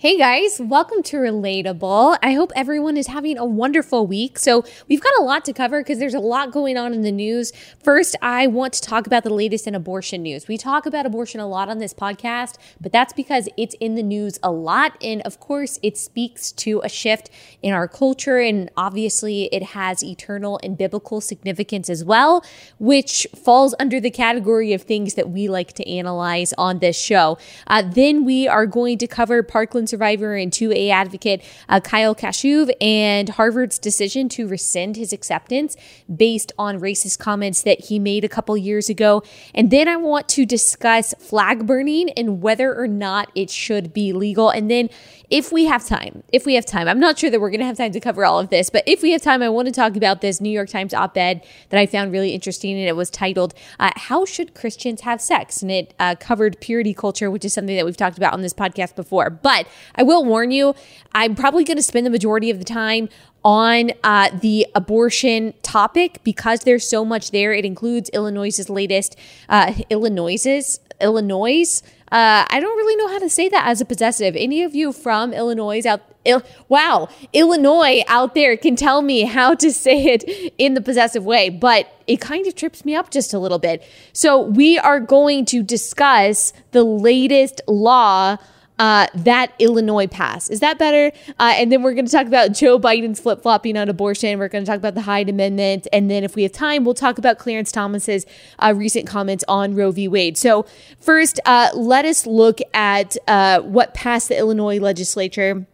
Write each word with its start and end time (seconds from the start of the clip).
Hey 0.00 0.16
guys, 0.16 0.58
welcome 0.58 1.02
to 1.02 1.18
Relatable. 1.18 2.16
I 2.22 2.32
hope 2.32 2.52
everyone 2.56 2.96
is 2.96 3.08
having 3.08 3.36
a 3.36 3.44
wonderful 3.44 4.06
week. 4.06 4.38
So, 4.38 4.64
we've 4.88 5.02
got 5.02 5.12
a 5.18 5.22
lot 5.22 5.44
to 5.44 5.52
cover 5.52 5.82
because 5.82 5.98
there's 5.98 6.14
a 6.14 6.18
lot 6.18 6.52
going 6.52 6.78
on 6.78 6.94
in 6.94 7.02
the 7.02 7.12
news. 7.12 7.52
First, 7.84 8.16
I 8.22 8.46
want 8.46 8.72
to 8.72 8.80
talk 8.80 9.06
about 9.06 9.24
the 9.24 9.34
latest 9.34 9.66
in 9.66 9.74
abortion 9.74 10.22
news. 10.22 10.48
We 10.48 10.56
talk 10.56 10.86
about 10.86 11.04
abortion 11.04 11.38
a 11.38 11.46
lot 11.46 11.68
on 11.68 11.80
this 11.80 11.92
podcast, 11.92 12.54
but 12.80 12.92
that's 12.92 13.12
because 13.12 13.46
it's 13.58 13.74
in 13.78 13.94
the 13.94 14.02
news 14.02 14.38
a 14.42 14.50
lot. 14.50 14.96
And 15.02 15.20
of 15.20 15.38
course, 15.38 15.78
it 15.82 15.98
speaks 15.98 16.50
to 16.52 16.80
a 16.82 16.88
shift 16.88 17.28
in 17.60 17.74
our 17.74 17.86
culture. 17.86 18.38
And 18.38 18.70
obviously, 18.78 19.52
it 19.52 19.62
has 19.62 20.02
eternal 20.02 20.58
and 20.62 20.78
biblical 20.78 21.20
significance 21.20 21.90
as 21.90 22.06
well, 22.06 22.42
which 22.78 23.26
falls 23.36 23.74
under 23.78 24.00
the 24.00 24.10
category 24.10 24.72
of 24.72 24.80
things 24.80 25.12
that 25.12 25.28
we 25.28 25.46
like 25.46 25.74
to 25.74 25.86
analyze 25.86 26.54
on 26.56 26.78
this 26.78 26.98
show. 26.98 27.36
Uh, 27.66 27.82
then 27.82 28.24
we 28.24 28.48
are 28.48 28.64
going 28.64 28.96
to 28.96 29.06
cover 29.06 29.42
Parkland 29.42 29.89
survivor 29.90 30.36
and 30.36 30.52
2A 30.52 30.90
advocate 30.90 31.42
uh, 31.68 31.80
Kyle 31.80 32.14
Kashuv 32.14 32.70
and 32.80 33.28
Harvard's 33.28 33.78
decision 33.78 34.28
to 34.30 34.46
rescind 34.46 34.96
his 34.96 35.12
acceptance 35.12 35.76
based 36.14 36.52
on 36.58 36.80
racist 36.80 37.18
comments 37.18 37.62
that 37.62 37.86
he 37.86 37.98
made 37.98 38.24
a 38.24 38.28
couple 38.28 38.56
years 38.56 38.88
ago. 38.88 39.22
And 39.54 39.70
then 39.70 39.88
I 39.88 39.96
want 39.96 40.28
to 40.30 40.46
discuss 40.46 41.12
flag 41.18 41.66
burning 41.66 42.10
and 42.10 42.40
whether 42.42 42.74
or 42.74 42.86
not 42.86 43.30
it 43.34 43.50
should 43.50 43.92
be 43.92 44.12
legal. 44.12 44.50
And 44.50 44.70
then 44.70 44.88
if 45.30 45.52
we 45.52 45.66
have 45.66 45.86
time, 45.86 46.24
if 46.32 46.44
we 46.44 46.54
have 46.54 46.66
time, 46.66 46.88
I'm 46.88 46.98
not 46.98 47.16
sure 47.16 47.30
that 47.30 47.40
we're 47.40 47.50
going 47.50 47.60
to 47.60 47.66
have 47.66 47.76
time 47.76 47.92
to 47.92 48.00
cover 48.00 48.24
all 48.24 48.40
of 48.40 48.50
this, 48.50 48.68
but 48.68 48.82
if 48.86 49.00
we 49.00 49.12
have 49.12 49.22
time, 49.22 49.42
I 49.42 49.48
want 49.48 49.66
to 49.66 49.72
talk 49.72 49.96
about 49.96 50.20
this 50.20 50.40
New 50.40 50.50
York 50.50 50.68
Times 50.68 50.92
op 50.92 51.16
ed 51.16 51.46
that 51.68 51.78
I 51.78 51.86
found 51.86 52.10
really 52.10 52.32
interesting. 52.32 52.76
And 52.76 52.88
it 52.88 52.96
was 52.96 53.10
titled, 53.10 53.54
uh, 53.78 53.92
How 53.94 54.24
Should 54.24 54.54
Christians 54.54 55.02
Have 55.02 55.20
Sex? 55.20 55.62
And 55.62 55.70
it 55.70 55.94
uh, 56.00 56.16
covered 56.18 56.60
purity 56.60 56.92
culture, 56.92 57.30
which 57.30 57.44
is 57.44 57.54
something 57.54 57.76
that 57.76 57.84
we've 57.84 57.96
talked 57.96 58.18
about 58.18 58.32
on 58.32 58.42
this 58.42 58.52
podcast 58.52 58.96
before. 58.96 59.30
But 59.30 59.68
I 59.94 60.02
will 60.02 60.24
warn 60.24 60.50
you, 60.50 60.74
I'm 61.12 61.36
probably 61.36 61.62
going 61.62 61.76
to 61.76 61.82
spend 61.82 62.04
the 62.04 62.10
majority 62.10 62.50
of 62.50 62.58
the 62.58 62.64
time 62.64 63.08
on 63.44 63.92
uh, 64.02 64.30
the 64.40 64.66
abortion 64.74 65.54
topic 65.62 66.20
because 66.24 66.60
there's 66.60 66.88
so 66.88 67.04
much 67.04 67.30
there. 67.30 67.52
It 67.52 67.64
includes 67.64 68.10
Illinois's 68.10 68.68
latest, 68.68 69.16
uh, 69.48 69.74
Illinois's, 69.88 70.80
Illinois. 71.00 71.82
Uh, 72.12 72.44
I 72.48 72.60
don't 72.60 72.76
really 72.76 72.96
know 72.96 73.08
how 73.08 73.18
to 73.20 73.30
say 73.30 73.48
that 73.48 73.66
as 73.66 73.80
a 73.80 73.84
possessive. 73.84 74.34
Any 74.36 74.62
of 74.62 74.74
you 74.74 74.92
from 74.92 75.32
Illinois 75.32 75.86
out, 75.86 76.02
Il- 76.24 76.42
wow, 76.68 77.08
Illinois 77.32 78.02
out 78.08 78.34
there 78.34 78.56
can 78.56 78.76
tell 78.76 79.00
me 79.00 79.22
how 79.22 79.54
to 79.54 79.72
say 79.72 80.04
it 80.14 80.52
in 80.58 80.74
the 80.74 80.80
possessive 80.80 81.24
way, 81.24 81.48
but 81.48 81.86
it 82.06 82.20
kind 82.20 82.46
of 82.46 82.54
trips 82.54 82.84
me 82.84 82.94
up 82.94 83.10
just 83.10 83.32
a 83.32 83.38
little 83.38 83.58
bit. 83.58 83.82
So 84.12 84.40
we 84.40 84.78
are 84.78 85.00
going 85.00 85.44
to 85.46 85.62
discuss 85.62 86.52
the 86.72 86.84
latest 86.84 87.60
law 87.66 88.36
uh, 88.80 89.06
that 89.14 89.52
Illinois 89.58 90.06
pass. 90.06 90.48
Is 90.48 90.60
that 90.60 90.78
better? 90.78 91.14
Uh, 91.38 91.52
and 91.54 91.70
then 91.70 91.82
we're 91.82 91.92
going 91.92 92.06
to 92.06 92.10
talk 92.10 92.26
about 92.26 92.52
Joe 92.52 92.80
Biden's 92.80 93.20
flip 93.20 93.42
flopping 93.42 93.76
on 93.76 93.90
abortion. 93.90 94.38
We're 94.38 94.48
going 94.48 94.64
to 94.64 94.68
talk 94.68 94.78
about 94.78 94.94
the 94.94 95.02
Hyde 95.02 95.28
Amendment. 95.28 95.86
And 95.92 96.10
then 96.10 96.24
if 96.24 96.34
we 96.34 96.44
have 96.44 96.52
time, 96.52 96.84
we'll 96.84 96.94
talk 96.94 97.18
about 97.18 97.38
Clarence 97.38 97.70
Thomas's 97.70 98.24
uh, 98.58 98.72
recent 98.74 99.06
comments 99.06 99.44
on 99.46 99.74
Roe 99.74 99.90
v. 99.92 100.08
Wade. 100.08 100.38
So, 100.38 100.64
first, 100.98 101.38
uh, 101.44 101.68
let 101.74 102.06
us 102.06 102.26
look 102.26 102.58
at 102.72 103.18
uh, 103.28 103.60
what 103.60 103.92
passed 103.92 104.30
the 104.30 104.38
Illinois 104.38 104.80
legislature 104.80 105.66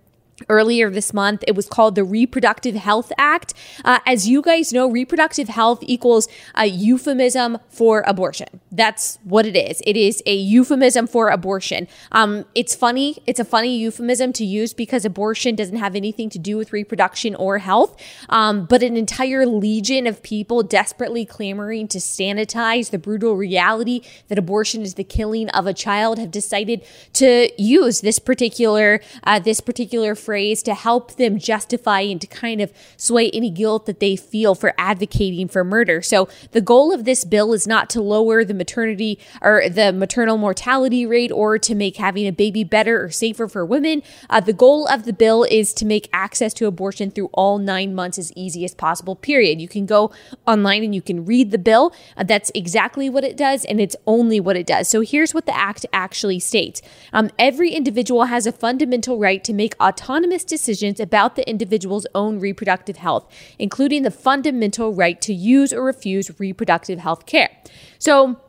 earlier 0.48 0.90
this 0.90 1.12
month. 1.12 1.42
It 1.46 1.54
was 1.54 1.66
called 1.66 1.94
the 1.94 2.04
Reproductive 2.04 2.74
Health 2.74 3.12
Act. 3.18 3.54
Uh, 3.84 4.00
as 4.06 4.28
you 4.28 4.42
guys 4.42 4.72
know, 4.72 4.90
reproductive 4.90 5.48
health 5.48 5.80
equals 5.82 6.28
a 6.54 6.66
euphemism 6.66 7.58
for 7.68 8.02
abortion. 8.06 8.60
That's 8.70 9.18
what 9.24 9.46
it 9.46 9.56
is. 9.56 9.82
It 9.86 9.96
is 9.96 10.22
a 10.26 10.34
euphemism 10.34 11.06
for 11.06 11.28
abortion. 11.28 11.88
Um, 12.12 12.44
it's 12.54 12.74
funny. 12.74 13.22
It's 13.26 13.40
a 13.40 13.44
funny 13.44 13.76
euphemism 13.76 14.32
to 14.34 14.44
use 14.44 14.74
because 14.74 15.04
abortion 15.04 15.54
doesn't 15.54 15.76
have 15.76 15.96
anything 15.96 16.28
to 16.30 16.38
do 16.38 16.56
with 16.56 16.72
reproduction 16.72 17.34
or 17.34 17.58
health. 17.58 18.00
Um, 18.28 18.66
but 18.66 18.82
an 18.82 18.96
entire 18.96 19.46
legion 19.46 20.06
of 20.06 20.22
people 20.22 20.62
desperately 20.62 21.24
clamoring 21.24 21.88
to 21.88 21.98
sanitize 21.98 22.90
the 22.90 22.98
brutal 22.98 23.36
reality 23.36 24.02
that 24.28 24.38
abortion 24.38 24.82
is 24.82 24.94
the 24.94 25.04
killing 25.04 25.48
of 25.50 25.66
a 25.66 25.74
child 25.74 26.18
have 26.18 26.30
decided 26.30 26.84
to 27.14 27.50
use 27.60 28.00
this 28.00 28.18
particular 28.18 29.00
uh, 29.24 29.38
this 29.38 29.60
particular 29.60 30.14
phrase 30.26 30.62
to 30.64 30.74
help 30.74 31.14
them 31.14 31.38
justify 31.38 32.00
and 32.00 32.20
to 32.20 32.26
kind 32.26 32.60
of 32.60 32.72
sway 32.96 33.30
any 33.30 33.48
guilt 33.48 33.86
that 33.86 34.00
they 34.00 34.16
feel 34.16 34.54
for 34.54 34.74
advocating 34.76 35.46
for 35.46 35.62
murder. 35.64 36.02
So 36.02 36.28
the 36.50 36.60
goal 36.60 36.92
of 36.92 37.04
this 37.04 37.24
bill 37.24 37.52
is 37.52 37.66
not 37.66 37.88
to 37.90 38.02
lower 38.02 38.44
the 38.44 38.52
maternity 38.52 39.20
or 39.40 39.68
the 39.68 39.92
maternal 39.92 40.36
mortality 40.36 41.06
rate 41.06 41.30
or 41.30 41.58
to 41.60 41.74
make 41.74 41.96
having 41.96 42.26
a 42.26 42.32
baby 42.32 42.64
better 42.64 43.02
or 43.02 43.10
safer 43.10 43.46
for 43.46 43.64
women. 43.64 44.02
Uh, 44.28 44.40
the 44.40 44.52
goal 44.52 44.88
of 44.88 45.04
the 45.04 45.12
bill 45.12 45.44
is 45.44 45.72
to 45.74 45.86
make 45.86 46.08
access 46.12 46.52
to 46.54 46.66
abortion 46.66 47.10
through 47.12 47.30
all 47.32 47.58
nine 47.58 47.94
months 47.94 48.18
as 48.18 48.32
easy 48.34 48.64
as 48.64 48.74
possible, 48.74 49.14
period. 49.14 49.60
You 49.60 49.68
can 49.68 49.86
go 49.86 50.10
online 50.46 50.82
and 50.82 50.94
you 50.94 51.02
can 51.02 51.24
read 51.24 51.52
the 51.52 51.58
bill. 51.58 51.94
Uh, 52.16 52.24
that's 52.24 52.50
exactly 52.54 53.08
what 53.08 53.22
it 53.22 53.36
does, 53.36 53.64
and 53.64 53.80
it's 53.80 53.96
only 54.06 54.40
what 54.40 54.56
it 54.56 54.66
does. 54.66 54.88
So 54.88 55.02
here's 55.02 55.32
what 55.32 55.46
the 55.46 55.56
act 55.56 55.86
actually 55.92 56.40
states 56.40 56.82
um, 57.12 57.30
Every 57.38 57.70
individual 57.70 58.24
has 58.24 58.46
a 58.46 58.52
fundamental 58.52 59.18
right 59.18 59.44
to 59.44 59.52
make 59.52 59.74
autonomous 59.80 60.15
autonomous 60.16 60.44
decisions 60.44 60.98
about 60.98 61.36
the 61.36 61.46
individual's 61.48 62.06
own 62.14 62.40
reproductive 62.40 62.96
health, 62.96 63.30
including 63.58 64.02
the 64.02 64.10
fundamental 64.10 64.94
right 64.94 65.20
to 65.20 65.34
use 65.34 65.74
or 65.74 65.84
refuse 65.84 66.30
reproductive 66.40 66.98
health 66.98 67.26
care. 67.26 67.50
So, 67.98 68.40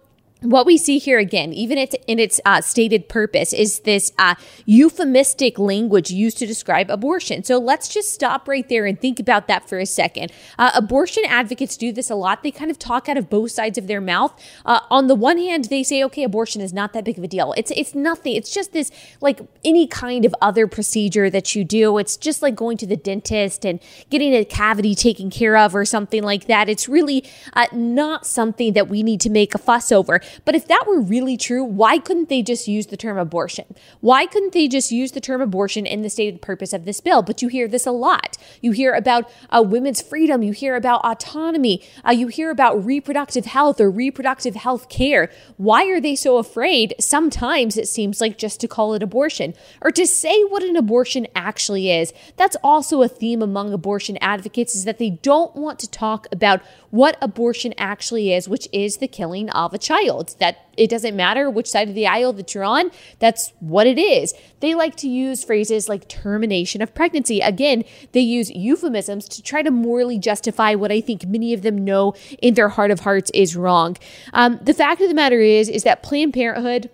what 0.41 0.65
we 0.65 0.77
see 0.77 0.99
here 0.99 1.17
again, 1.17 1.51
even 1.53 1.77
in 1.77 2.19
its 2.19 2.39
uh, 2.45 2.61
stated 2.61 3.09
purpose, 3.09 3.53
is 3.53 3.79
this 3.79 4.11
uh, 4.19 4.35
euphemistic 4.65 5.57
language 5.57 6.11
used 6.11 6.37
to 6.37 6.45
describe 6.45 6.89
abortion. 6.91 7.43
So 7.43 7.57
let's 7.57 7.87
just 7.89 8.13
stop 8.13 8.47
right 8.47 8.67
there 8.69 8.85
and 8.85 8.99
think 8.99 9.19
about 9.19 9.47
that 9.47 9.67
for 9.67 9.79
a 9.79 9.85
second. 9.85 10.31
Uh, 10.59 10.71
abortion 10.75 11.23
advocates 11.27 11.75
do 11.75 11.91
this 11.91 12.09
a 12.09 12.15
lot. 12.15 12.43
They 12.43 12.51
kind 12.51 12.69
of 12.69 12.77
talk 12.77 13.09
out 13.09 13.17
of 13.17 13.29
both 13.29 13.51
sides 13.51 13.77
of 13.77 13.87
their 13.87 14.01
mouth. 14.01 14.39
Uh, 14.65 14.79
on 14.91 15.07
the 15.07 15.15
one 15.15 15.37
hand, 15.37 15.65
they 15.65 15.83
say, 15.83 16.03
"Okay, 16.03 16.23
abortion 16.23 16.61
is 16.61 16.71
not 16.71 16.93
that 16.93 17.03
big 17.03 17.17
of 17.17 17.23
a 17.23 17.27
deal. 17.27 17.53
It's 17.57 17.71
it's 17.71 17.95
nothing. 17.95 18.35
It's 18.35 18.53
just 18.53 18.73
this 18.73 18.91
like 19.21 19.41
any 19.65 19.87
kind 19.87 20.23
of 20.23 20.35
other 20.41 20.67
procedure 20.67 21.29
that 21.29 21.55
you 21.55 21.63
do. 21.63 21.97
It's 21.97 22.15
just 22.15 22.41
like 22.41 22.55
going 22.55 22.77
to 22.77 22.85
the 22.85 22.97
dentist 22.97 23.65
and 23.65 23.79
getting 24.09 24.33
a 24.33 24.45
cavity 24.45 24.93
taken 24.93 25.29
care 25.29 25.57
of 25.57 25.75
or 25.75 25.85
something 25.85 26.21
like 26.21 26.45
that. 26.45 26.69
It's 26.69 26.87
really 26.87 27.25
uh, 27.53 27.65
not 27.73 28.27
something 28.27 28.73
that 28.73 28.87
we 28.87 29.01
need 29.01 29.21
to 29.21 29.29
make 29.29 29.55
a 29.55 29.57
fuss 29.57 29.91
over." 29.91 30.21
But 30.45 30.55
if 30.55 30.67
that 30.67 30.85
were 30.87 30.99
really 30.99 31.37
true, 31.37 31.63
why 31.63 31.97
couldn't 31.97 32.29
they 32.29 32.41
just 32.41 32.67
use 32.67 32.87
the 32.87 32.97
term 32.97 33.17
abortion? 33.17 33.65
Why 34.01 34.25
couldn't 34.25 34.53
they 34.53 34.67
just 34.67 34.91
use 34.91 35.11
the 35.11 35.21
term 35.21 35.41
abortion 35.41 35.85
in 35.85 36.01
the 36.01 36.09
stated 36.09 36.41
purpose 36.41 36.73
of 36.73 36.85
this 36.85 37.01
bill? 37.01 37.21
But 37.21 37.41
you 37.41 37.47
hear 37.47 37.67
this 37.67 37.85
a 37.85 37.91
lot. 37.91 38.37
You 38.61 38.71
hear 38.71 38.93
about 38.93 39.29
uh, 39.49 39.63
women's 39.65 40.01
freedom. 40.01 40.43
You 40.43 40.53
hear 40.53 40.75
about 40.75 41.03
autonomy. 41.03 41.83
Uh, 42.05 42.11
you 42.11 42.27
hear 42.27 42.49
about 42.49 42.83
reproductive 42.83 43.45
health 43.45 43.81
or 43.81 43.89
reproductive 43.89 44.55
health 44.55 44.89
care. 44.89 45.29
Why 45.57 45.85
are 45.85 46.01
they 46.01 46.15
so 46.15 46.37
afraid? 46.37 46.93
Sometimes 46.99 47.77
it 47.77 47.87
seems 47.87 48.21
like 48.21 48.37
just 48.37 48.59
to 48.61 48.67
call 48.67 48.93
it 48.93 49.03
abortion 49.03 49.53
or 49.81 49.91
to 49.91 50.07
say 50.07 50.43
what 50.43 50.63
an 50.63 50.75
abortion 50.75 51.27
actually 51.35 51.91
is. 51.91 52.13
That's 52.35 52.57
also 52.63 53.01
a 53.01 53.07
theme 53.07 53.41
among 53.41 53.73
abortion 53.73 54.17
advocates 54.21 54.75
is 54.75 54.85
that 54.85 54.97
they 54.97 55.09
don't 55.09 55.55
want 55.55 55.79
to 55.79 55.89
talk 55.89 56.27
about 56.31 56.61
what 56.89 57.17
abortion 57.21 57.73
actually 57.77 58.33
is, 58.33 58.47
which 58.47 58.67
is 58.71 58.97
the 58.97 59.07
killing 59.07 59.49
of 59.51 59.73
a 59.73 59.77
child. 59.77 60.16
That 60.25 60.65
it 60.77 60.89
doesn't 60.89 61.15
matter 61.15 61.49
which 61.49 61.67
side 61.67 61.89
of 61.89 61.95
the 61.95 62.07
aisle 62.07 62.33
that 62.33 62.53
you're 62.53 62.63
on, 62.63 62.91
that's 63.19 63.53
what 63.59 63.87
it 63.87 63.97
is. 63.97 64.33
They 64.59 64.75
like 64.75 64.95
to 64.97 65.07
use 65.07 65.43
phrases 65.43 65.89
like 65.89 66.07
termination 66.07 66.81
of 66.81 66.93
pregnancy. 66.93 67.39
Again, 67.39 67.83
they 68.11 68.19
use 68.19 68.49
euphemisms 68.51 69.27
to 69.29 69.41
try 69.41 69.61
to 69.61 69.71
morally 69.71 70.19
justify 70.19 70.75
what 70.75 70.91
I 70.91 71.01
think 71.01 71.25
many 71.25 71.53
of 71.53 71.61
them 71.61 71.83
know 71.83 72.13
in 72.41 72.53
their 72.53 72.69
heart 72.69 72.91
of 72.91 73.01
hearts 73.01 73.31
is 73.33 73.55
wrong. 73.55 73.97
Um, 74.33 74.59
the 74.61 74.73
fact 74.73 75.01
of 75.01 75.09
the 75.09 75.15
matter 75.15 75.39
is, 75.39 75.69
is 75.69 75.83
that 75.83 76.03
Planned 76.03 76.33
Parenthood 76.33 76.89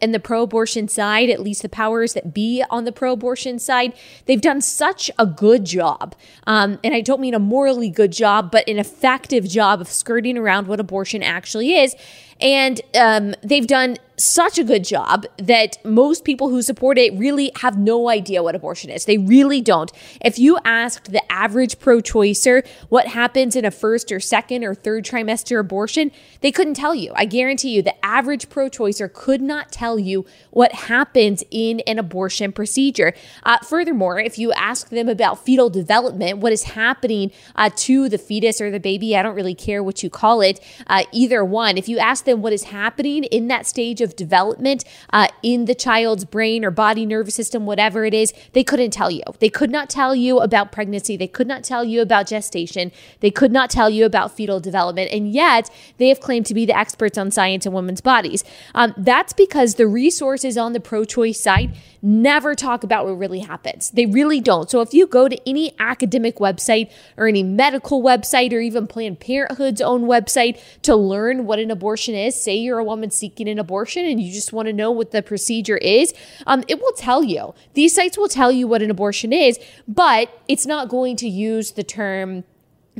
and 0.00 0.14
the 0.14 0.20
pro 0.20 0.42
abortion 0.42 0.88
side, 0.88 1.30
at 1.30 1.40
least 1.40 1.62
the 1.62 1.68
powers 1.68 2.14
that 2.14 2.32
be 2.32 2.62
on 2.70 2.84
the 2.84 2.92
pro 2.92 3.12
abortion 3.12 3.58
side, 3.58 3.92
they've 4.26 4.40
done 4.40 4.60
such 4.60 5.10
a 5.18 5.26
good 5.26 5.64
job. 5.64 6.14
Um, 6.46 6.78
and 6.84 6.94
I 6.94 7.00
don't 7.00 7.20
mean 7.20 7.34
a 7.34 7.38
morally 7.38 7.90
good 7.90 8.12
job, 8.12 8.50
but 8.50 8.68
an 8.68 8.78
effective 8.78 9.48
job 9.48 9.80
of 9.80 9.88
skirting 9.88 10.38
around 10.38 10.66
what 10.66 10.80
abortion 10.80 11.22
actually 11.22 11.74
is. 11.74 11.96
And 12.40 12.80
um, 12.98 13.34
they've 13.42 13.66
done 13.66 13.96
such 14.24 14.58
a 14.58 14.64
good 14.64 14.84
job 14.84 15.26
that 15.38 15.76
most 15.84 16.24
people 16.24 16.48
who 16.48 16.62
support 16.62 16.98
it 16.98 17.12
really 17.14 17.52
have 17.60 17.78
no 17.78 18.08
idea 18.08 18.42
what 18.42 18.54
abortion 18.54 18.90
is. 18.90 19.04
They 19.04 19.18
really 19.18 19.60
don't. 19.60 19.90
If 20.20 20.38
you 20.38 20.58
asked 20.64 21.12
the 21.12 21.22
average 21.32 21.78
pro 21.78 22.00
choicer 22.00 22.66
what 22.88 23.08
happens 23.08 23.56
in 23.56 23.64
a 23.64 23.70
first 23.70 24.12
or 24.12 24.20
second 24.20 24.64
or 24.64 24.74
third 24.74 25.04
trimester 25.04 25.58
abortion, 25.58 26.10
they 26.40 26.52
couldn't 26.52 26.74
tell 26.74 26.94
you. 26.94 27.12
I 27.14 27.24
guarantee 27.24 27.70
you, 27.70 27.82
the 27.82 28.04
average 28.04 28.48
pro 28.48 28.68
choicer 28.68 29.12
could 29.12 29.40
not 29.40 29.72
tell 29.72 29.98
you 29.98 30.26
what 30.50 30.72
happens 30.72 31.42
in 31.50 31.80
an 31.80 31.98
abortion 31.98 32.52
procedure. 32.52 33.14
Uh, 33.42 33.58
furthermore, 33.58 34.18
if 34.18 34.38
you 34.38 34.52
ask 34.52 34.90
them 34.90 35.08
about 35.08 35.44
fetal 35.44 35.70
development, 35.70 36.38
what 36.38 36.52
is 36.52 36.64
happening 36.64 37.30
uh, 37.56 37.70
to 37.76 38.08
the 38.08 38.18
fetus 38.18 38.60
or 38.60 38.70
the 38.70 38.80
baby, 38.80 39.16
I 39.16 39.22
don't 39.22 39.34
really 39.34 39.54
care 39.54 39.82
what 39.82 40.02
you 40.02 40.10
call 40.10 40.40
it, 40.40 40.60
uh, 40.86 41.04
either 41.12 41.44
one. 41.44 41.78
If 41.78 41.88
you 41.88 41.98
ask 41.98 42.24
them 42.24 42.42
what 42.42 42.52
is 42.52 42.64
happening 42.64 43.24
in 43.24 43.48
that 43.48 43.66
stage 43.66 44.00
of 44.00 44.09
development 44.16 44.84
uh, 45.12 45.28
in 45.42 45.64
the 45.64 45.74
child's 45.74 46.24
brain 46.24 46.64
or 46.64 46.70
body, 46.70 47.06
nervous 47.06 47.34
system, 47.34 47.66
whatever 47.66 48.04
it 48.04 48.14
is, 48.14 48.32
they 48.52 48.64
couldn't 48.64 48.90
tell 48.90 49.10
you. 49.10 49.22
They 49.38 49.48
could 49.48 49.70
not 49.70 49.90
tell 49.90 50.14
you 50.14 50.38
about 50.40 50.72
pregnancy. 50.72 51.16
They 51.16 51.28
could 51.28 51.46
not 51.46 51.64
tell 51.64 51.84
you 51.84 52.00
about 52.00 52.26
gestation. 52.26 52.92
They 53.20 53.30
could 53.30 53.52
not 53.52 53.70
tell 53.70 53.90
you 53.90 54.04
about 54.04 54.32
fetal 54.32 54.60
development. 54.60 55.10
And 55.12 55.32
yet, 55.32 55.70
they 55.98 56.08
have 56.08 56.20
claimed 56.20 56.46
to 56.46 56.54
be 56.54 56.66
the 56.66 56.76
experts 56.76 57.18
on 57.18 57.30
science 57.30 57.66
and 57.66 57.74
women's 57.74 58.00
bodies. 58.00 58.44
Um, 58.74 58.94
that's 58.96 59.32
because 59.32 59.74
the 59.74 59.86
resources 59.86 60.56
on 60.56 60.72
the 60.72 60.80
pro 60.80 61.04
choice 61.04 61.40
side 61.40 61.74
never 62.02 62.54
talk 62.54 62.82
about 62.82 63.04
what 63.04 63.12
really 63.12 63.40
happens. 63.40 63.90
They 63.90 64.06
really 64.06 64.40
don't. 64.40 64.70
So 64.70 64.80
if 64.80 64.94
you 64.94 65.06
go 65.06 65.28
to 65.28 65.48
any 65.48 65.74
academic 65.78 66.36
website 66.36 66.90
or 67.16 67.28
any 67.28 67.42
medical 67.42 68.02
website 68.02 68.52
or 68.52 68.60
even 68.60 68.86
Planned 68.86 69.20
Parenthood's 69.20 69.80
own 69.80 70.04
website 70.04 70.60
to 70.82 70.96
learn 70.96 71.44
what 71.46 71.58
an 71.58 71.70
abortion 71.70 72.14
is, 72.14 72.40
say 72.42 72.56
you're 72.56 72.78
a 72.78 72.84
woman 72.84 73.10
seeking 73.10 73.48
an 73.48 73.58
abortion 73.58 73.99
and 74.06 74.20
you 74.20 74.32
just 74.32 74.52
want 74.52 74.66
to 74.66 74.72
know 74.72 74.90
what 74.90 75.10
the 75.10 75.22
procedure 75.22 75.76
is, 75.78 76.12
um, 76.46 76.64
it 76.68 76.80
will 76.80 76.92
tell 76.92 77.22
you. 77.22 77.54
These 77.74 77.94
sites 77.94 78.16
will 78.18 78.28
tell 78.28 78.52
you 78.52 78.66
what 78.66 78.82
an 78.82 78.90
abortion 78.90 79.32
is, 79.32 79.58
but 79.86 80.42
it's 80.48 80.66
not 80.66 80.88
going 80.88 81.16
to 81.16 81.28
use 81.28 81.72
the 81.72 81.84
term 81.84 82.44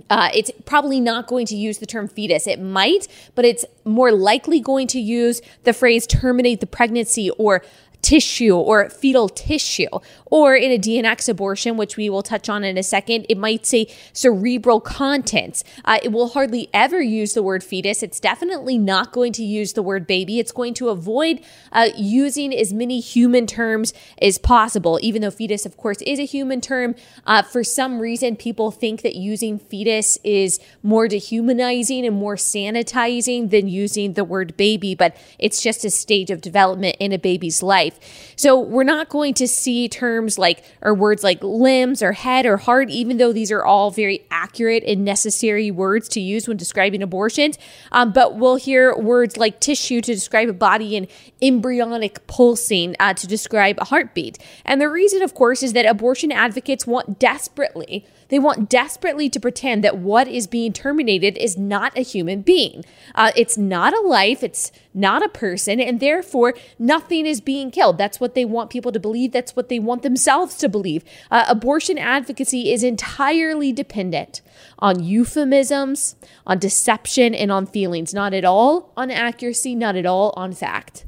uh, 0.09 0.31
it's 0.33 0.51
probably 0.65 1.01
not 1.01 1.27
going 1.27 1.45
to 1.47 1.57
use 1.57 1.79
the 1.79 1.87
term 1.87 2.09
fetus. 2.09 2.47
It 2.47 2.61
might, 2.61 3.09
but 3.35 3.45
it's 3.45 3.65
more 3.85 4.13
likely 4.13 4.61
going 4.61 4.87
to 4.89 5.01
use 5.01 5.43
the 5.65 5.73
phrase 5.73 6.07
terminate 6.07 6.61
the 6.61 6.67
pregnancy 6.67 7.31
or 7.31 7.63
tissue 8.03 8.55
or 8.55 8.89
fetal 8.91 9.29
tissue. 9.29 9.89
Or 10.27 10.55
in 10.55 10.71
a 10.71 10.79
D&X 10.79 11.29
abortion, 11.29 11.77
which 11.77 11.97
we 11.97 12.09
will 12.09 12.23
touch 12.23 12.49
on 12.49 12.63
in 12.63 12.79
a 12.79 12.83
second, 12.83 13.27
it 13.29 13.37
might 13.37 13.67
say 13.67 13.89
cerebral 14.13 14.81
contents. 14.81 15.65
Uh, 15.85 15.99
it 16.03 16.13
will 16.13 16.29
hardly 16.29 16.69
ever 16.73 17.01
use 17.01 17.35
the 17.35 17.43
word 17.43 17.65
fetus. 17.65 18.03
It's 18.03 18.21
definitely 18.21 18.79
not 18.79 19.13
going 19.13 19.33
to 19.35 19.45
use 19.45 19.73
the 19.73 19.83
word 19.83 20.07
baby. 20.07 20.39
It's 20.39 20.53
going 20.53 20.75
to 20.75 20.89
avoid 20.89 21.41
uh, 21.73 21.89
using 21.97 22.55
as 22.55 22.73
many 22.73 23.01
human 23.01 23.47
terms 23.47 23.93
as 24.23 24.39
possible, 24.39 25.01
even 25.03 25.23
though 25.23 25.31
fetus, 25.31 25.67
of 25.67 25.77
course, 25.77 26.01
is 26.03 26.21
a 26.21 26.25
human 26.25 26.61
term. 26.61 26.95
Uh, 27.27 27.43
for 27.43 27.65
some 27.65 27.99
reason, 27.99 28.37
people 28.37 28.71
think 28.71 29.03
that 29.03 29.17
using 29.17 29.59
fetus 29.59 30.17
is 30.23 30.61
more 30.83 31.09
dehumanizing 31.09 32.07
and 32.07 32.15
more 32.15 32.37
sanitizing 32.37 33.51
than 33.51 33.67
using 33.67 34.13
the 34.13 34.25
word 34.25 34.57
baby, 34.57 34.95
but 34.95 35.17
it's 35.39 35.61
just 35.61 35.85
a 35.85 35.91
stage 35.91 36.31
of 36.31 36.41
development 36.41 36.97
in 37.01 37.13
a 37.13 37.19
baby's 37.19 37.63
life 37.63 37.90
life. 37.91 38.35
So 38.37 38.59
we're 38.59 38.85
not 38.85 39.09
going 39.09 39.35
to 39.35 39.49
see 39.49 39.89
terms 39.89 40.39
like, 40.39 40.65
or 40.81 40.95
words 40.95 41.23
like 41.23 41.43
limbs 41.43 42.03
or 42.03 42.13
head 42.13 42.47
or 42.47 42.57
heart, 42.57 42.91
even 42.91 43.19
though 43.19 43.33
these 43.33 43.53
are 43.53 43.65
all 43.65 43.91
very 43.91 44.27
accurate 44.31 44.83
and 44.85 45.05
necessary 45.05 45.71
words 45.71 46.09
to 46.11 46.21
use 46.21 46.49
when 46.49 46.57
describing 46.57 47.03
abortions. 47.03 47.59
Um, 47.93 48.13
but 48.13 48.37
we'll 48.37 48.57
hear 48.57 48.97
words 48.97 49.37
like 49.37 49.61
tissue 49.61 50.01
to 50.01 50.15
describe 50.15 50.49
a 50.49 50.55
body 50.55 50.97
and 50.97 51.07
embryonic 51.43 52.27
pulsing 52.27 52.97
uh, 52.99 53.15
to 53.15 53.27
describe 53.27 53.79
a 53.79 53.85
heartbeat. 53.85 54.39
And 54.65 54.81
the 54.81 54.89
reason, 54.89 55.23
of 55.23 55.35
course, 55.35 55.63
is 55.63 55.73
that 55.75 55.87
abortion 55.87 56.33
advocates 56.33 56.87
want 56.87 57.19
desperately 57.19 58.07
they 58.31 58.39
want 58.39 58.71
desperately 58.71 59.29
to 59.29 59.39
pretend 59.39 59.85
that 59.85 59.99
what 59.99 60.27
is 60.27 60.47
being 60.47 60.73
terminated 60.73 61.37
is 61.37 61.59
not 61.59 61.97
a 61.97 62.03
human 62.03 62.43
being. 62.43 62.85
Uh, 63.15 63.33
it's 63.37 63.59
not 63.59 63.93
a 63.93 64.01
life, 64.01 64.43
it's 64.43 64.73
not 64.95 65.23
a 65.23 65.29
person, 65.29 65.81
and 65.81 66.01
therefore 66.01 66.55
nothing 66.79 67.27
is 67.27 67.41
being 67.41 67.71
killed. 67.71 67.99
That's 67.99 68.19
what 68.19 68.35
they 68.35 68.45
want 68.45 68.71
people 68.71 68.93
to 68.93 69.01
believe. 69.01 69.33
That's 69.33 69.55
what 69.55 69.69
they 69.69 69.79
want 69.79 70.03
themselves 70.03 70.57
to 70.57 70.69
believe. 70.69 71.05
Uh, 71.31 71.45
abortion 71.49 71.99
advocacy 71.99 72.73
is 72.73 72.83
entirely 72.83 73.73
dependent 73.73 74.41
on 74.79 75.03
euphemisms, 75.03 76.17
on 76.47 76.59
deception, 76.59 77.35
and 77.35 77.53
on 77.53 77.67
feelings, 77.67 78.15
not 78.15 78.33
at 78.33 78.45
all 78.45 78.93
on 78.97 79.11
accuracy, 79.11 79.75
not 79.75 79.97
at 79.97 80.07
all 80.07 80.33
on 80.37 80.53
fact. 80.53 81.05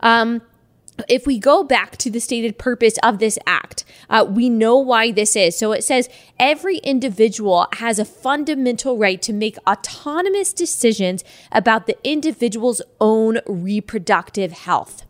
Um, 0.00 0.42
if 1.08 1.26
we 1.26 1.38
go 1.38 1.62
back 1.64 1.96
to 1.98 2.10
the 2.10 2.20
stated 2.20 2.58
purpose 2.58 2.98
of 3.02 3.18
this 3.18 3.38
act, 3.46 3.84
uh, 4.10 4.24
we 4.28 4.48
know 4.48 4.78
why 4.78 5.10
this 5.10 5.36
is. 5.36 5.56
So 5.56 5.72
it 5.72 5.84
says 5.84 6.08
every 6.38 6.78
individual 6.78 7.66
has 7.74 7.98
a 7.98 8.04
fundamental 8.04 8.98
right 8.98 9.20
to 9.22 9.32
make 9.32 9.56
autonomous 9.66 10.52
decisions 10.52 11.24
about 11.50 11.86
the 11.86 11.96
individual's 12.04 12.82
own 13.00 13.38
reproductive 13.46 14.52
health. 14.52 15.04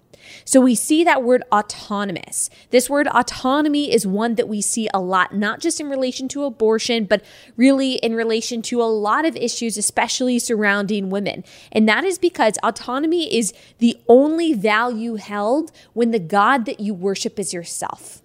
So 0.45 0.61
we 0.61 0.75
see 0.75 1.05
that 1.05 1.23
word 1.23 1.43
autonomous. 1.53 2.51
This 2.71 2.89
word 2.89 3.09
autonomy 3.09 3.93
is 3.93 4.07
one 4.07 4.37
that 4.37 4.49
we 4.49 4.61
see 4.61 4.89
a 4.95 5.01
lot, 5.01 5.35
not 5.35 5.61
just 5.61 5.81
in 5.81 5.89
relation 5.89 6.29
to 6.29 6.45
abortion, 6.45 7.05
but 7.05 7.23
really 7.57 7.95
in 7.95 8.15
relation 8.15 8.63
to 8.63 8.83
a 8.83 8.85
lot 8.85 9.25
of 9.25 9.37
issues, 9.37 9.77
especially 9.77 10.39
surrounding 10.39 11.11
women. 11.11 11.45
And 11.71 11.89
that 11.89 12.05
is 12.05 12.19
because 12.19 12.57
autonomy 12.63 13.35
is 13.37 13.53
the 13.79 13.99
only 14.09 14.55
value 14.55 15.17
held 15.17 15.73
when 15.93 16.11
the 16.11 16.19
God 16.19 16.65
that 16.67 16.81
you 16.81 16.95
worship 16.95 17.39
is 17.39 17.53
yourself. 17.53 18.22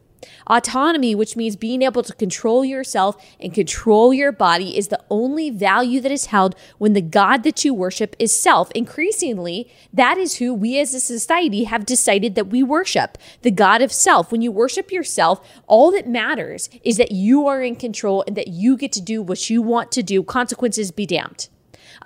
Autonomy, 0.48 1.14
which 1.14 1.36
means 1.36 1.56
being 1.56 1.82
able 1.82 2.04
to 2.04 2.14
control 2.14 2.64
yourself 2.64 3.16
and 3.40 3.54
control 3.54 4.14
your 4.14 4.32
body, 4.32 4.78
is 4.78 4.88
the 4.88 5.04
only 5.10 5.50
value 5.50 6.00
that 6.02 6.12
is 6.12 6.28
held 6.28 6.56
when 6.78 6.94
the 6.94 7.02
God 7.02 7.44
that 7.44 7.64
you 7.64 7.74
worship 7.74 8.16
is 8.20 8.40
self. 8.40 8.72
Increasingly, 8.72 9.72
that 9.94 10.18
is 10.18 10.38
who 10.38 10.54
we 10.54 10.80
as 10.80 10.94
a 10.94 11.00
society 11.00 11.66
have 11.66 11.86
decided 11.86 12.36
that 12.36 12.48
we 12.48 12.64
worship 12.64 13.18
the 13.42 13.52
God 13.52 13.82
of 13.82 13.92
self. 13.92 14.32
When 14.32 14.42
you 14.42 14.52
worship 14.52 14.92
yourself, 14.92 15.40
all 15.68 15.92
that 15.92 16.08
matters 16.08 16.70
is 16.84 16.98
that 16.98 17.12
you 17.12 17.48
are 17.48 17.62
in 17.62 17.76
control 17.76 18.24
and 18.26 18.36
that 18.38 18.48
you 18.48 18.78
get 18.78 18.92
to 18.94 19.02
do 19.02 19.22
what 19.22 19.50
you 19.50 19.62
want 19.62 19.92
to 19.94 20.04
do. 20.04 20.24
Consequences 20.24 20.92
be 20.92 21.06
damned. 21.06 21.50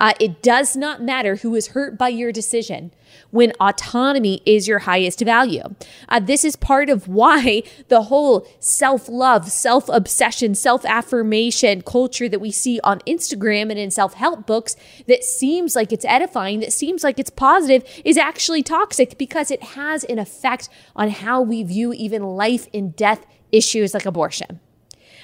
Uh, 0.02 0.14
it 0.18 0.42
does 0.42 0.76
not 0.76 1.00
matter 1.00 1.36
who 1.36 1.54
is 1.54 1.68
hurt 1.68 1.96
by 1.96 2.08
your 2.08 2.32
decision 2.32 2.90
when 3.30 3.52
autonomy 3.60 4.42
is 4.44 4.66
your 4.66 4.80
highest 4.80 5.20
value. 5.20 5.62
Uh, 6.08 6.18
this 6.18 6.44
is 6.44 6.56
part 6.56 6.90
of 6.90 7.06
why 7.06 7.62
the 7.88 8.02
whole 8.02 8.44
self 8.58 9.08
love, 9.08 9.48
self 9.48 9.88
obsession, 9.88 10.56
self 10.56 10.84
affirmation 10.84 11.82
culture 11.82 12.28
that 12.28 12.40
we 12.40 12.50
see 12.50 12.80
on 12.82 12.98
Instagram 13.06 13.70
and 13.70 13.78
in 13.78 13.92
self 13.92 14.14
help 14.14 14.44
books 14.44 14.74
that 15.06 15.22
seems 15.22 15.76
like 15.76 15.92
it's 15.92 16.04
edifying, 16.06 16.58
that 16.58 16.72
seems 16.72 17.04
like 17.04 17.20
it's 17.20 17.30
positive, 17.30 17.84
is 18.04 18.16
actually 18.16 18.64
toxic 18.64 19.16
because 19.16 19.52
it 19.52 19.62
has 19.62 20.02
an 20.04 20.18
effect 20.18 20.68
on 20.96 21.10
how 21.10 21.40
we 21.40 21.62
view 21.62 21.92
even 21.92 22.24
life 22.24 22.66
and 22.74 22.96
death 22.96 23.24
issues 23.52 23.94
like 23.94 24.04
abortion. 24.04 24.58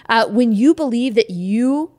Uh, 0.09 0.29
when 0.29 0.53
you 0.53 0.73
believe 0.73 1.17
that 1.17 1.31
you 1.31 1.98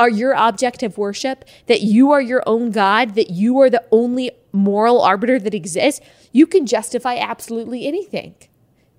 are 0.00 0.08
your 0.08 0.34
object 0.34 0.82
of 0.82 0.96
worship, 0.96 1.44
that 1.66 1.82
you 1.82 2.10
are 2.10 2.22
your 2.22 2.42
own 2.46 2.70
God, 2.70 3.14
that 3.16 3.28
you 3.28 3.60
are 3.60 3.68
the 3.68 3.84
only 3.92 4.30
moral 4.50 5.02
arbiter 5.02 5.38
that 5.38 5.52
exists, 5.52 6.00
you 6.32 6.46
can 6.46 6.64
justify 6.66 7.16
absolutely 7.16 7.86
anything. 7.86 8.34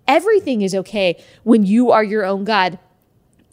Everything 0.07 0.61
is 0.61 0.75
okay 0.75 1.21
when 1.43 1.63
you 1.65 1.89
are 1.89 2.03
your 2.03 2.23
own 2.23 2.43
God, 2.43 2.77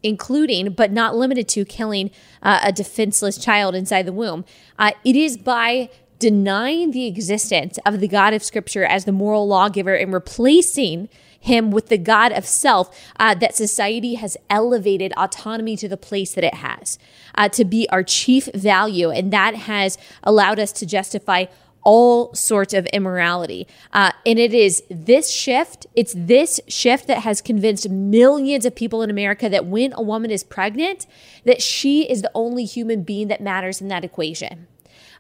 including 0.03 0.73
but 0.73 0.93
not 0.93 1.17
limited 1.17 1.49
to 1.49 1.65
killing 1.65 2.11
uh, 2.43 2.61
a 2.63 2.71
defenseless 2.71 3.39
child 3.39 3.75
inside 3.75 4.05
the 4.05 4.13
womb. 4.13 4.45
Uh, 4.79 4.93
it 5.03 5.17
is 5.17 5.39
by 5.39 5.89
denying 6.19 6.91
the 6.91 7.07
existence 7.07 7.79
of 7.87 8.01
the 8.01 8.09
God 8.09 8.35
of 8.35 8.43
Scripture 8.43 8.85
as 8.85 9.07
the 9.07 9.13
moral 9.13 9.49
lawgiver 9.49 9.95
and 9.95 10.13
replacing 10.13 11.09
him 11.41 11.71
with 11.71 11.89
the 11.89 11.99
God 11.99 12.33
of 12.33 12.47
self, 12.47 12.97
uh, 13.19 13.35
that 13.37 13.55
society 13.57 14.15
has 14.15 14.37
elevated 14.51 15.13
autonomy 15.17 15.77
to 15.77 15.89
the 15.89 15.97
place 15.97 16.35
that 16.35 16.45
it 16.45 16.55
has, 16.55 16.99
uh, 17.35 17.49
to 17.51 17.65
be 17.65 17.89
our 17.91 18.03
chief 18.03 18.49
value. 18.55 19.11
And 19.11 19.33
that 19.33 19.55
has 19.55 19.99
allowed 20.23 20.59
us 20.59 20.73
to 20.73 20.87
justify 20.87 21.47
all 21.83 22.35
sorts 22.35 22.75
of 22.75 22.87
immorality. 22.87 23.67
Uh, 23.93 24.13
and 24.27 24.39
it 24.39 24.53
is 24.53 24.83
this 24.91 25.31
shift, 25.31 25.87
it's 25.95 26.13
this 26.15 26.61
shift 26.69 27.07
that 27.07 27.21
has 27.21 27.41
convinced 27.41 27.89
millions 27.89 28.67
of 28.67 28.75
people 28.75 29.01
in 29.01 29.09
America 29.09 29.49
that 29.49 29.65
when 29.65 29.93
a 29.95 30.03
woman 30.03 30.31
is 30.31 30.43
pregnant, 30.43 31.07
that 31.45 31.63
she 31.63 32.03
is 32.03 32.21
the 32.21 32.31
only 32.35 32.65
human 32.65 33.05
being 33.05 33.29
that 33.29 33.41
matters 33.41 33.81
in 33.81 33.89
that 33.89 34.05
equation. 34.05 34.67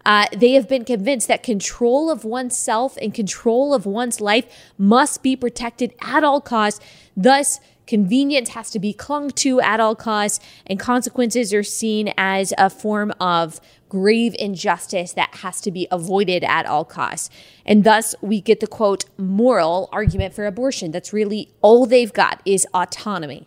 Uh, 0.04 0.26
they 0.36 0.52
have 0.52 0.68
been 0.68 0.84
convinced 0.84 1.28
that 1.28 1.42
control 1.42 2.10
of 2.10 2.24
oneself 2.24 2.96
and 3.02 3.12
control 3.12 3.74
of 3.74 3.86
one's 3.86 4.20
life 4.20 4.46
must 4.78 5.22
be 5.22 5.36
protected 5.36 5.94
at 6.00 6.24
all 6.24 6.40
costs. 6.40 6.80
Thus, 7.16 7.60
convenience 7.86 8.50
has 8.50 8.70
to 8.70 8.78
be 8.78 8.92
clung 8.92 9.30
to 9.30 9.60
at 9.60 9.80
all 9.80 9.96
costs, 9.96 10.44
and 10.66 10.78
consequences 10.78 11.52
are 11.52 11.62
seen 11.62 12.12
as 12.16 12.52
a 12.58 12.70
form 12.70 13.12
of 13.20 13.60
grave 13.88 14.36
injustice 14.38 15.12
that 15.14 15.36
has 15.36 15.60
to 15.62 15.70
be 15.70 15.88
avoided 15.90 16.44
at 16.44 16.66
all 16.66 16.84
costs. 16.84 17.30
And 17.64 17.84
thus, 17.84 18.14
we 18.20 18.40
get 18.40 18.60
the 18.60 18.66
quote 18.66 19.06
moral 19.18 19.88
argument 19.92 20.34
for 20.34 20.46
abortion. 20.46 20.90
That's 20.90 21.12
really 21.12 21.50
all 21.62 21.86
they've 21.86 22.12
got 22.12 22.42
is 22.44 22.66
autonomy. 22.74 23.46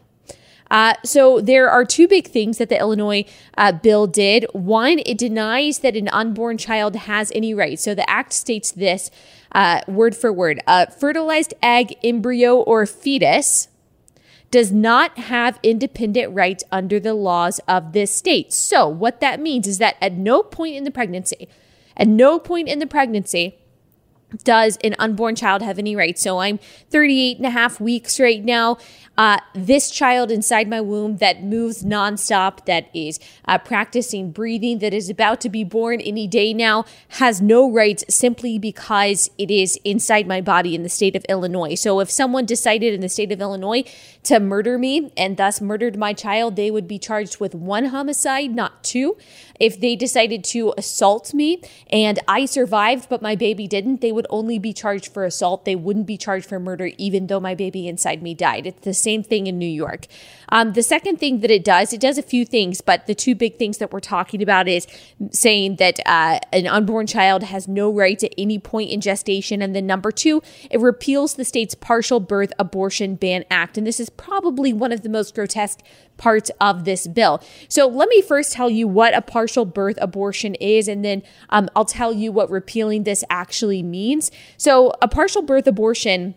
Uh, 0.71 0.93
so 1.03 1.41
there 1.41 1.69
are 1.69 1.83
two 1.83 2.07
big 2.07 2.27
things 2.27 2.57
that 2.57 2.69
the 2.69 2.79
Illinois 2.79 3.25
uh, 3.57 3.73
bill 3.73 4.07
did. 4.07 4.45
One, 4.53 4.99
it 5.05 5.17
denies 5.17 5.79
that 5.79 5.97
an 5.97 6.07
unborn 6.07 6.57
child 6.57 6.95
has 6.95 7.29
any 7.35 7.53
rights. 7.53 7.83
So 7.83 7.93
the 7.93 8.09
act 8.09 8.31
states 8.31 8.71
this 8.71 9.11
uh, 9.51 9.81
word 9.85 10.15
for 10.15 10.31
word: 10.31 10.61
a 10.65 10.89
fertilized 10.89 11.53
egg, 11.61 11.97
embryo, 12.03 12.55
or 12.55 12.85
fetus 12.85 13.67
does 14.49 14.71
not 14.71 15.17
have 15.17 15.59
independent 15.63 16.33
rights 16.33 16.63
under 16.71 16.99
the 16.99 17.13
laws 17.13 17.59
of 17.67 17.93
this 17.93 18.13
state. 18.13 18.53
So 18.53 18.87
what 18.87 19.21
that 19.21 19.39
means 19.39 19.67
is 19.67 19.77
that 19.77 19.95
at 20.01 20.13
no 20.13 20.41
point 20.43 20.75
in 20.75 20.83
the 20.83 20.91
pregnancy 20.91 21.47
At 21.95 22.07
no 22.07 22.39
point 22.39 22.67
in 22.67 22.79
the 22.79 22.87
pregnancy 22.87 23.57
does 24.43 24.77
an 24.83 24.95
unborn 24.97 25.35
child 25.35 25.61
have 25.61 25.77
any 25.77 25.95
rights? 25.95 26.21
So 26.21 26.39
I'm 26.39 26.59
38 26.89 27.37
and 27.37 27.45
a 27.45 27.49
half 27.49 27.79
weeks 27.79 28.19
right 28.19 28.43
now. 28.43 28.77
Uh, 29.21 29.37
this 29.53 29.91
child 29.91 30.31
inside 30.31 30.67
my 30.67 30.81
womb 30.81 31.17
that 31.17 31.43
moves 31.43 31.83
nonstop, 31.83 32.65
that 32.65 32.89
is 32.91 33.19
uh, 33.45 33.55
practicing 33.55 34.31
breathing, 34.31 34.79
that 34.79 34.95
is 34.95 35.11
about 35.11 35.39
to 35.39 35.47
be 35.47 35.63
born 35.63 36.01
any 36.01 36.25
day 36.25 36.55
now, 36.55 36.83
has 37.19 37.39
no 37.39 37.71
rights 37.71 38.03
simply 38.09 38.57
because 38.57 39.29
it 39.37 39.51
is 39.51 39.77
inside 39.85 40.25
my 40.25 40.41
body 40.41 40.73
in 40.73 40.81
the 40.81 40.89
state 40.89 41.15
of 41.15 41.23
Illinois. 41.29 41.75
So 41.75 41.99
if 41.99 42.09
someone 42.09 42.47
decided 42.47 42.95
in 42.95 43.01
the 43.01 43.09
state 43.09 43.31
of 43.31 43.39
Illinois 43.39 43.83
to 44.23 44.39
murder 44.39 44.79
me 44.79 45.11
and 45.15 45.37
thus 45.37 45.61
murdered 45.61 45.97
my 45.97 46.13
child, 46.13 46.55
they 46.55 46.71
would 46.71 46.87
be 46.87 46.97
charged 46.97 47.39
with 47.39 47.53
one 47.53 47.85
homicide, 47.85 48.55
not 48.55 48.83
two. 48.83 49.17
If 49.59 49.79
they 49.79 49.95
decided 49.95 50.43
to 50.45 50.73
assault 50.79 51.31
me 51.31 51.61
and 51.91 52.17
I 52.27 52.45
survived, 52.45 53.07
but 53.07 53.21
my 53.21 53.35
baby 53.35 53.67
didn't, 53.67 54.01
they 54.01 54.11
would 54.11 54.25
only 54.31 54.57
be 54.57 54.73
charged 54.73 55.13
for 55.13 55.25
assault. 55.25 55.65
They 55.65 55.75
wouldn't 55.75 56.07
be 56.07 56.17
charged 56.17 56.49
for 56.49 56.59
murder, 56.59 56.89
even 56.97 57.27
though 57.27 57.39
my 57.39 57.53
baby 57.53 57.87
inside 57.87 58.23
me 58.23 58.33
died. 58.33 58.65
It's 58.65 58.81
the 58.83 58.95
same 58.95 59.10
thing 59.19 59.47
in 59.47 59.57
New 59.57 59.65
York. 59.65 60.07
Um, 60.49 60.73
the 60.73 60.83
second 60.83 61.17
thing 61.17 61.39
that 61.41 61.51
it 61.51 61.63
does, 61.63 61.93
it 61.93 62.01
does 62.01 62.17
a 62.17 62.21
few 62.21 62.45
things, 62.45 62.81
but 62.81 63.07
the 63.07 63.15
two 63.15 63.35
big 63.35 63.57
things 63.57 63.77
that 63.77 63.91
we're 63.91 64.01
talking 64.01 64.41
about 64.41 64.67
is 64.67 64.85
saying 65.31 65.77
that 65.77 65.99
uh, 66.05 66.39
an 66.51 66.67
unborn 66.67 67.07
child 67.07 67.43
has 67.43 67.67
no 67.67 67.89
right 67.89 68.21
at 68.21 68.33
any 68.37 68.59
point 68.59 68.89
in 68.89 68.99
gestation. 68.99 69.61
And 69.61 69.75
then 69.75 69.87
number 69.87 70.11
two, 70.11 70.41
it 70.69 70.79
repeals 70.79 71.35
the 71.35 71.45
state's 71.45 71.75
partial 71.75 72.19
birth 72.19 72.51
abortion 72.59 73.15
ban 73.15 73.45
act. 73.49 73.77
And 73.77 73.87
this 73.87 73.99
is 73.99 74.09
probably 74.09 74.73
one 74.73 74.91
of 74.91 75.01
the 75.01 75.09
most 75.09 75.35
grotesque 75.35 75.79
parts 76.17 76.51
of 76.59 76.85
this 76.85 77.07
bill. 77.07 77.41
So 77.67 77.87
let 77.87 78.09
me 78.09 78.21
first 78.21 78.53
tell 78.53 78.69
you 78.69 78.87
what 78.87 79.15
a 79.15 79.21
partial 79.21 79.65
birth 79.65 79.97
abortion 79.99 80.55
is, 80.55 80.87
and 80.87 81.03
then 81.03 81.23
um, 81.49 81.69
I'll 81.75 81.85
tell 81.85 82.13
you 82.13 82.31
what 82.31 82.49
repealing 82.51 83.03
this 83.03 83.23
actually 83.29 83.81
means. 83.81 84.31
So 84.57 84.93
a 85.01 85.07
partial 85.07 85.41
birth 85.41 85.65
abortion 85.65 86.35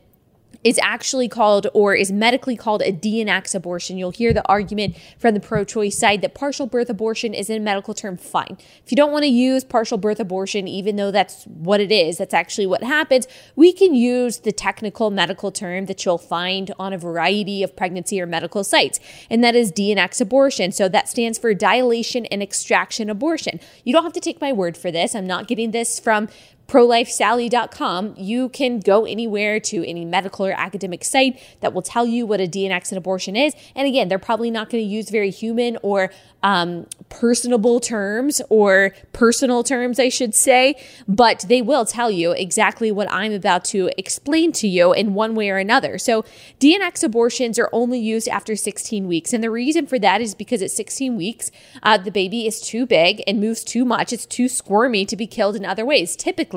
is 0.65 0.81
actually 0.83 1.29
called 1.29 1.67
or 1.75 1.95
is 1.95 2.11
medically 2.11 2.57
called 2.57 2.83
a 2.83 2.91
D&X 2.91 3.55
abortion. 3.55 3.99
You'll 3.99 4.11
hear 4.11 4.33
the 4.33 4.47
argument 4.49 4.97
from 5.19 5.35
the 5.35 5.41
pro 5.41 5.63
choice 5.65 5.97
side 5.97 6.23
that 6.23 6.35
partial 6.35 6.67
birth 6.67 6.89
abortion 6.89 7.35
is 7.35 7.51
in 7.51 7.63
medical 7.63 7.93
term 7.95 8.17
fine. 8.17 8.57
If 8.85 8.91
you 8.91 8.97
don't 8.97 9.13
want 9.13 9.25
to 9.25 9.29
use 9.29 9.63
partial 9.63 9.99
birth 9.99 10.19
abortion, 10.19 10.67
even 10.67 10.97
though 10.97 11.11
that's 11.11 11.45
what 11.45 11.81
it 11.81 11.93
is, 11.93 12.19
that's 12.19 12.35
actually 12.35 12.67
what 12.67 12.83
happens, 12.83 13.29
we 13.55 13.73
can 13.73 13.95
use 13.95 14.39
the 14.39 14.53
technical 14.53 15.11
medical 15.11 15.53
term 15.53 15.87
that 15.87 16.05
you'll 16.05 16.19
find 16.19 16.73
on 16.79 16.93
a 16.93 16.99
variety 16.99 17.63
of 17.63 17.77
pregnancy 17.77 18.21
or 18.21 18.27
medical 18.27 18.65
sites, 18.65 18.99
and 19.29 19.45
that 19.45 19.55
is 19.55 19.71
D&X 19.71 20.21
abortion. 20.21 20.73
So 20.73 20.89
that 20.89 21.09
stands 21.09 21.39
for 21.39 21.53
dilation 21.53 22.25
and 22.27 22.43
extraction 22.43 23.11
abortion. 23.11 23.61
You 23.85 23.93
don't 23.93 24.05
have 24.05 24.13
to 24.15 24.21
take 24.21 24.41
my 24.41 24.53
word 24.53 24.77
for 24.77 24.91
this. 24.91 25.15
I'm 25.15 25.27
not 25.27 25.47
getting 25.47 25.73
this 25.73 26.01
from 26.01 26.29
prolifesally.com, 26.69 28.15
you 28.17 28.49
can 28.49 28.81
go 28.81 29.05
anywhere 29.05 29.61
to 29.61 29.87
any 29.89 30.05
medical 30.05 30.47
or 30.47 30.53
academic 30.53 31.05
site 31.05 31.41
that 31.61 31.73
will 31.73 31.83
tell 31.83 32.07
you 32.07 32.27
what 32.27 32.41
a 32.41 32.47
D&X 32.47 32.91
and 32.91 32.99
abortion 32.99 33.37
is. 33.37 33.55
And 33.75 33.87
again, 33.87 34.09
they're 34.09 34.19
probably 34.19 34.51
not 34.51 34.71
going 34.71 34.83
to 34.83 34.89
use 34.89 35.11
very 35.11 35.31
human 35.31 35.77
or 35.83 36.11
um, 36.43 36.87
personable 37.09 37.81
terms 37.81 38.41
or 38.51 38.95
personal 39.13 39.63
terms, 39.63 39.99
I 39.99 40.11
should 40.11 40.35
say, 40.35 40.75
but 41.09 41.45
they 41.49 41.63
will 41.63 41.87
tell 41.87 42.11
you 42.11 42.33
exactly 42.33 42.93
what 42.93 43.11
I'm 43.11 43.33
about 43.33 43.65
to 43.67 43.91
explain 43.97 44.53
to 44.53 44.69
you 44.69 44.93
in 44.93 45.15
one 45.15 45.35
way 45.35 45.51
or 45.51 45.57
another. 45.57 45.97
So, 45.97 46.25
D&X 46.59 47.03
abortions 47.03 47.59
are 47.59 47.71
only 47.73 47.99
used 47.99 48.29
after 48.29 48.57
16 48.57 49.07
weeks. 49.07 49.33
And 49.33 49.43
the 49.43 49.51
reason 49.51 49.87
for 49.87 49.99
that 49.99 50.21
is 50.21 50.35
because 50.35 50.61
at 50.61 50.71
16 50.71 51.17
weeks, 51.17 51.51
uh, 51.83 51.97
the 51.97 52.11
baby 52.11 52.47
is 52.47 52.61
too 52.61 52.85
big 52.85 53.23
and 53.27 53.41
moves 53.41 53.65
too 53.65 53.85
much. 53.85 54.13
It's 54.13 54.27
too 54.27 54.49
squirmy 54.49 55.07
to 55.07 55.17
be 55.17 55.27
killed 55.27 55.57
in 55.57 55.65
other 55.65 55.87
ways. 55.87 56.15
Typically, 56.15 56.54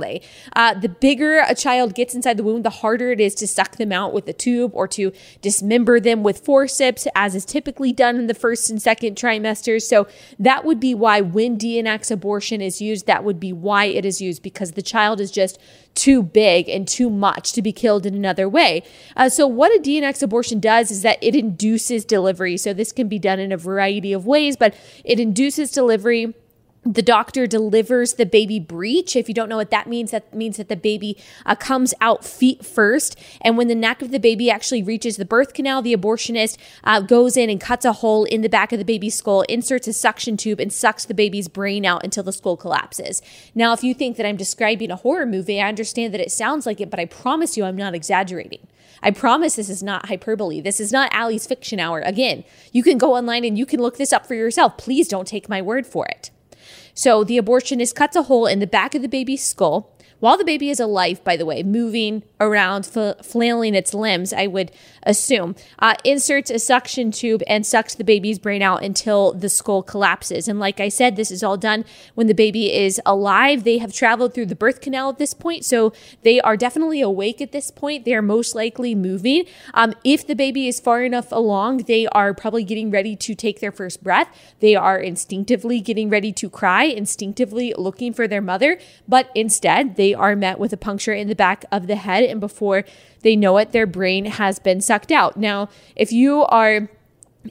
uh, 0.56 0.74
the 0.74 0.90
bigger 0.90 1.40
a 1.40 1.56
child 1.56 1.96
gets 1.96 2.14
inside 2.16 2.38
the 2.38 2.44
womb, 2.44 2.62
the 2.62 2.70
harder 2.70 3.12
it 3.12 3.20
is 3.20 3.36
to 3.36 3.48
suck 3.48 3.78
them 3.78 3.92
out 3.92 4.14
with 4.14 4.28
a 4.28 4.34
tube 4.34 4.72
or 4.74 4.88
to 4.90 5.12
dismember 5.42 6.00
them 6.00 6.24
with 6.24 6.40
forceps, 6.40 7.08
as 7.16 7.36
is 7.36 7.46
typically 7.46 7.92
done 7.92 8.18
in 8.18 8.28
the 8.28 8.34
first 8.34 8.70
and 8.70 8.82
second 8.82 9.16
trimesters. 9.16 9.84
So 9.84 10.08
that 10.40 10.66
would 10.66 10.80
be 10.80 10.94
why 10.94 11.22
when 11.22 11.58
D&X 11.58 12.12
abortion 12.12 12.62
is 12.62 12.82
used, 12.82 13.08
that 13.08 13.24
would 13.24 13.40
be 13.40 13.54
why 13.54 13.86
it 13.86 14.06
is 14.06 14.22
used 14.22 14.42
because 14.44 14.72
the 14.72 14.82
child 14.82 15.20
is 15.20 15.32
just 15.32 15.60
too 15.96 16.22
big 16.22 16.70
and 16.70 16.88
too 16.88 17.10
much 17.10 17.52
to 17.54 17.62
be 17.62 17.74
killed 17.74 18.06
in 18.06 18.14
another 18.14 18.48
way. 18.48 18.84
Uh, 19.16 19.28
so, 19.30 19.48
what 19.48 19.76
a 19.76 19.80
D&X 19.80 20.22
abortion 20.22 20.60
does 20.60 20.92
is 20.92 21.02
that 21.02 21.18
it 21.22 21.36
induces 21.36 22.06
delivery. 22.06 22.56
So, 22.58 22.74
this 22.74 22.92
can 22.92 23.08
be 23.08 23.20
done 23.20 23.40
in 23.40 23.52
a 23.52 23.58
variety 23.58 24.14
of 24.14 24.26
ways, 24.26 24.56
but 24.56 24.76
it 25.04 25.20
induces 25.20 25.72
delivery 25.72 26.36
the 26.94 27.02
doctor 27.02 27.46
delivers 27.48 28.14
the 28.14 28.26
baby 28.26 28.60
breech. 28.60 29.16
If 29.16 29.28
you 29.28 29.34
don't 29.34 29.50
know 29.50 29.58
what 29.58 29.72
that 29.72 29.88
means, 29.88 30.12
that 30.12 30.34
means 30.34 30.58
that 30.58 30.70
the 30.70 30.76
baby 30.76 31.18
uh, 31.46 31.56
comes 31.56 31.94
out 32.00 32.24
feet 32.24 32.66
first. 32.66 33.20
And 33.42 33.58
when 33.58 33.68
the 33.68 33.76
neck 33.76 34.02
of 34.02 34.12
the 34.12 34.20
baby 34.20 34.50
actually 34.50 34.84
reaches 34.84 35.18
the 35.18 35.26
birth 35.26 35.54
canal, 35.54 35.82
the 35.82 35.96
abortionist 35.96 36.58
uh, 36.84 37.02
goes 37.02 37.36
in 37.36 37.50
and 37.50 37.60
cuts 37.60 37.84
a 37.84 37.94
hole 37.94 38.24
in 38.24 38.42
the 38.42 38.50
back 38.50 38.72
of 38.72 38.80
the 38.80 38.86
baby's 38.86 39.16
skull, 39.16 39.42
inserts 39.44 39.88
a 39.88 39.94
suction 39.94 40.38
tube, 40.38 40.60
and 40.60 40.72
sucks 40.72 41.04
the 41.04 41.14
baby's 41.14 41.48
brain 41.48 41.86
out 41.86 42.04
until 42.04 42.24
the 42.24 42.32
skull 42.32 42.56
collapses. 42.56 43.22
Now, 43.54 43.74
if 43.74 43.84
you 43.84 43.94
think 43.94 44.16
that 44.18 44.26
I'm 44.26 44.38
describing 44.38 44.92
a 44.92 44.96
horror 44.96 45.26
movie, 45.26 45.62
I 45.62 45.68
understand 45.68 46.14
that 46.14 46.22
it 46.22 46.32
sounds 46.32 46.66
like 46.66 46.80
it, 46.80 46.90
but 46.90 47.00
I 47.00 47.06
promise 47.06 47.58
you 47.58 47.66
I'm 47.66 47.76
not 47.76 47.96
exaggerating. 47.96 48.66
I 49.04 49.12
promise 49.12 49.56
this 49.56 49.70
is 49.70 49.84
not 49.84 50.08
hyperbole. 50.08 50.62
This 50.62 50.80
is 50.80 50.92
not 50.92 51.14
Allie's 51.14 51.46
Fiction 51.46 51.80
Hour. 51.80 52.00
Again, 52.00 52.44
you 52.72 52.82
can 52.82 52.98
go 52.98 53.16
online 53.16 53.46
and 53.46 53.58
you 53.58 53.66
can 53.66 53.80
look 53.80 53.98
this 53.98 54.14
up 54.14 54.26
for 54.26 54.34
yourself. 54.34 54.78
Please 54.78 55.08
don't 55.08 55.28
take 55.28 55.50
my 55.50 55.62
word 55.62 55.86
for 55.86 56.06
it. 56.08 56.32
So 56.98 57.24
the 57.24 57.38
abortionist 57.38 57.94
cuts 57.94 58.16
a 58.16 58.24
hole 58.24 58.48
in 58.48 58.58
the 58.58 58.66
back 58.66 58.96
of 58.96 59.04
the 59.04 59.08
baby's 59.08 59.44
skull 59.44 59.96
while 60.20 60.38
the 60.38 60.44
baby 60.44 60.70
is 60.70 60.80
alive, 60.80 61.24
by 61.24 61.38
the 61.38 61.46
way, 61.46 61.64
moving 61.64 62.24
around, 62.40 62.86
flailing 62.86 63.76
its 63.76 63.94
limbs, 63.94 64.34
I 64.34 64.48
would 64.48 64.72
assume, 65.04 65.56
uh, 65.80 65.96
inserts 66.04 66.50
a 66.50 66.60
suction 66.60 67.12
tube 67.12 67.44
and 67.48 67.66
sucks 67.66 67.96
the 67.96 68.04
baby's 68.04 68.40
brain 68.40 68.62
out 68.62 68.84
until 68.84 69.34
the 69.34 69.50
skull 69.50 69.84
collapses. 69.84 70.48
And 70.48 70.60
like 70.60 70.80
I 70.80 70.90
said, 70.90 71.16
this 71.16 71.32
is 71.32 71.44
all 71.44 71.58
done 71.58 71.86
when 72.16 72.28
the 72.28 72.34
baby 72.34 72.74
is 72.74 73.00
alive. 73.06 73.64
They 73.64 73.78
have 73.78 73.94
traveled 73.94 74.34
through 74.34 74.48
the 74.48 74.56
birth 74.56 74.82
canal 74.82 75.10
at 75.10 75.18
this 75.18 75.34
point, 75.34 75.66
so 75.66 75.94
they 76.24 76.40
are 76.42 76.58
definitely 76.58 77.02
awake 77.02 77.42
at 77.42 77.52
this 77.52 77.72
point. 77.72 78.06
They 78.06 78.14
are 78.14 78.22
most 78.22 78.56
likely 78.56 78.96
moving. 78.96 79.46
Um, 79.74 79.94
if 80.04 80.26
the 80.26 80.36
baby 80.36 80.68
is 80.68 80.80
far 80.80 81.04
enough 81.04 81.32
along, 81.32 81.84
they 81.84 82.08
are 82.08 82.34
probably 82.34 82.64
getting 82.64 82.92
ready 82.92 83.16
to 83.16 83.36
take 83.36 83.60
their 83.60 83.72
first 83.72 84.04
breath. 84.04 84.30
They 84.60 84.76
are 84.76 85.00
instinctively 85.00 85.80
getting 85.80 86.10
ready 86.10 86.32
to 86.34 86.50
cry, 86.50 86.84
instinctively 86.84 87.74
looking 87.78 88.14
for 88.14 88.28
their 88.28 88.42
mother, 88.42 88.80
but 89.08 89.30
instead 89.36 89.96
they 89.96 90.07
are 90.14 90.36
met 90.36 90.60
with 90.60 90.74
a 90.74 90.78
puncture 90.78 91.14
in 91.14 91.28
the 91.28 91.36
back 91.36 91.66
of 91.72 91.88
the 91.88 91.96
head. 91.96 92.24
And 92.24 92.40
before 92.40 92.84
they 93.22 93.36
know 93.36 93.58
it, 93.58 93.72
their 93.72 93.88
brain 93.88 94.26
has 94.26 94.60
been 94.60 94.82
sucked 94.82 95.12
out. 95.12 95.38
Now, 95.38 95.70
if 95.96 96.12
you 96.12 96.44
are 96.44 96.90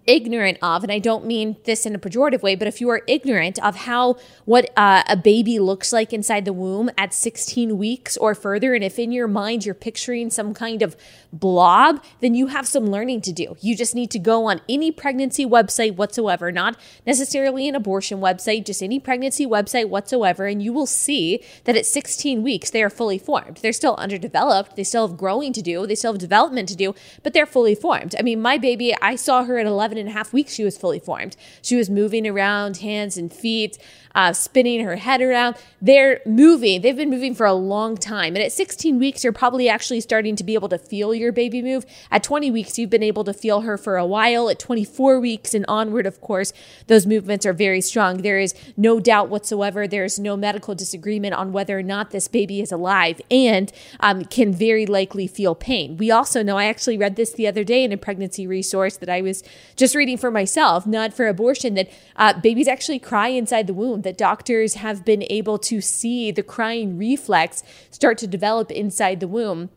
ignorant 0.06 0.58
of, 0.62 0.82
and 0.82 0.92
I 0.92 0.98
don't 0.98 1.26
mean 1.26 1.56
this 1.64 1.86
in 1.86 1.94
a 1.94 1.98
pejorative 1.98 2.42
way, 2.42 2.54
but 2.54 2.68
if 2.68 2.80
you 2.80 2.88
are 2.90 3.02
ignorant 3.06 3.62
of 3.62 3.76
how 3.76 4.16
what 4.44 4.70
uh, 4.76 5.02
a 5.08 5.16
baby 5.16 5.58
looks 5.58 5.92
like 5.92 6.12
inside 6.12 6.44
the 6.44 6.52
womb 6.52 6.90
at 6.98 7.14
16 7.14 7.78
weeks 7.78 8.16
or 8.16 8.34
further, 8.34 8.74
and 8.74 8.84
if 8.84 8.98
in 8.98 9.12
your 9.12 9.28
mind 9.28 9.64
you're 9.64 9.74
picturing 9.74 10.30
some 10.30 10.54
kind 10.54 10.82
of 10.82 10.96
blob, 11.32 12.02
then 12.20 12.34
you 12.34 12.48
have 12.48 12.66
some 12.66 12.86
learning 12.86 13.20
to 13.22 13.32
do. 13.32 13.56
You 13.60 13.76
just 13.76 13.94
need 13.94 14.10
to 14.12 14.18
go 14.18 14.46
on 14.46 14.60
any 14.68 14.90
pregnancy 14.90 15.46
website 15.46 15.96
whatsoever, 15.96 16.50
not 16.50 16.78
necessarily 17.06 17.68
an 17.68 17.74
abortion 17.74 18.18
website, 18.18 18.64
just 18.64 18.82
any 18.82 18.98
pregnancy 18.98 19.46
website 19.46 19.88
whatsoever, 19.88 20.46
and 20.46 20.62
you 20.62 20.72
will 20.72 20.86
see 20.86 21.42
that 21.64 21.76
at 21.76 21.86
16 21.86 22.42
weeks 22.42 22.70
they 22.70 22.82
are 22.82 22.90
fully 22.90 23.18
formed. 23.18 23.58
They're 23.58 23.72
still 23.72 23.96
underdeveloped, 23.96 24.76
they 24.76 24.84
still 24.84 25.06
have 25.06 25.16
growing 25.16 25.52
to 25.52 25.62
do, 25.62 25.86
they 25.86 25.94
still 25.94 26.12
have 26.12 26.20
development 26.20 26.68
to 26.70 26.76
do, 26.76 26.94
but 27.22 27.32
they're 27.32 27.46
fully 27.46 27.74
formed. 27.74 28.14
I 28.18 28.22
mean, 28.22 28.40
my 28.40 28.58
baby, 28.58 28.94
I 29.00 29.16
saw 29.16 29.44
her 29.44 29.58
at 29.58 29.66
11 29.66 29.85
11 29.86 29.98
and 29.98 30.08
a 30.08 30.12
half 30.12 30.32
weeks, 30.32 30.52
she 30.52 30.64
was 30.64 30.76
fully 30.76 30.98
formed. 30.98 31.36
She 31.62 31.76
was 31.76 31.88
moving 31.88 32.26
around, 32.26 32.78
hands 32.78 33.16
and 33.16 33.32
feet, 33.32 33.78
uh, 34.16 34.32
spinning 34.32 34.82
her 34.84 34.96
head 34.96 35.20
around. 35.20 35.56
They're 35.80 36.20
moving. 36.24 36.80
They've 36.80 36.96
been 36.96 37.10
moving 37.10 37.34
for 37.34 37.44
a 37.44 37.52
long 37.52 37.98
time. 37.98 38.34
And 38.34 38.42
at 38.42 38.50
16 38.50 38.98
weeks, 38.98 39.22
you're 39.22 39.32
probably 39.32 39.68
actually 39.68 40.00
starting 40.00 40.34
to 40.36 40.42
be 40.42 40.54
able 40.54 40.70
to 40.70 40.78
feel 40.78 41.14
your 41.14 41.32
baby 41.32 41.60
move. 41.60 41.84
At 42.10 42.22
20 42.22 42.50
weeks, 42.50 42.78
you've 42.78 42.90
been 42.90 43.02
able 43.02 43.24
to 43.24 43.34
feel 43.34 43.60
her 43.60 43.76
for 43.76 43.98
a 43.98 44.06
while. 44.06 44.48
At 44.48 44.58
24 44.58 45.20
weeks 45.20 45.52
and 45.52 45.66
onward, 45.68 46.06
of 46.06 46.22
course, 46.22 46.54
those 46.86 47.06
movements 47.06 47.44
are 47.44 47.52
very 47.52 47.82
strong. 47.82 48.22
There 48.22 48.40
is 48.40 48.54
no 48.74 48.98
doubt 49.00 49.28
whatsoever. 49.28 49.86
There's 49.86 50.18
no 50.18 50.34
medical 50.34 50.74
disagreement 50.74 51.34
on 51.34 51.52
whether 51.52 51.78
or 51.78 51.82
not 51.82 52.10
this 52.10 52.26
baby 52.26 52.62
is 52.62 52.72
alive 52.72 53.20
and 53.30 53.70
um, 54.00 54.24
can 54.24 54.50
very 54.50 54.86
likely 54.86 55.26
feel 55.26 55.54
pain. 55.54 55.98
We 55.98 56.10
also 56.10 56.42
know, 56.42 56.56
I 56.56 56.64
actually 56.64 56.96
read 56.96 57.16
this 57.16 57.32
the 57.32 57.46
other 57.46 57.64
day 57.64 57.84
in 57.84 57.92
a 57.92 57.98
pregnancy 57.98 58.46
resource 58.46 58.96
that 58.96 59.10
I 59.10 59.20
was 59.20 59.42
just 59.76 59.94
reading 59.94 60.16
for 60.16 60.30
myself, 60.30 60.86
not 60.86 61.12
for 61.12 61.28
abortion, 61.28 61.74
that 61.74 61.90
uh, 62.16 62.40
babies 62.40 62.66
actually 62.66 62.98
cry 62.98 63.28
inside 63.28 63.66
the 63.66 63.74
womb 63.74 64.05
that 64.06 64.16
doctors 64.16 64.74
have 64.74 65.04
been 65.04 65.24
able 65.28 65.58
to 65.58 65.80
see 65.80 66.30
the 66.30 66.42
crying 66.42 66.96
reflex 66.96 67.62
start 67.90 68.16
to 68.18 68.26
develop 68.26 68.70
inside 68.70 69.20
the 69.20 69.28
womb 69.28 69.68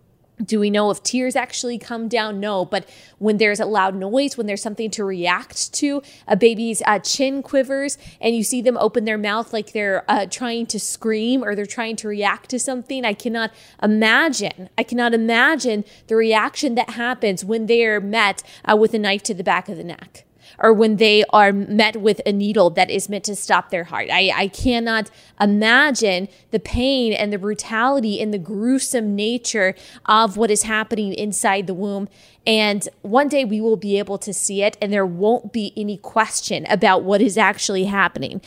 Do 0.43 0.59
we 0.61 0.69
know 0.69 0.89
if 0.89 1.03
tears 1.03 1.35
actually 1.35 1.77
come 1.77 2.07
down? 2.07 2.39
No. 2.39 2.63
But 2.63 2.89
when 3.17 3.37
there's 3.37 3.59
a 3.59 3.65
loud 3.65 3.95
noise, 3.95 4.37
when 4.37 4.47
there's 4.47 4.61
something 4.61 4.89
to 4.91 5.03
react 5.03 5.73
to, 5.73 6.01
a 6.27 6.37
baby's 6.37 6.81
uh, 6.85 6.99
chin 6.99 7.43
quivers 7.43 7.97
and 8.21 8.35
you 8.35 8.43
see 8.43 8.61
them 8.61 8.77
open 8.77 9.03
their 9.03 9.17
mouth 9.17 9.51
like 9.51 9.73
they're 9.73 10.05
uh, 10.07 10.25
trying 10.27 10.65
to 10.67 10.79
scream 10.79 11.43
or 11.43 11.55
they're 11.55 11.65
trying 11.65 11.97
to 11.97 12.07
react 12.07 12.49
to 12.51 12.59
something, 12.59 13.03
I 13.03 13.13
cannot 13.13 13.51
imagine. 13.83 14.69
I 14.77 14.83
cannot 14.83 15.13
imagine 15.13 15.83
the 16.07 16.15
reaction 16.15 16.75
that 16.75 16.91
happens 16.91 17.43
when 17.43 17.65
they 17.65 17.85
are 17.85 17.99
met 17.99 18.41
uh, 18.63 18.77
with 18.77 18.93
a 18.93 18.99
knife 18.99 19.23
to 19.23 19.33
the 19.33 19.43
back 19.43 19.67
of 19.67 19.75
the 19.75 19.83
neck 19.83 20.25
or 20.59 20.73
when 20.73 20.97
they 20.97 21.23
are 21.31 21.51
met 21.51 21.97
with 21.97 22.21
a 22.25 22.31
needle 22.31 22.69
that 22.71 22.89
is 22.89 23.09
meant 23.09 23.23
to 23.25 23.35
stop 23.35 23.69
their 23.69 23.85
heart. 23.85 24.09
I, 24.11 24.31
I 24.35 24.47
cannot 24.49 25.09
imagine 25.39 26.27
the 26.51 26.59
pain 26.59 27.13
and 27.13 27.31
the 27.31 27.37
brutality 27.37 28.21
and 28.21 28.33
the 28.33 28.37
gruesome 28.37 29.15
nature 29.15 29.73
of 30.05 30.37
what 30.37 30.51
is 30.51 30.63
happening 30.63 31.13
inside 31.13 31.67
the 31.67 31.73
womb. 31.73 32.09
And 32.45 32.87
one 33.01 33.27
day 33.27 33.45
we 33.45 33.61
will 33.61 33.77
be 33.77 33.97
able 33.99 34.17
to 34.19 34.33
see 34.33 34.63
it, 34.63 34.77
and 34.81 34.91
there 34.91 35.05
won't 35.05 35.53
be 35.53 35.73
any 35.77 35.97
question 35.97 36.65
about 36.69 37.03
what 37.03 37.21
is 37.21 37.37
actually 37.37 37.85
happening. 37.85 38.41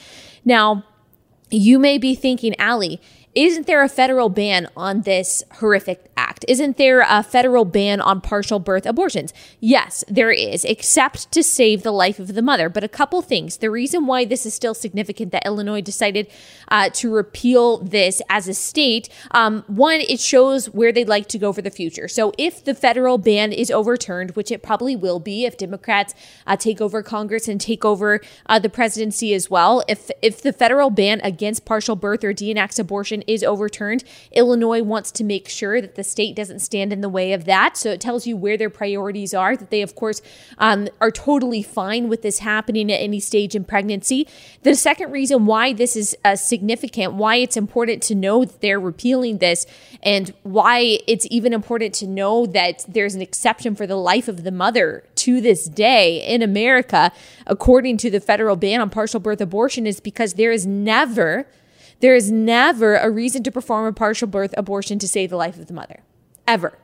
Now, 0.45 0.85
you 1.50 1.78
may 1.78 1.99
be 1.99 2.14
thinking, 2.14 2.59
Allie, 2.59 3.00
isn't 3.35 3.67
there 3.67 3.83
a 3.83 3.89
federal 3.89 4.29
ban 4.29 4.69
on 4.77 5.03
this 5.03 5.43
horrific 5.53 6.11
act? 6.17 6.45
Isn't 6.49 6.77
there 6.77 7.01
a 7.09 7.23
federal 7.23 7.65
ban 7.65 8.01
on 8.01 8.21
partial 8.21 8.59
birth 8.59 8.85
abortions? 8.85 9.33
Yes, 9.59 10.05
there 10.07 10.31
is, 10.31 10.65
except 10.67 11.33
to 11.33 11.43
save 11.43 11.83
the 11.83 11.93
life 11.93 12.19
of 12.19 12.35
the 12.35 12.43
mother. 12.43 12.69
But 12.69 12.85
a 12.85 12.89
couple 12.89 13.23
things. 13.23 13.59
The 13.59 13.71
reason 13.71 14.07
why 14.07 14.27
this 14.27 14.45
is 14.45 14.53
still 14.53 14.75
significant 14.75 15.33
that 15.33 15.47
Illinois 15.47 15.81
decided 15.81 16.29
uh, 16.69 16.91
to 16.91 17.12
repeal 17.12 17.79
this 17.79 18.21
as 18.29 18.49
a 18.49 18.55
state, 18.55 19.09
um, 19.31 19.65
one, 19.67 20.01
it 20.01 20.21
shows 20.21 20.67
where 20.67 20.93
they'd 20.93 21.09
like 21.09 21.29
to 21.29 21.39
go 21.39 21.53
for 21.55 21.62
the 21.62 21.71
future. 21.71 22.09
So 22.09 22.35
if 22.37 22.62
the 22.62 22.75
federal 22.75 23.17
ban 23.17 23.53
is 23.53 23.71
overturned, 23.71 24.33
which 24.33 24.51
it 24.51 24.62
probably 24.62 24.95
will 24.95 25.21
be 25.21 25.47
if 25.47 25.57
Democrats 25.57 26.15
uh, 26.47 26.57
take 26.57 26.83
over 26.83 27.03
Congress 27.03 27.49
and 27.49 27.61
take 27.61 27.85
over 27.85 28.21
uh, 28.47 28.59
the 28.59 28.69
presidency 28.69 29.33
as 29.33 29.51
well, 29.51 29.83
if 29.89 30.11
if 30.21 30.43
the 30.43 30.53
federal 30.53 30.91
ban 30.91 31.21
against 31.25 31.65
partial 31.65 31.97
birth 31.97 32.23
or 32.25 32.33
D&X 32.33 32.79
abortion 32.79 33.22
is 33.26 33.43
overturned, 33.43 34.05
Illinois 34.33 34.83
wants 34.83 35.11
to 35.12 35.25
make 35.25 35.49
sure 35.49 35.81
that 35.81 35.95
the 35.95 36.05
state 36.05 36.37
doesn't 36.37 36.61
stand 36.61 36.93
in 36.93 37.00
the 37.00 37.09
way 37.09 37.33
of 37.33 37.45
that. 37.45 37.76
So 37.76 37.91
it 37.91 38.00
tells 38.00 38.26
you 38.26 38.37
where 38.37 38.57
their 38.57 38.71
priorities 38.71 39.35
are, 39.35 39.57
that 39.57 39.71
they, 39.71 39.83
of 39.83 39.95
course, 39.95 40.23
um, 40.59 40.88
are 41.00 41.11
totally 41.11 41.62
fine 41.62 42.09
with 42.09 42.23
this 42.23 42.41
happening 42.41 42.91
at 42.91 42.97
any 42.97 43.21
stage 43.21 43.55
in 43.55 43.64
pregnancy. 43.64 44.26
The 44.62 44.75
second 44.75 45.11
reason 45.11 45.47
why 45.47 45.73
this 45.73 45.97
is 45.97 46.17
uh, 46.25 46.37
significant, 46.37 47.14
why 47.14 47.37
it's 47.37 47.57
important 47.57 48.02
to 48.05 48.14
know 48.14 48.45
that 48.45 48.61
they're 48.61 48.81
repealing 48.81 49.38
this, 49.38 49.67
and 50.02 50.33
why 50.43 50.99
it's 51.07 51.26
even 51.31 51.52
important 51.52 51.95
to 51.95 52.07
know 52.07 52.47
that 52.47 52.85
there's 52.88 53.14
an 53.14 53.23
exception 53.23 53.75
for 53.75 53.87
the 53.87 53.97
life 53.97 54.29
of 54.29 54.45
the 54.45 54.50
mother 54.50 55.05
to 55.17 55.41
this 55.41 55.67
day 55.67 56.26
in 56.26 56.43
America, 56.43 57.12
according 57.47 57.97
to 57.99 58.11
the 58.11 58.21
federal 58.21 58.57
ban 58.57 58.81
on 58.81 58.91
partial 58.91 59.21
birth 59.21 59.41
abortion, 59.41 59.87
is 59.87 60.00
because 60.00 60.35
there 60.35 60.52
is 60.52 60.67
never 60.67 61.47
there 62.02 62.16
is 62.16 62.30
never 62.30 62.97
a 62.97 63.09
reason 63.09 63.42
to 63.44 63.50
perform 63.50 63.87
a 63.87 63.92
partial 63.92 64.28
birth 64.28 64.52
abortion 64.59 64.99
to 64.99 65.09
save 65.09 65.30
the 65.30 65.37
life 65.37 65.59
of 65.59 65.68
the 65.68 65.73
mother. 65.73 66.02
Ever. 66.47 66.78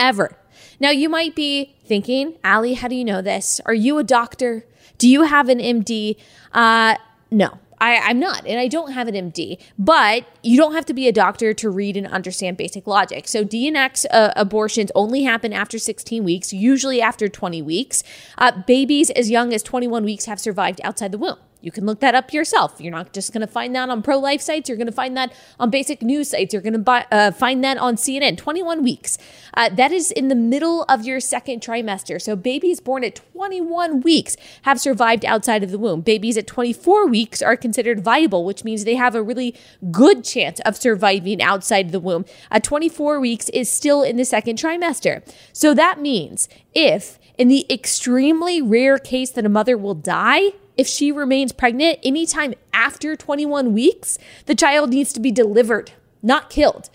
Ever. 0.00 0.36
Now, 0.80 0.90
you 0.90 1.08
might 1.08 1.36
be 1.36 1.76
thinking, 1.84 2.38
Allie, 2.42 2.74
how 2.74 2.88
do 2.88 2.96
you 2.96 3.04
know 3.04 3.22
this? 3.22 3.60
Are 3.66 3.74
you 3.74 3.98
a 3.98 4.02
doctor? 4.02 4.64
Do 4.96 5.08
you 5.08 5.22
have 5.22 5.50
an 5.50 5.58
MD? 5.58 6.16
Uh, 6.52 6.96
no, 7.30 7.58
I, 7.78 8.10
am 8.10 8.18
not, 8.18 8.46
and 8.46 8.58
I 8.58 8.68
don't 8.68 8.92
have 8.92 9.06
an 9.06 9.14
MD, 9.14 9.60
but 9.78 10.24
you 10.42 10.56
don't 10.56 10.72
have 10.72 10.86
to 10.86 10.94
be 10.94 11.08
a 11.08 11.12
doctor 11.12 11.52
to 11.52 11.68
read 11.68 11.98
and 11.98 12.06
understand 12.06 12.56
basic 12.56 12.86
logic. 12.86 13.28
So, 13.28 13.44
D&X 13.44 14.06
uh, 14.06 14.32
abortions 14.34 14.90
only 14.94 15.24
happen 15.24 15.52
after 15.52 15.78
16 15.78 16.24
weeks, 16.24 16.54
usually 16.54 17.02
after 17.02 17.28
20 17.28 17.60
weeks. 17.60 18.02
Uh, 18.38 18.62
babies 18.66 19.10
as 19.10 19.30
young 19.30 19.52
as 19.52 19.62
21 19.62 20.04
weeks 20.04 20.24
have 20.24 20.40
survived 20.40 20.80
outside 20.82 21.12
the 21.12 21.18
womb. 21.18 21.36
You 21.62 21.70
can 21.70 21.86
look 21.86 22.00
that 22.00 22.14
up 22.14 22.32
yourself. 22.32 22.80
You're 22.80 22.92
not 22.92 23.12
just 23.12 23.32
going 23.32 23.40
to 23.40 23.46
find 23.46 23.74
that 23.74 23.88
on 23.88 24.02
pro 24.02 24.18
life 24.18 24.42
sites. 24.42 24.68
You're 24.68 24.76
going 24.76 24.86
to 24.86 24.92
find 24.92 25.16
that 25.16 25.32
on 25.58 25.70
basic 25.70 26.02
news 26.02 26.30
sites. 26.30 26.52
You're 26.52 26.62
going 26.62 26.84
to 26.84 27.06
uh, 27.10 27.30
find 27.30 27.62
that 27.64 27.78
on 27.78 27.94
CNN. 27.94 28.36
21 28.36 28.82
weeks. 28.82 29.16
Uh, 29.54 29.68
that 29.70 29.92
is 29.92 30.10
in 30.10 30.28
the 30.28 30.34
middle 30.34 30.82
of 30.84 31.04
your 31.04 31.20
second 31.20 31.60
trimester. 31.60 32.20
So 32.20 32.34
babies 32.34 32.80
born 32.80 33.04
at 33.04 33.14
21 33.32 34.00
weeks 34.00 34.36
have 34.62 34.80
survived 34.80 35.24
outside 35.24 35.62
of 35.62 35.70
the 35.70 35.78
womb. 35.78 36.00
Babies 36.00 36.36
at 36.36 36.48
24 36.48 37.06
weeks 37.06 37.40
are 37.40 37.56
considered 37.56 38.02
viable, 38.02 38.44
which 38.44 38.64
means 38.64 38.84
they 38.84 38.96
have 38.96 39.14
a 39.14 39.22
really 39.22 39.54
good 39.92 40.24
chance 40.24 40.58
of 40.60 40.76
surviving 40.76 41.40
outside 41.40 41.86
of 41.86 41.92
the 41.92 42.00
womb. 42.00 42.24
At 42.50 42.64
24 42.64 43.20
weeks 43.20 43.48
is 43.50 43.70
still 43.70 44.02
in 44.02 44.16
the 44.16 44.24
second 44.24 44.58
trimester. 44.58 45.22
So 45.52 45.74
that 45.74 46.00
means 46.00 46.48
if 46.74 47.20
in 47.38 47.48
the 47.48 47.66
extremely 47.70 48.60
rare 48.60 48.98
case 48.98 49.30
that 49.30 49.46
a 49.46 49.48
mother 49.48 49.76
will 49.76 49.94
die, 49.94 50.52
if 50.76 50.86
she 50.86 51.12
remains 51.12 51.52
pregnant 51.52 51.98
anytime 52.02 52.54
after 52.72 53.16
21 53.16 53.72
weeks, 53.72 54.18
the 54.46 54.54
child 54.54 54.90
needs 54.90 55.12
to 55.12 55.20
be 55.20 55.30
delivered, 55.30 55.92
not 56.22 56.50
killed. 56.50 56.88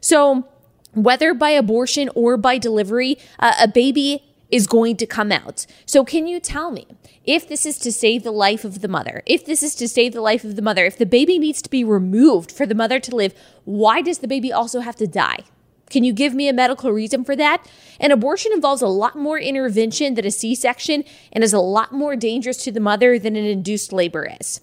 So, 0.00 0.48
whether 0.92 1.34
by 1.34 1.50
abortion 1.50 2.08
or 2.14 2.36
by 2.36 2.58
delivery, 2.58 3.18
uh, 3.40 3.54
a 3.60 3.68
baby 3.68 4.22
is 4.50 4.66
going 4.66 4.96
to 4.98 5.06
come 5.06 5.32
out. 5.32 5.66
So, 5.86 6.04
can 6.04 6.26
you 6.26 6.38
tell 6.38 6.70
me 6.70 6.86
if 7.24 7.48
this 7.48 7.66
is 7.66 7.78
to 7.78 7.90
save 7.90 8.22
the 8.22 8.30
life 8.30 8.64
of 8.64 8.80
the 8.80 8.88
mother, 8.88 9.22
if 9.26 9.44
this 9.44 9.62
is 9.62 9.74
to 9.76 9.88
save 9.88 10.12
the 10.12 10.20
life 10.20 10.44
of 10.44 10.56
the 10.56 10.62
mother, 10.62 10.84
if 10.84 10.98
the 10.98 11.06
baby 11.06 11.38
needs 11.38 11.62
to 11.62 11.70
be 11.70 11.82
removed 11.82 12.52
for 12.52 12.66
the 12.66 12.74
mother 12.74 13.00
to 13.00 13.16
live, 13.16 13.34
why 13.64 14.02
does 14.02 14.18
the 14.18 14.28
baby 14.28 14.52
also 14.52 14.80
have 14.80 14.96
to 14.96 15.06
die? 15.06 15.44
Can 15.90 16.04
you 16.04 16.12
give 16.12 16.34
me 16.34 16.48
a 16.48 16.52
medical 16.52 16.90
reason 16.90 17.24
for 17.24 17.36
that? 17.36 17.66
An 18.00 18.10
abortion 18.10 18.52
involves 18.52 18.82
a 18.82 18.88
lot 18.88 19.16
more 19.16 19.38
intervention 19.38 20.14
than 20.14 20.26
a 20.26 20.30
C 20.30 20.54
section 20.54 21.04
and 21.32 21.44
is 21.44 21.52
a 21.52 21.58
lot 21.58 21.92
more 21.92 22.16
dangerous 22.16 22.62
to 22.64 22.72
the 22.72 22.80
mother 22.80 23.18
than 23.18 23.36
an 23.36 23.44
induced 23.44 23.92
labor 23.92 24.28
is. 24.40 24.60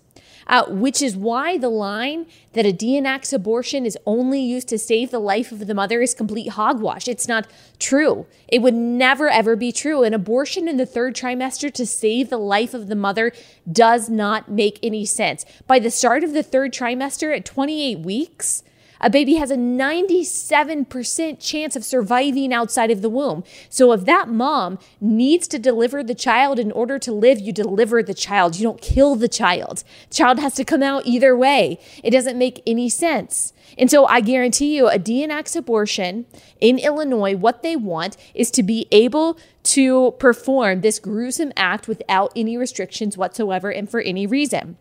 Uh, 0.47 0.65
which 0.67 1.01
is 1.01 1.15
why 1.15 1.57
the 1.57 1.69
line 1.69 2.25
that 2.53 2.65
a 2.65 2.73
D&X 2.73 3.31
abortion 3.31 3.85
is 3.85 3.97
only 4.05 4.41
used 4.41 4.67
to 4.67 4.77
save 4.77 5.11
the 5.11 5.19
life 5.19 5.51
of 5.51 5.65
the 5.67 5.73
mother 5.73 6.01
is 6.01 6.13
complete 6.13 6.49
hogwash. 6.49 7.07
It's 7.07 7.27
not 7.27 7.47
true. 7.79 8.25
It 8.47 8.61
would 8.61 8.73
never, 8.73 9.29
ever 9.29 9.55
be 9.55 9.71
true. 9.71 10.03
An 10.03 10.13
abortion 10.13 10.67
in 10.67 10.77
the 10.77 10.85
third 10.85 11.15
trimester 11.15 11.71
to 11.73 11.85
save 11.85 12.29
the 12.29 12.37
life 12.37 12.73
of 12.73 12.87
the 12.87 12.95
mother 12.95 13.31
does 13.71 14.09
not 14.09 14.51
make 14.51 14.79
any 14.83 15.05
sense. 15.05 15.45
By 15.67 15.79
the 15.79 15.91
start 15.91 16.23
of 16.23 16.33
the 16.33 16.43
third 16.43 16.73
trimester 16.73 17.33
at 17.33 17.45
28 17.45 17.99
weeks, 17.99 18.63
a 19.01 19.09
baby 19.09 19.33
has 19.35 19.51
a 19.51 19.57
97% 19.57 21.39
chance 21.39 21.75
of 21.75 21.83
surviving 21.83 22.53
outside 22.53 22.91
of 22.91 23.01
the 23.01 23.09
womb. 23.09 23.43
So 23.69 23.91
if 23.91 24.05
that 24.05 24.29
mom 24.29 24.79
needs 24.99 25.47
to 25.49 25.59
deliver 25.59 26.03
the 26.03 26.15
child 26.15 26.59
in 26.59 26.71
order 26.71 26.99
to 26.99 27.11
live, 27.11 27.39
you 27.39 27.51
deliver 27.51 28.01
the 28.03 28.13
child. 28.13 28.57
You 28.57 28.63
don't 28.63 28.81
kill 28.81 29.15
the 29.15 29.27
child. 29.27 29.83
Child 30.09 30.39
has 30.39 30.53
to 30.55 30.63
come 30.63 30.83
out 30.83 31.05
either 31.05 31.35
way. 31.35 31.79
It 32.03 32.11
doesn't 32.11 32.37
make 32.37 32.61
any 32.65 32.87
sense. 32.89 33.53
And 33.77 33.89
so 33.89 34.05
I 34.05 34.21
guarantee 34.21 34.75
you 34.75 34.87
a 34.87 34.99
D&X 34.99 35.55
abortion 35.55 36.25
in 36.59 36.77
Illinois, 36.77 37.35
what 37.35 37.63
they 37.63 37.75
want 37.75 38.17
is 38.33 38.51
to 38.51 38.63
be 38.63 38.87
able 38.91 39.37
to 39.63 40.11
perform 40.19 40.81
this 40.81 40.99
gruesome 40.99 41.51
act 41.55 41.87
without 41.87 42.31
any 42.35 42.57
restrictions 42.57 43.17
whatsoever 43.17 43.71
and 43.71 43.89
for 43.89 44.01
any 44.01 44.27
reason. 44.27 44.77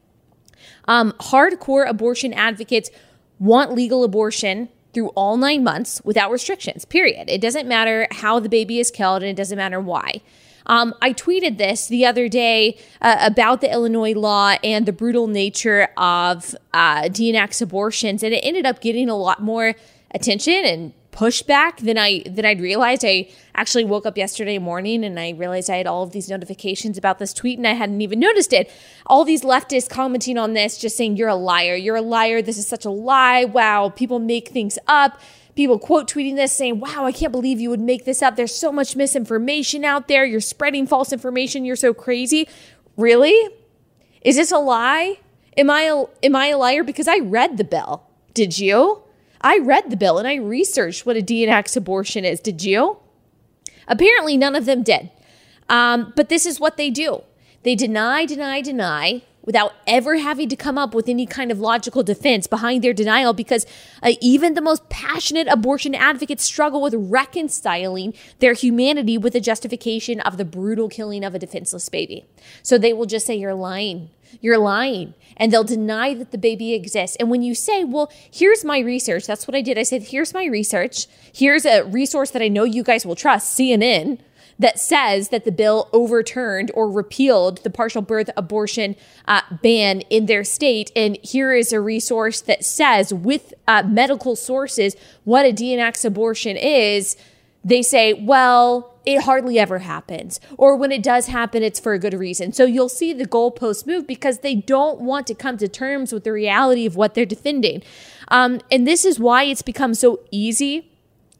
Um, 0.87 1.12
hardcore 1.12 1.88
abortion 1.88 2.33
advocates 2.33 2.90
want 3.40 3.72
legal 3.72 4.05
abortion 4.05 4.68
through 4.92 5.09
all 5.09 5.37
nine 5.37 5.64
months 5.64 6.00
without 6.05 6.31
restrictions, 6.31 6.85
period. 6.85 7.29
It 7.29 7.40
doesn't 7.40 7.66
matter 7.66 8.07
how 8.12 8.38
the 8.38 8.48
baby 8.48 8.79
is 8.79 8.90
killed 8.90 9.22
and 9.22 9.31
it 9.31 9.37
doesn't 9.37 9.57
matter 9.57 9.81
why. 9.81 10.20
Um, 10.66 10.94
I 11.00 11.12
tweeted 11.12 11.59
this 11.59 11.88
the 11.88 12.07
other 12.07 12.29
day 12.29 12.79
uh, 13.00 13.16
about 13.20 13.61
the 13.61 13.72
Illinois 13.72 14.14
law 14.14 14.57
and 14.62 14.87
the 14.87 14.92
brutal 14.92 15.26
nature 15.26 15.88
of 15.96 16.55
uh, 16.72 17.09
D&X 17.09 17.61
abortions, 17.61 18.22
and 18.22 18.35
it 18.35 18.40
ended 18.44 18.66
up 18.66 18.81
getting 18.81 19.09
a 19.09 19.16
lot 19.16 19.42
more 19.42 19.74
attention 20.12 20.64
and 20.64 20.92
pushback 21.20 21.76
than 21.76 21.98
I 21.98 22.22
than 22.24 22.46
I'd 22.46 22.62
realized. 22.62 23.04
I 23.04 23.28
actually 23.54 23.85
woke 23.85 24.06
up 24.06 24.16
yesterday 24.16 24.59
morning 24.59 25.04
and 25.04 25.20
I 25.20 25.30
realized 25.30 25.68
I 25.68 25.76
had 25.76 25.87
all 25.87 26.02
of 26.02 26.12
these 26.12 26.30
notifications 26.30 26.96
about 26.96 27.18
this 27.18 27.35
tweet 27.35 27.59
and 27.59 27.68
I 27.68 27.74
hadn't 27.74 28.00
even 28.00 28.18
noticed 28.18 28.54
it. 28.54 28.70
All 29.04 29.26
these 29.26 29.42
leftists 29.42 29.90
commenting 29.90 30.38
on 30.38 30.54
this, 30.54 30.78
just 30.78 30.96
saying 30.96 31.18
you're 31.18 31.28
a 31.28 31.35
liar, 31.35 31.74
you're 31.74 31.96
a 31.96 32.02
liar. 32.02 32.40
This 32.40 32.56
is 32.56 32.66
such 32.66 32.87
a 32.87 32.90
lie. 32.90 33.44
Wow, 33.44 33.90
people 33.90 34.18
make 34.18 34.48
things 34.48 34.78
up. 34.87 35.20
People 35.56 35.78
quote 35.78 36.09
tweeting 36.11 36.37
this 36.37 36.52
saying, 36.52 36.80
"Wow, 36.80 37.04
I 37.04 37.12
can't 37.12 37.33
believe 37.33 37.61
you 37.61 37.68
would 37.68 37.80
make 37.80 38.06
this 38.06 38.22
up. 38.22 38.37
There's 38.37 38.54
so 38.54 38.72
much 38.72 38.96
misinformation 38.96 39.85
out 39.85 40.09
there. 40.09 40.24
You're 40.24 40.40
spreading 40.40 40.87
false 40.87 41.12
information. 41.12 41.66
You're 41.66 41.76
so 41.76 41.92
crazy." 41.92 42.48
Really? 42.96 43.37
Is 44.22 44.37
this 44.37 44.52
a 44.52 44.59
lie? 44.59 45.18
Am 45.56 45.68
I 45.68 45.83
a, 45.83 46.04
am 46.22 46.35
I 46.35 46.46
a 46.46 46.56
liar 46.56 46.83
because 46.83 47.09
I 47.09 47.18
read 47.18 47.59
the 47.59 47.64
bill? 47.64 48.04
Did 48.33 48.59
you? 48.59 49.02
I 49.40 49.59
read 49.59 49.90
the 49.90 49.96
bill 49.96 50.18
and 50.18 50.29
I 50.29 50.35
researched 50.37 51.07
what 51.07 51.16
a 51.16 51.22
D&X 51.22 51.76
abortion 51.76 52.24
is. 52.24 52.40
Did 52.40 52.62
you? 52.62 52.98
Apparently, 53.88 54.37
none 54.37 54.55
of 54.55 54.66
them 54.66 54.83
did. 54.83 55.11
Um, 55.68 56.12
but 56.16 56.29
this 56.29 56.46
is 56.46 56.61
what 56.61 56.76
they 56.76 56.90
do 56.90 57.22
they 57.62 57.74
deny, 57.74 58.24
deny, 58.24 58.61
deny 58.62 59.22
without 59.42 59.72
ever 59.87 60.18
having 60.18 60.48
to 60.48 60.57
come 60.57 60.79
up 60.79 60.94
with 60.94 61.09
any 61.09 61.26
kind 61.26 61.50
of 61.50 61.59
logical 61.59 62.03
defense 62.03 62.46
behind 62.46 62.85
their 62.85 62.92
denial 62.92 63.33
because 63.33 63.66
uh, 64.03 64.12
even 64.20 64.55
the 64.55 64.61
most 64.61 64.88
passionate 64.88 65.46
abortion 65.48 65.94
advocates 65.94 66.44
struggle 66.44 66.83
with 66.83 66.94
reconciling 66.94 68.14
their 68.38 68.53
humanity 68.53 69.16
with 69.16 69.33
the 69.33 69.40
justification 69.40 70.20
of 70.20 70.37
the 70.37 70.44
brutal 70.44 70.88
killing 70.88 71.24
of 71.24 71.35
a 71.35 71.38
defenseless 71.38 71.88
baby. 71.88 72.26
So 72.62 72.79
they 72.79 72.92
will 72.92 73.07
just 73.07 73.26
say, 73.26 73.35
You're 73.35 73.55
lying. 73.55 74.11
You're 74.40 74.59
lying. 74.59 75.14
And 75.37 75.53
they'll 75.53 75.64
deny 75.64 76.14
that 76.14 76.31
the 76.31 76.38
baby 76.38 76.75
exists. 76.75 77.16
And 77.19 77.31
when 77.31 77.43
you 77.43 77.55
say, 77.55 77.85
Well, 77.85 78.12
here's 78.31 78.64
my 78.64 78.79
research, 78.79 79.27
that's 79.27 79.49
what 79.49 79.55
I 79.55 79.62
did. 79.62 79.79
I 79.79 79.83
said, 79.83 80.03
Here's 80.05 80.35
my 80.35 80.45
research. 80.45 81.07
Here's 81.33 81.64
a 81.64 81.83
resource 81.85 82.31
that 82.31 82.43
I 82.43 82.49
know 82.49 82.64
you 82.64 82.83
guys 82.83 83.07
will 83.07 83.16
trust, 83.16 83.59
CNN 83.59 84.19
that 84.61 84.79
says 84.79 85.31
that 85.31 85.47
the 85.47 85.51
bill 85.51 85.88
overturned 85.90 86.71
or 86.75 86.90
repealed 86.90 87.64
the 87.64 87.71
partial 87.71 88.03
birth 88.03 88.29
abortion 88.37 88.95
uh, 89.27 89.40
ban 89.62 90.03
in 90.03 90.27
their 90.27 90.45
state. 90.45 90.93
And 90.95 91.19
here 91.23 91.55
is 91.55 91.73
a 91.73 91.81
resource 91.81 92.43
that 92.43 92.62
says, 92.62 93.12
with 93.12 93.55
uh, 93.66 93.83
medical 93.87 94.37
sources, 94.37 94.97
what 95.25 95.47
a 95.47 95.53
D&X 95.53 96.05
abortion 96.05 96.59
is. 96.59 97.16
They 97.64 97.81
say, 97.81 98.12
well, 98.12 98.89
it 99.07 99.23
hardly 99.23 99.59
ever 99.59 99.79
happens. 99.79 100.41
Or 100.57 100.77
when 100.77 100.93
it 100.93 101.03
does 101.03 101.27
happen, 101.27 101.63
it's 101.63 101.81
for 101.81 101.93
a 101.93 101.99
good 101.99 102.15
reason. 102.15 102.53
So 102.53 102.65
you'll 102.65 102.89
see 102.89 103.13
the 103.13 103.27
goalposts 103.27 103.87
move 103.87 104.07
because 104.07 104.39
they 104.39 104.55
don't 104.55 105.01
want 105.01 105.27
to 105.29 105.35
come 105.35 105.57
to 105.59 105.69
terms 105.69 106.13
with 106.13 106.25
the 106.25 106.33
reality 106.33 106.87
of 106.87 106.97
what 106.97 107.15
they're 107.15 107.27
defending. 107.27 107.83
Um, 108.29 108.61
and 108.71 108.87
this 108.87 109.05
is 109.05 109.19
why 109.19 109.45
it's 109.45 109.63
become 109.63 109.95
so 109.95 110.21
easy 110.31 110.89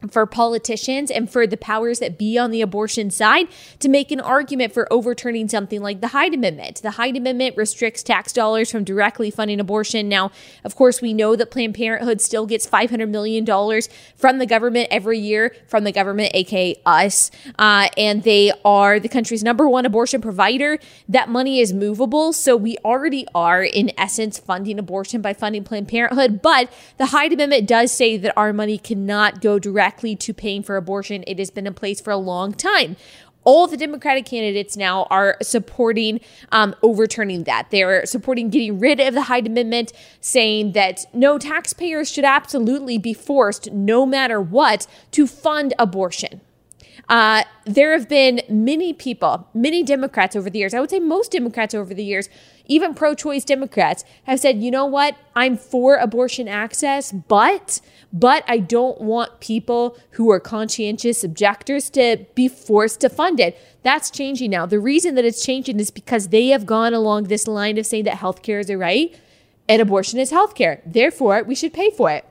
for 0.08 0.24
politicians 0.26 1.10
and 1.10 1.30
for 1.30 1.46
the 1.46 1.56
powers 1.56 1.98
that 1.98 2.16
be 2.16 2.38
on 2.38 2.50
the 2.50 2.62
abortion 2.62 3.10
side 3.10 3.48
to 3.78 3.88
make 3.88 4.10
an 4.10 4.20
argument 4.20 4.72
for 4.72 4.90
overturning 4.92 5.48
something 5.48 5.82
like 5.82 6.00
the 6.00 6.08
Hyde 6.08 6.34
Amendment. 6.34 6.80
The 6.82 6.92
Hyde 6.92 7.16
Amendment 7.16 7.56
restricts 7.56 8.02
tax 8.02 8.32
dollars 8.32 8.70
from 8.70 8.84
directly 8.84 9.30
funding 9.30 9.60
abortion. 9.60 10.08
Now, 10.08 10.30
of 10.64 10.74
course, 10.74 11.02
we 11.02 11.12
know 11.12 11.36
that 11.36 11.50
Planned 11.50 11.74
Parenthood 11.74 12.20
still 12.20 12.46
gets 12.46 12.66
$500 12.66 13.08
million 13.08 13.44
from 14.16 14.38
the 14.38 14.46
government 14.46 14.88
every 14.90 15.18
year, 15.18 15.54
from 15.66 15.84
the 15.84 15.92
government, 15.92 16.30
aka 16.34 16.76
us, 16.86 17.30
uh, 17.58 17.88
and 17.96 18.22
they 18.22 18.52
are 18.64 18.98
the 18.98 19.08
country's 19.08 19.42
number 19.42 19.68
one 19.68 19.84
abortion 19.84 20.20
provider. 20.20 20.78
That 21.08 21.28
money 21.28 21.60
is 21.60 21.72
movable, 21.72 22.32
so 22.32 22.56
we 22.56 22.78
already 22.84 23.26
are, 23.34 23.62
in 23.62 23.92
essence, 23.98 24.38
funding 24.38 24.78
abortion 24.78 25.20
by 25.20 25.34
funding 25.34 25.64
Planned 25.64 25.88
Parenthood. 25.88 26.40
But 26.40 26.72
the 26.96 27.06
Hyde 27.06 27.32
Amendment 27.32 27.66
does 27.68 27.92
say 27.92 28.16
that 28.16 28.32
our 28.36 28.52
money 28.52 28.78
cannot 28.78 29.40
go 29.40 29.58
directly 29.58 29.89
directly 29.90 30.14
to 30.14 30.33
paying 30.33 30.62
for 30.62 30.76
abortion. 30.76 31.24
It 31.26 31.38
has 31.38 31.50
been 31.50 31.66
in 31.66 31.74
place 31.74 32.00
for 32.00 32.11
a 32.11 32.16
long 32.16 32.53
time 32.53 32.96
all 33.42 33.66
the 33.66 33.76
Democratic 33.79 34.26
candidates 34.26 34.76
now 34.76 35.05
are 35.05 35.38
supporting 35.40 36.20
um, 36.53 36.74
overturning 36.83 37.44
that. 37.44 37.70
They're 37.70 38.05
supporting 38.05 38.50
getting 38.50 38.79
rid 38.79 39.00
of 39.00 39.14
the 39.14 39.22
Hyde 39.22 39.46
Amendment, 39.46 39.94
saying 40.20 40.72
that 40.72 41.07
no 41.14 41.38
taxpayers 41.38 42.11
should 42.11 42.26
absolutely 42.26 42.98
be 42.98 43.14
forced, 43.14 43.72
no 43.72 44.05
matter 44.05 44.42
what, 44.42 44.87
to 45.12 45.26
fund 45.26 45.72
abortion. 45.79 46.42
Uh, 47.09 47.44
there 47.64 47.92
have 47.92 48.11
been 48.11 48.42
many 48.50 48.92
people, 48.92 49.48
many 49.55 49.83
Democrats 49.83 50.37
over 50.37 50.50
the 50.50 50.59
years, 50.59 50.74
I 50.74 50.81
would 50.81 50.90
say 50.90 51.00
most 51.00 51.33
Democrats 51.33 51.74
over 51.74 51.94
the 51.94 52.05
years, 52.05 52.29
even 52.70 52.94
pro 52.94 53.14
choice 53.14 53.44
Democrats 53.44 54.04
have 54.24 54.40
said, 54.40 54.62
you 54.62 54.70
know 54.70 54.87
what? 54.87 55.16
I'm 55.35 55.56
for 55.56 55.96
abortion 55.96 56.48
access, 56.48 57.12
but 57.12 57.80
but 58.12 58.44
I 58.48 58.59
don't 58.59 59.00
want 59.00 59.40
people 59.40 59.98
who 60.12 60.30
are 60.30 60.40
conscientious 60.40 61.22
objectors 61.22 61.90
to 61.90 62.24
be 62.35 62.48
forced 62.48 63.00
to 63.00 63.09
fund 63.09 63.40
it. 63.40 63.59
That's 63.83 64.11
changing 64.11 64.52
now. 64.52 64.66
The 64.66 64.80
reason 64.80 65.16
that 65.16 65.24
it's 65.24 65.44
changing 65.44 65.78
is 65.80 65.90
because 65.90 66.28
they 66.28 66.48
have 66.48 66.64
gone 66.64 66.94
along 66.94 67.24
this 67.24 67.46
line 67.46 67.76
of 67.76 67.87
saying 67.87 68.04
that 68.04 68.18
healthcare 68.18 68.61
is 68.61 68.70
a 68.70 68.78
right 68.78 69.14
and 69.68 69.83
abortion 69.83 70.18
is 70.18 70.33
healthcare. 70.33 70.80
Therefore, 70.87 71.42
we 71.42 71.54
should 71.54 71.72
pay 71.72 71.90
for 71.90 72.11
it. 72.11 72.24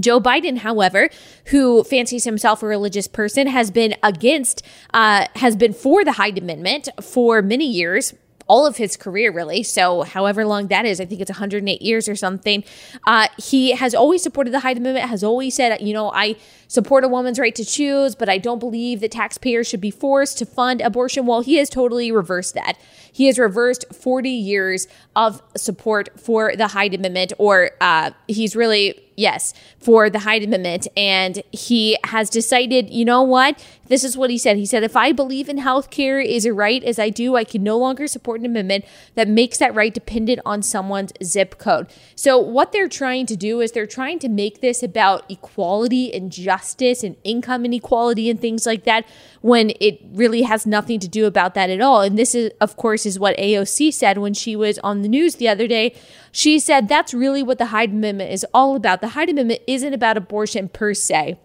Joe 0.00 0.20
Biden, 0.20 0.58
however, 0.58 1.08
who 1.46 1.84
fancies 1.84 2.24
himself 2.24 2.62
a 2.62 2.66
religious 2.66 3.06
person, 3.06 3.46
has 3.46 3.70
been 3.70 3.94
against, 4.02 4.62
uh, 4.92 5.26
has 5.36 5.54
been 5.54 5.72
for 5.72 6.04
the 6.04 6.12
Hyde 6.12 6.38
Amendment 6.38 6.88
for 7.00 7.40
many 7.40 7.66
years, 7.66 8.14
all 8.48 8.66
of 8.66 8.76
his 8.76 8.96
career, 8.96 9.32
really. 9.32 9.62
So, 9.62 10.02
however 10.02 10.44
long 10.44 10.68
that 10.68 10.84
is, 10.86 11.00
I 11.00 11.04
think 11.04 11.20
it's 11.20 11.30
108 11.30 11.82
years 11.82 12.08
or 12.08 12.16
something. 12.16 12.64
Uh, 13.06 13.28
he 13.38 13.72
has 13.72 13.94
always 13.94 14.22
supported 14.22 14.52
the 14.52 14.60
Hyde 14.60 14.76
Amendment, 14.76 15.08
has 15.08 15.24
always 15.24 15.54
said, 15.54 15.80
you 15.80 15.92
know, 15.92 16.10
I 16.12 16.36
support 16.68 17.04
a 17.04 17.08
woman's 17.08 17.38
right 17.38 17.54
to 17.54 17.64
choose, 17.64 18.14
but 18.14 18.28
I 18.28 18.38
don't 18.38 18.58
believe 18.58 19.00
that 19.00 19.12
taxpayers 19.12 19.66
should 19.66 19.80
be 19.80 19.90
forced 19.90 20.38
to 20.38 20.46
fund 20.46 20.80
abortion. 20.80 21.26
Well, 21.26 21.42
he 21.42 21.56
has 21.56 21.68
totally 21.68 22.10
reversed 22.10 22.54
that. 22.54 22.78
He 23.12 23.26
has 23.26 23.38
reversed 23.38 23.84
40 23.94 24.28
years 24.30 24.88
of 25.14 25.42
support 25.56 26.08
for 26.20 26.54
the 26.56 26.68
Hyde 26.68 26.94
Amendment, 26.94 27.32
or 27.38 27.70
uh, 27.80 28.10
he's 28.28 28.54
really 28.54 29.06
yes, 29.16 29.54
for 29.78 30.10
the 30.10 30.20
Hyde 30.20 30.44
Amendment. 30.44 30.86
And 30.96 31.42
he 31.52 31.96
has 32.04 32.30
decided, 32.30 32.90
you 32.90 33.04
know 33.04 33.22
what? 33.22 33.64
This 33.88 34.04
is 34.04 34.16
what 34.16 34.30
he 34.30 34.38
said. 34.38 34.56
He 34.56 34.66
said, 34.66 34.82
if 34.82 34.96
I 34.96 35.12
believe 35.12 35.48
in 35.48 35.58
healthcare 35.58 36.24
is 36.24 36.44
a 36.44 36.52
right 36.52 36.82
as 36.84 36.98
I 36.98 37.08
do, 37.08 37.36
I 37.36 37.44
can 37.44 37.62
no 37.62 37.78
longer 37.78 38.06
support 38.06 38.40
an 38.40 38.46
amendment 38.46 38.84
that 39.14 39.28
makes 39.28 39.58
that 39.58 39.74
right 39.74 39.94
dependent 39.94 40.40
on 40.44 40.62
someone's 40.62 41.12
zip 41.22 41.58
code. 41.58 41.86
So, 42.14 42.36
what 42.38 42.72
they're 42.72 42.88
trying 42.88 43.26
to 43.26 43.36
do 43.36 43.60
is 43.60 43.72
they're 43.72 43.86
trying 43.86 44.18
to 44.20 44.28
make 44.28 44.60
this 44.60 44.82
about 44.82 45.24
equality 45.30 46.12
and 46.12 46.30
justice 46.30 46.55
and 47.02 47.16
income 47.24 47.64
inequality 47.64 48.30
and 48.30 48.40
things 48.40 48.66
like 48.66 48.84
that 48.84 49.06
when 49.40 49.72
it 49.80 50.00
really 50.12 50.42
has 50.42 50.66
nothing 50.66 50.98
to 51.00 51.08
do 51.08 51.26
about 51.26 51.54
that 51.54 51.70
at 51.70 51.80
all. 51.80 52.02
And 52.02 52.18
this 52.18 52.34
is, 52.34 52.50
of 52.60 52.76
course, 52.76 53.06
is 53.06 53.18
what 53.18 53.36
AOC 53.36 53.92
said 53.92 54.18
when 54.18 54.34
she 54.34 54.56
was 54.56 54.78
on 54.80 55.02
the 55.02 55.08
news 55.08 55.36
the 55.36 55.48
other 55.48 55.66
day. 55.66 55.94
She 56.32 56.58
said 56.58 56.88
that's 56.88 57.14
really 57.14 57.42
what 57.42 57.58
the 57.58 57.66
Hyde 57.66 57.90
Amendment 57.90 58.32
is 58.32 58.44
all 58.52 58.76
about. 58.76 59.00
The 59.00 59.08
Hyde 59.08 59.30
Amendment 59.30 59.60
isn't 59.66 59.94
about 59.94 60.16
abortion 60.16 60.68
per 60.68 60.94
se. 60.94 61.38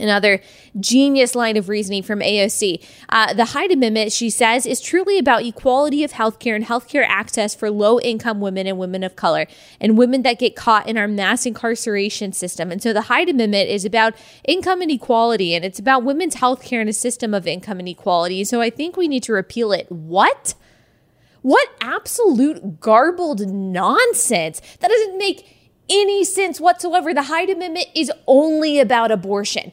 Another 0.00 0.40
genius 0.78 1.34
line 1.34 1.56
of 1.56 1.68
reasoning 1.68 2.02
from 2.02 2.20
AOC. 2.20 2.84
Uh, 3.08 3.32
the 3.34 3.46
Hyde 3.46 3.72
Amendment, 3.72 4.12
she 4.12 4.30
says, 4.30 4.66
is 4.66 4.80
truly 4.80 5.18
about 5.18 5.44
equality 5.44 6.04
of 6.04 6.12
healthcare 6.12 6.54
and 6.54 6.64
healthcare 6.64 7.04
access 7.06 7.54
for 7.54 7.70
low 7.70 8.00
income 8.00 8.40
women 8.40 8.66
and 8.66 8.78
women 8.78 9.02
of 9.02 9.16
color 9.16 9.46
and 9.80 9.98
women 9.98 10.22
that 10.22 10.38
get 10.38 10.56
caught 10.56 10.88
in 10.88 10.96
our 10.96 11.08
mass 11.08 11.46
incarceration 11.46 12.32
system. 12.32 12.70
And 12.70 12.82
so 12.82 12.92
the 12.92 13.02
Hyde 13.02 13.28
Amendment 13.28 13.68
is 13.68 13.84
about 13.84 14.14
income 14.46 14.82
inequality 14.82 15.54
and 15.54 15.64
it's 15.64 15.78
about 15.78 16.04
women's 16.04 16.36
healthcare 16.36 16.80
in 16.80 16.88
a 16.88 16.92
system 16.92 17.34
of 17.34 17.46
income 17.46 17.80
inequality. 17.80 18.44
So 18.44 18.60
I 18.60 18.70
think 18.70 18.96
we 18.96 19.08
need 19.08 19.22
to 19.24 19.32
repeal 19.32 19.72
it. 19.72 19.90
What? 19.90 20.54
What 21.42 21.68
absolute 21.80 22.80
garbled 22.80 23.48
nonsense. 23.48 24.60
That 24.80 24.88
doesn't 24.88 25.16
make 25.16 25.55
any 25.88 26.24
sense 26.24 26.60
whatsoever. 26.60 27.14
The 27.14 27.24
Hyde 27.24 27.50
Amendment 27.50 27.86
is 27.94 28.10
only 28.26 28.78
about 28.80 29.10
abortion. 29.10 29.72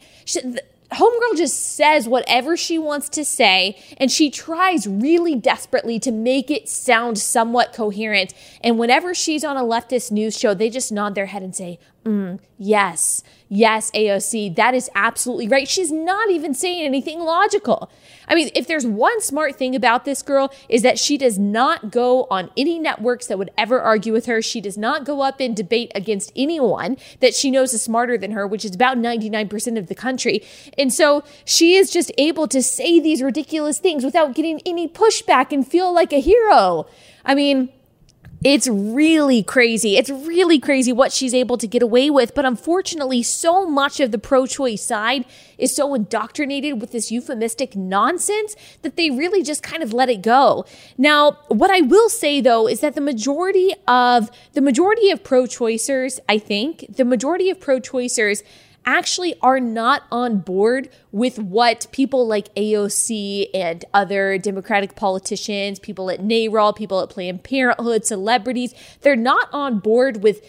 Homegirl 0.93 1.37
just 1.37 1.75
says 1.75 2.07
whatever 2.07 2.55
she 2.55 2.77
wants 2.77 3.09
to 3.09 3.25
say, 3.25 3.77
and 3.97 4.11
she 4.11 4.29
tries 4.29 4.87
really 4.87 5.35
desperately 5.35 5.99
to 5.99 6.11
make 6.11 6.51
it 6.51 6.69
sound 6.69 7.17
somewhat 7.17 7.73
coherent. 7.73 8.33
And 8.61 8.77
whenever 8.77 9.13
she's 9.13 9.43
on 9.43 9.57
a 9.57 9.63
leftist 9.63 10.11
news 10.11 10.37
show, 10.37 10.53
they 10.53 10.69
just 10.69 10.91
nod 10.91 11.15
their 11.15 11.27
head 11.27 11.43
and 11.43 11.55
say, 11.55 11.79
mm, 12.05 12.39
Yes, 12.65 13.23
yes, 13.49 13.91
AOC, 13.91 14.55
that 14.55 14.73
is 14.73 14.89
absolutely 14.95 15.49
right. 15.49 15.67
She's 15.67 15.91
not 15.91 16.29
even 16.29 16.53
saying 16.53 16.85
anything 16.85 17.19
logical. 17.19 17.91
I 18.25 18.35
mean, 18.35 18.49
if 18.55 18.67
there's 18.67 18.85
one 18.85 19.19
smart 19.19 19.57
thing 19.57 19.75
about 19.75 20.05
this 20.05 20.21
girl 20.21 20.49
is 20.69 20.81
that 20.83 20.97
she 20.97 21.17
does 21.17 21.37
not 21.37 21.91
go 21.91 22.25
on 22.31 22.51
any 22.55 22.79
networks 22.79 23.27
that 23.27 23.37
would 23.37 23.51
ever 23.57 23.81
argue 23.81 24.13
with 24.13 24.27
her. 24.27 24.41
She 24.41 24.61
does 24.61 24.77
not 24.77 25.03
go 25.03 25.21
up 25.21 25.41
in 25.41 25.53
debate 25.53 25.91
against 25.93 26.31
anyone 26.37 26.95
that 27.19 27.35
she 27.35 27.51
knows 27.51 27.73
is 27.73 27.81
smarter 27.81 28.17
than 28.17 28.31
her, 28.31 28.47
which 28.47 28.63
is 28.63 28.73
about 28.73 28.97
99% 28.97 29.77
of 29.77 29.87
the 29.87 29.95
country. 29.95 30.41
So 30.91 31.23
she 31.45 31.75
is 31.75 31.91
just 31.91 32.11
able 32.17 32.47
to 32.47 32.63
say 32.63 32.99
these 32.99 33.21
ridiculous 33.21 33.77
things 33.77 34.03
without 34.03 34.33
getting 34.33 34.59
any 34.65 34.87
pushback 34.87 35.51
and 35.51 35.67
feel 35.67 35.93
like 35.93 36.11
a 36.11 36.19
hero. 36.19 36.87
I 37.23 37.35
mean, 37.35 37.69
it's 38.43 38.67
really 38.67 39.41
crazy. 39.41 39.95
It's 39.95 40.09
really 40.09 40.59
crazy 40.59 40.91
what 40.91 41.13
she's 41.13 41.33
able 41.33 41.57
to 41.57 41.65
get 41.65 41.81
away 41.81 42.09
with. 42.09 42.35
But 42.35 42.43
unfortunately, 42.43 43.23
so 43.23 43.65
much 43.65 44.01
of 44.01 44.11
the 44.11 44.17
pro 44.17 44.45
choice 44.45 44.81
side 44.83 45.23
is 45.57 45.73
so 45.73 45.93
indoctrinated 45.93 46.81
with 46.81 46.91
this 46.91 47.09
euphemistic 47.09 47.73
nonsense 47.73 48.55
that 48.81 48.97
they 48.97 49.09
really 49.09 49.43
just 49.43 49.63
kind 49.63 49.81
of 49.81 49.93
let 49.93 50.09
it 50.09 50.21
go. 50.21 50.65
Now, 50.97 51.37
what 51.47 51.71
I 51.71 51.81
will 51.81 52.09
say 52.09 52.41
though 52.41 52.67
is 52.67 52.81
that 52.81 52.95
the 52.95 53.01
majority 53.01 53.73
of 53.87 54.29
the 54.53 54.61
majority 54.61 55.09
of 55.09 55.23
pro 55.23 55.43
choicers, 55.43 56.19
I 56.27 56.37
think, 56.37 56.85
the 56.97 57.05
majority 57.05 57.49
of 57.49 57.61
pro 57.61 57.79
choicers 57.79 58.43
actually 58.85 59.35
are 59.41 59.59
not 59.59 60.03
on 60.11 60.39
board 60.39 60.89
with 61.11 61.39
what 61.39 61.87
people 61.91 62.27
like 62.27 62.53
AOC 62.55 63.49
and 63.53 63.85
other 63.93 64.37
Democratic 64.37 64.95
politicians, 64.95 65.79
people 65.79 66.09
at 66.09 66.21
NARAL, 66.21 66.75
people 66.75 67.01
at 67.01 67.09
Planned 67.09 67.43
Parenthood, 67.43 68.05
celebrities, 68.05 68.73
they're 69.01 69.15
not 69.15 69.49
on 69.53 69.79
board 69.79 70.23
with 70.23 70.41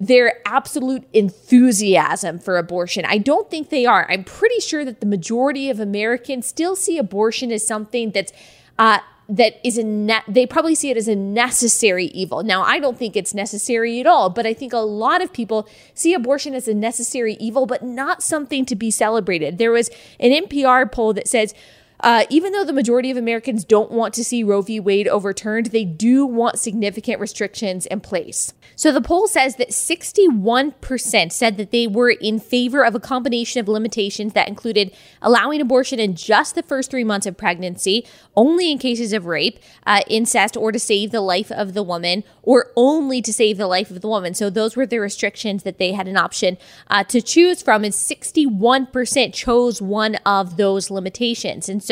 their 0.00 0.40
absolute 0.44 1.04
enthusiasm 1.12 2.38
for 2.40 2.58
abortion. 2.58 3.04
I 3.04 3.18
don't 3.18 3.48
think 3.48 3.68
they 3.68 3.86
are. 3.86 4.04
I'm 4.10 4.24
pretty 4.24 4.58
sure 4.58 4.84
that 4.84 5.00
the 5.00 5.06
majority 5.06 5.70
of 5.70 5.78
Americans 5.78 6.48
still 6.48 6.74
see 6.74 6.98
abortion 6.98 7.52
as 7.52 7.64
something 7.64 8.10
that's 8.10 8.32
uh, 8.80 8.98
that 9.32 9.58
is 9.66 9.78
a 9.78 9.82
ne- 9.82 10.22
they 10.28 10.44
probably 10.44 10.74
see 10.74 10.90
it 10.90 10.96
as 10.98 11.08
a 11.08 11.16
necessary 11.16 12.06
evil. 12.06 12.42
Now, 12.42 12.62
I 12.62 12.78
don't 12.78 12.98
think 12.98 13.16
it's 13.16 13.32
necessary 13.32 13.98
at 13.98 14.06
all, 14.06 14.28
but 14.28 14.44
I 14.44 14.52
think 14.52 14.74
a 14.74 14.78
lot 14.78 15.22
of 15.22 15.32
people 15.32 15.66
see 15.94 16.12
abortion 16.12 16.54
as 16.54 16.68
a 16.68 16.74
necessary 16.74 17.38
evil, 17.40 17.64
but 17.64 17.82
not 17.82 18.22
something 18.22 18.66
to 18.66 18.76
be 18.76 18.90
celebrated. 18.90 19.56
There 19.56 19.72
was 19.72 19.88
an 20.20 20.32
NPR 20.32 20.92
poll 20.92 21.14
that 21.14 21.26
says 21.26 21.54
uh, 22.02 22.24
even 22.30 22.52
though 22.52 22.64
the 22.64 22.72
majority 22.72 23.10
of 23.10 23.16
Americans 23.16 23.64
don't 23.64 23.92
want 23.92 24.12
to 24.14 24.24
see 24.24 24.42
Roe 24.42 24.62
v. 24.62 24.80
Wade 24.80 25.06
overturned, 25.06 25.66
they 25.66 25.84
do 25.84 26.26
want 26.26 26.58
significant 26.58 27.20
restrictions 27.20 27.86
in 27.86 28.00
place. 28.00 28.52
So 28.74 28.90
the 28.90 29.00
poll 29.00 29.28
says 29.28 29.56
that 29.56 29.68
61% 29.68 31.32
said 31.32 31.56
that 31.56 31.70
they 31.70 31.86
were 31.86 32.10
in 32.10 32.40
favor 32.40 32.84
of 32.84 32.94
a 32.94 33.00
combination 33.00 33.60
of 33.60 33.68
limitations 33.68 34.32
that 34.32 34.48
included 34.48 34.92
allowing 35.20 35.60
abortion 35.60 36.00
in 36.00 36.16
just 36.16 36.54
the 36.54 36.62
first 36.62 36.90
three 36.90 37.04
months 37.04 37.26
of 37.26 37.36
pregnancy, 37.36 38.04
only 38.34 38.72
in 38.72 38.78
cases 38.78 39.12
of 39.12 39.26
rape, 39.26 39.60
uh, 39.86 40.00
incest, 40.08 40.56
or 40.56 40.72
to 40.72 40.78
save 40.78 41.12
the 41.12 41.20
life 41.20 41.52
of 41.52 41.74
the 41.74 41.82
woman, 41.82 42.24
or 42.42 42.72
only 42.74 43.22
to 43.22 43.32
save 43.32 43.58
the 43.58 43.66
life 43.66 43.90
of 43.90 44.00
the 44.00 44.08
woman. 44.08 44.34
So 44.34 44.50
those 44.50 44.74
were 44.74 44.86
the 44.86 44.98
restrictions 44.98 45.62
that 45.62 45.78
they 45.78 45.92
had 45.92 46.08
an 46.08 46.16
option 46.16 46.56
uh, 46.88 47.04
to 47.04 47.20
choose 47.20 47.62
from, 47.62 47.84
and 47.84 47.92
61% 47.92 49.34
chose 49.34 49.82
one 49.82 50.16
of 50.26 50.56
those 50.56 50.90
limitations. 50.90 51.68
And 51.68 51.82
so 51.82 51.91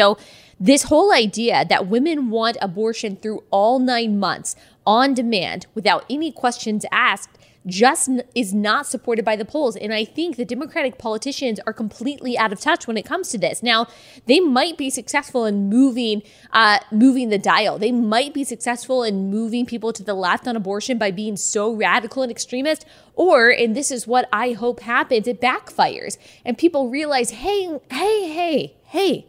this 0.58 0.84
whole 0.84 1.12
idea 1.12 1.64
that 1.68 1.86
women 1.86 2.30
want 2.30 2.56
abortion 2.60 3.16
through 3.16 3.42
all 3.50 3.78
nine 3.78 4.18
months 4.18 4.56
on 4.86 5.14
demand 5.14 5.66
without 5.74 6.04
any 6.10 6.30
questions 6.30 6.84
asked 6.92 7.38
just 7.66 8.08
is 8.34 8.54
not 8.54 8.86
supported 8.86 9.24
by 9.24 9.36
the 9.36 9.44
polls. 9.44 9.76
And 9.76 9.92
I 9.92 10.04
think 10.04 10.36
the 10.36 10.44
Democratic 10.44 10.98
politicians 10.98 11.60
are 11.66 11.72
completely 11.72 12.38
out 12.38 12.52
of 12.52 12.60
touch 12.60 12.86
when 12.86 12.96
it 12.96 13.04
comes 13.04 13.28
to 13.30 13.38
this. 13.38 13.62
Now, 13.62 13.86
they 14.26 14.40
might 14.40 14.78
be 14.78 14.88
successful 14.88 15.44
in 15.44 15.68
moving, 15.68 16.22
uh, 16.52 16.78
moving 16.90 17.28
the 17.28 17.38
dial. 17.38 17.78
They 17.78 17.92
might 17.92 18.32
be 18.32 18.44
successful 18.44 19.02
in 19.02 19.30
moving 19.30 19.66
people 19.66 19.92
to 19.92 20.02
the 20.02 20.14
left 20.14 20.48
on 20.48 20.56
abortion 20.56 20.96
by 20.96 21.10
being 21.10 21.36
so 21.36 21.72
radical 21.72 22.22
and 22.22 22.30
extremist. 22.30 22.86
Or, 23.14 23.50
and 23.50 23.76
this 23.76 23.90
is 23.90 24.06
what 24.06 24.28
I 24.32 24.52
hope 24.52 24.80
happens, 24.80 25.28
it 25.28 25.40
backfires 25.40 26.16
and 26.44 26.56
people 26.56 26.88
realize, 26.88 27.30
hey, 27.30 27.78
hey, 27.90 28.28
hey, 28.28 28.76
hey, 28.84 29.26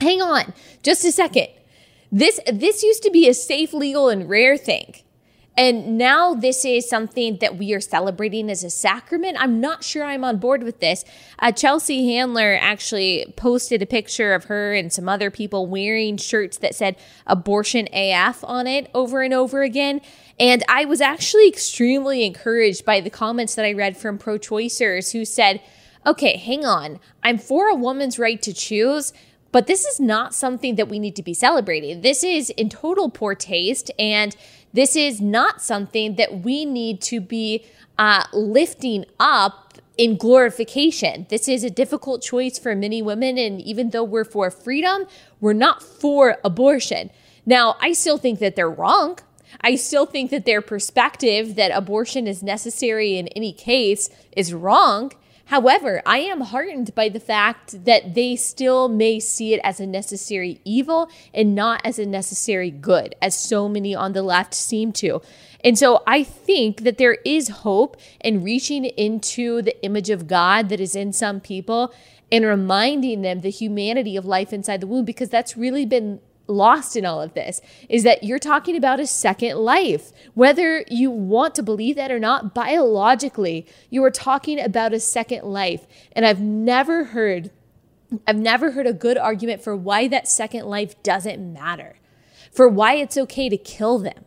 hang 0.00 0.22
on 0.22 0.52
just 0.82 1.04
a 1.04 1.12
second. 1.12 1.48
This, 2.10 2.40
this 2.50 2.82
used 2.82 3.02
to 3.02 3.10
be 3.10 3.28
a 3.28 3.34
safe, 3.34 3.72
legal, 3.74 4.08
and 4.08 4.28
rare 4.28 4.56
thing. 4.56 4.94
And 5.58 5.98
now 5.98 6.34
this 6.34 6.64
is 6.64 6.88
something 6.88 7.38
that 7.40 7.58
we 7.58 7.74
are 7.74 7.80
celebrating 7.80 8.48
as 8.48 8.62
a 8.62 8.70
sacrament. 8.70 9.36
I'm 9.40 9.60
not 9.60 9.82
sure 9.82 10.04
I'm 10.04 10.22
on 10.22 10.38
board 10.38 10.62
with 10.62 10.78
this. 10.78 11.04
Uh, 11.40 11.50
Chelsea 11.50 12.14
Handler 12.14 12.56
actually 12.60 13.34
posted 13.36 13.82
a 13.82 13.86
picture 13.86 14.34
of 14.34 14.44
her 14.44 14.72
and 14.72 14.92
some 14.92 15.08
other 15.08 15.32
people 15.32 15.66
wearing 15.66 16.16
shirts 16.16 16.58
that 16.58 16.76
said 16.76 16.94
abortion 17.26 17.88
AF 17.92 18.44
on 18.44 18.68
it 18.68 18.88
over 18.94 19.22
and 19.22 19.34
over 19.34 19.62
again. 19.62 20.00
And 20.38 20.62
I 20.68 20.84
was 20.84 21.00
actually 21.00 21.48
extremely 21.48 22.24
encouraged 22.24 22.84
by 22.84 23.00
the 23.00 23.10
comments 23.10 23.56
that 23.56 23.64
I 23.64 23.72
read 23.72 23.96
from 23.96 24.16
pro 24.16 24.38
choicers 24.38 25.10
who 25.10 25.24
said, 25.24 25.60
okay, 26.06 26.36
hang 26.36 26.64
on. 26.64 27.00
I'm 27.24 27.36
for 27.36 27.68
a 27.68 27.74
woman's 27.74 28.16
right 28.16 28.40
to 28.42 28.52
choose, 28.54 29.12
but 29.52 29.66
this 29.66 29.84
is 29.84 29.98
not 29.98 30.34
something 30.34 30.76
that 30.76 30.88
we 30.88 30.98
need 30.98 31.16
to 31.16 31.22
be 31.22 31.34
celebrating. 31.34 32.02
This 32.02 32.22
is 32.22 32.50
in 32.50 32.68
total 32.68 33.08
poor 33.08 33.34
taste, 33.34 33.90
and 33.98 34.36
this 34.72 34.94
is 34.96 35.20
not 35.20 35.62
something 35.62 36.16
that 36.16 36.40
we 36.40 36.64
need 36.64 37.00
to 37.02 37.20
be 37.20 37.64
uh, 37.98 38.24
lifting 38.32 39.04
up 39.18 39.74
in 39.96 40.16
glorification. 40.16 41.26
This 41.28 41.48
is 41.48 41.64
a 41.64 41.70
difficult 41.70 42.22
choice 42.22 42.58
for 42.58 42.74
many 42.74 43.02
women, 43.02 43.36
and 43.38 43.60
even 43.60 43.90
though 43.90 44.04
we're 44.04 44.24
for 44.24 44.50
freedom, 44.50 45.06
we're 45.40 45.52
not 45.54 45.82
for 45.82 46.36
abortion. 46.44 47.10
Now, 47.44 47.76
I 47.80 47.92
still 47.94 48.18
think 48.18 48.38
that 48.40 48.54
they're 48.54 48.70
wrong. 48.70 49.18
I 49.60 49.74
still 49.76 50.06
think 50.06 50.30
that 50.30 50.44
their 50.44 50.60
perspective 50.60 51.56
that 51.56 51.70
abortion 51.70 52.26
is 52.26 52.42
necessary 52.42 53.16
in 53.16 53.28
any 53.28 53.52
case 53.52 54.10
is 54.36 54.54
wrong. 54.54 55.12
However, 55.48 56.02
I 56.04 56.18
am 56.18 56.42
heartened 56.42 56.94
by 56.94 57.08
the 57.08 57.20
fact 57.20 57.86
that 57.86 58.14
they 58.14 58.36
still 58.36 58.86
may 58.86 59.18
see 59.18 59.54
it 59.54 59.60
as 59.64 59.80
a 59.80 59.86
necessary 59.86 60.60
evil 60.62 61.08
and 61.32 61.54
not 61.54 61.80
as 61.84 61.98
a 61.98 62.04
necessary 62.04 62.70
good, 62.70 63.14
as 63.22 63.34
so 63.34 63.66
many 63.66 63.94
on 63.94 64.12
the 64.12 64.22
left 64.22 64.52
seem 64.52 64.92
to. 64.92 65.22
And 65.64 65.78
so 65.78 66.02
I 66.06 66.22
think 66.22 66.82
that 66.82 66.98
there 66.98 67.16
is 67.24 67.48
hope 67.48 67.96
in 68.20 68.44
reaching 68.44 68.84
into 68.84 69.62
the 69.62 69.82
image 69.82 70.10
of 70.10 70.26
God 70.26 70.68
that 70.68 70.80
is 70.80 70.94
in 70.94 71.14
some 71.14 71.40
people 71.40 71.94
and 72.30 72.44
reminding 72.44 73.22
them 73.22 73.40
the 73.40 73.48
humanity 73.48 74.18
of 74.18 74.26
life 74.26 74.52
inside 74.52 74.82
the 74.82 74.86
womb, 74.86 75.06
because 75.06 75.30
that's 75.30 75.56
really 75.56 75.86
been 75.86 76.20
lost 76.48 76.96
in 76.96 77.04
all 77.04 77.20
of 77.20 77.34
this 77.34 77.60
is 77.88 78.02
that 78.02 78.24
you're 78.24 78.38
talking 78.38 78.76
about 78.76 79.00
a 79.00 79.06
second 79.06 79.58
life. 79.58 80.12
Whether 80.34 80.84
you 80.88 81.10
want 81.10 81.54
to 81.56 81.62
believe 81.62 81.96
that 81.96 82.10
or 82.10 82.18
not, 82.18 82.54
biologically, 82.54 83.66
you 83.90 84.02
are 84.04 84.10
talking 84.10 84.58
about 84.58 84.92
a 84.92 85.00
second 85.00 85.44
life. 85.44 85.86
And 86.12 86.26
I've 86.26 86.40
never 86.40 87.04
heard 87.04 87.50
I've 88.26 88.38
never 88.38 88.70
heard 88.70 88.86
a 88.86 88.94
good 88.94 89.18
argument 89.18 89.62
for 89.62 89.76
why 89.76 90.08
that 90.08 90.26
second 90.26 90.64
life 90.64 91.02
doesn't 91.02 91.52
matter. 91.52 91.98
For 92.50 92.66
why 92.66 92.94
it's 92.94 93.18
okay 93.18 93.50
to 93.50 93.58
kill 93.58 93.98
them. 93.98 94.24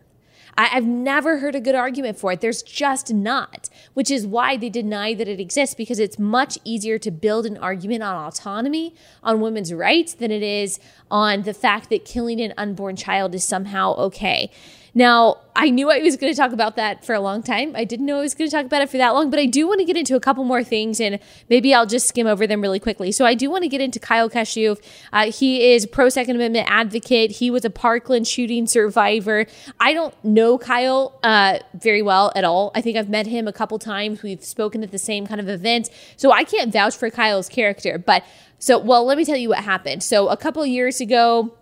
I, 0.58 0.66
have 0.66 0.86
never 0.86 1.40
heard 1.40 1.56
a 1.56 1.60
good 1.60 1.76
argument 1.76 2.18
for 2.18 2.32
it. 2.32 2.42
There's 2.42 2.62
just 2.62 3.14
not, 3.14 3.70
which 3.94 4.12
is 4.12 4.26
why 4.26 4.58
they 4.58 4.70
deny 4.70 5.14
that 5.14 5.28
it 5.28 5.40
exists 5.40 5.76
because 5.76 6.00
it's 6.00 6.20
much 6.20 6.58
easier 6.64 6.98
to 7.00 7.12
build 7.12 7.46
an 7.46 7.58
argument 7.58 8.04
on 8.04 8.16
autonomy, 8.16 8.96
on 9.24 9.42
women's 9.42 9.74
rights, 9.74 10.14
than 10.14 10.32
it 10.32 10.44
is 10.44 10.80
on 11.10 11.44
the 11.44 11.54
fact 11.54 11.90
that 11.90 12.06
killing 12.06 12.40
an 12.42 12.54
unborn 12.58 12.96
child 12.96 13.34
is 13.36 13.44
somehow 13.44 13.94
okay. 13.96 14.52
Now, 14.94 15.38
I 15.56 15.70
knew 15.70 15.90
I 15.90 16.00
was 16.00 16.18
going 16.18 16.34
to 16.34 16.38
talk 16.38 16.52
about 16.52 16.76
that 16.76 17.06
for 17.06 17.14
a 17.14 17.20
long 17.20 17.44
time. 17.44 17.74
I 17.76 17.86
didn't 17.86 18.06
know 18.06 18.18
I 18.18 18.22
was 18.22 18.36
going 18.36 18.50
to 18.50 18.56
talk 18.56 18.66
about 18.66 18.82
it 18.82 18.90
for 18.90 18.98
that 18.98 19.12
long, 19.12 19.30
but 19.30 19.40
I 19.40 19.46
do 19.46 19.68
want 19.68 19.80
to 19.80 19.86
get 19.86 19.96
into 19.96 20.16
a 20.16 20.20
couple 20.20 20.44
more 20.44 20.64
things 20.64 21.00
and 21.00 21.20
maybe 21.50 21.74
I'll 21.74 21.86
just 21.86 22.08
skim 22.08 22.28
over 22.28 22.46
them 22.46 22.62
really 22.62 22.80
quickly. 22.80 23.12
So 23.12 23.26
I 23.26 23.34
do 23.34 23.50
want 23.50 23.64
to 23.64 23.70
get 23.70 23.80
into 23.80 24.00
Kyle 24.00 24.30
Kashuv. 24.30 24.82
Uh, 25.14 25.32
he 25.32 25.72
is 25.74 25.86
pro 25.86 26.10
Second 26.10 26.36
Amendment 26.36 26.68
advocate. 26.70 27.32
He 27.32 27.50
was 27.50 27.64
a 27.64 27.70
Parkland 27.70 28.28
shooting 28.28 28.68
survivor. 28.68 29.46
I 29.80 29.94
don't 29.94 30.14
know 30.26 30.58
Kyle 30.58 31.18
uh, 31.24 31.60
very 31.74 32.02
well 32.02 32.32
at 32.36 32.44
all. 32.44 32.72
I 32.76 32.82
think 32.82 32.98
I've 32.98 33.10
met 33.10 33.28
him 33.28 33.48
a 33.48 33.54
couple 33.54 33.80
times. 33.80 34.24
We've 34.24 34.44
spoken 34.44 34.84
at 34.84 34.92
the 34.92 35.00
same 35.00 35.26
kind 35.26 35.40
of 35.40 35.48
events. 35.48 35.90
So 36.18 36.32
I 36.32 36.44
can't 36.44 36.72
vouch 36.72 36.96
for 36.96 37.10
Kyle's 37.10 37.48
character. 37.48 37.98
But 37.98 38.24
so, 38.60 38.78
well, 38.78 39.06
let 39.06 39.18
me 39.18 39.26
tell 39.26 39.38
you 39.38 39.50
what 39.50 39.60
happened. 39.60 40.04
So 40.04 40.28
a 40.28 40.38
couple 40.38 40.66
years 40.66 41.02
ago, 41.02 41.54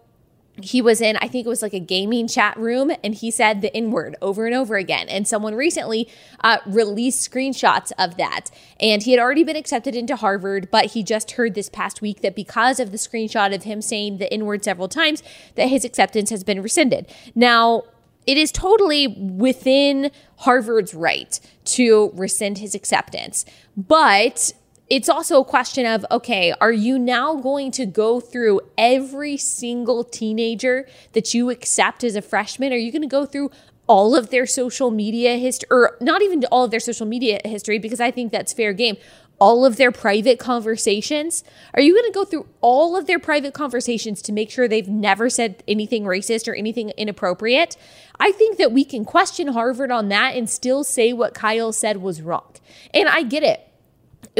he 0.63 0.81
was 0.81 1.01
in, 1.01 1.17
I 1.17 1.27
think 1.27 1.45
it 1.45 1.49
was 1.49 1.61
like 1.61 1.73
a 1.73 1.79
gaming 1.79 2.27
chat 2.27 2.57
room, 2.57 2.91
and 3.03 3.15
he 3.15 3.31
said 3.31 3.61
the 3.61 3.75
N 3.75 3.91
word 3.91 4.15
over 4.21 4.45
and 4.45 4.55
over 4.55 4.75
again. 4.75 5.07
And 5.09 5.27
someone 5.27 5.55
recently 5.55 6.09
uh, 6.43 6.57
released 6.65 7.29
screenshots 7.29 7.91
of 7.97 8.17
that. 8.17 8.49
And 8.79 9.03
he 9.03 9.11
had 9.11 9.19
already 9.19 9.43
been 9.43 9.55
accepted 9.55 9.95
into 9.95 10.15
Harvard, 10.15 10.69
but 10.71 10.87
he 10.87 11.03
just 11.03 11.31
heard 11.31 11.55
this 11.55 11.69
past 11.69 12.01
week 12.01 12.21
that 12.21 12.35
because 12.35 12.79
of 12.79 12.91
the 12.91 12.97
screenshot 12.97 13.53
of 13.53 13.63
him 13.63 13.81
saying 13.81 14.17
the 14.17 14.31
N 14.33 14.45
word 14.45 14.63
several 14.63 14.87
times, 14.87 15.23
that 15.55 15.67
his 15.67 15.85
acceptance 15.85 16.29
has 16.29 16.43
been 16.43 16.61
rescinded. 16.61 17.05
Now, 17.35 17.83
it 18.27 18.37
is 18.37 18.51
totally 18.51 19.07
within 19.07 20.11
Harvard's 20.37 20.93
right 20.93 21.39
to 21.65 22.11
rescind 22.13 22.59
his 22.59 22.75
acceptance. 22.75 23.43
But 23.75 24.53
it's 24.89 25.09
also 25.09 25.41
a 25.41 25.45
question 25.45 25.85
of 25.85 26.05
okay, 26.09 26.53
are 26.59 26.71
you 26.71 26.97
now 26.97 27.35
going 27.35 27.71
to 27.71 27.85
go 27.85 28.19
through 28.19 28.61
every 28.77 29.37
single 29.37 30.03
teenager 30.03 30.87
that 31.13 31.33
you 31.33 31.49
accept 31.49 32.03
as 32.03 32.15
a 32.15 32.21
freshman? 32.21 32.73
Are 32.73 32.77
you 32.77 32.91
going 32.91 33.03
to 33.03 33.07
go 33.07 33.25
through 33.25 33.51
all 33.89 34.15
of 34.15 34.29
their 34.29 34.45
social 34.45 34.91
media 34.91 35.37
history, 35.37 35.67
or 35.71 35.97
not 35.99 36.21
even 36.21 36.45
all 36.51 36.63
of 36.63 36.71
their 36.71 36.79
social 36.79 37.07
media 37.07 37.41
history, 37.43 37.79
because 37.79 37.99
I 37.99 38.11
think 38.11 38.31
that's 38.31 38.53
fair 38.53 38.71
game. 38.71 38.97
All 39.39 39.65
of 39.65 39.77
their 39.77 39.91
private 39.91 40.37
conversations. 40.37 41.43
Are 41.73 41.81
you 41.81 41.93
going 41.93 42.05
to 42.05 42.13
go 42.13 42.23
through 42.23 42.47
all 42.61 42.95
of 42.95 43.07
their 43.07 43.17
private 43.17 43.53
conversations 43.55 44.21
to 44.23 44.31
make 44.31 44.51
sure 44.51 44.67
they've 44.67 44.87
never 44.87 45.27
said 45.27 45.63
anything 45.67 46.03
racist 46.03 46.47
or 46.47 46.53
anything 46.53 46.91
inappropriate? 46.97 47.77
I 48.19 48.31
think 48.31 48.57
that 48.57 48.71
we 48.71 48.83
can 48.83 49.05
question 49.05 49.47
Harvard 49.47 49.91
on 49.91 50.09
that 50.09 50.35
and 50.35 50.47
still 50.47 50.83
say 50.83 51.11
what 51.11 51.33
Kyle 51.33 51.71
said 51.71 51.97
was 51.97 52.21
wrong. 52.21 52.53
And 52.93 53.09
I 53.09 53.23
get 53.23 53.41
it 53.41 53.68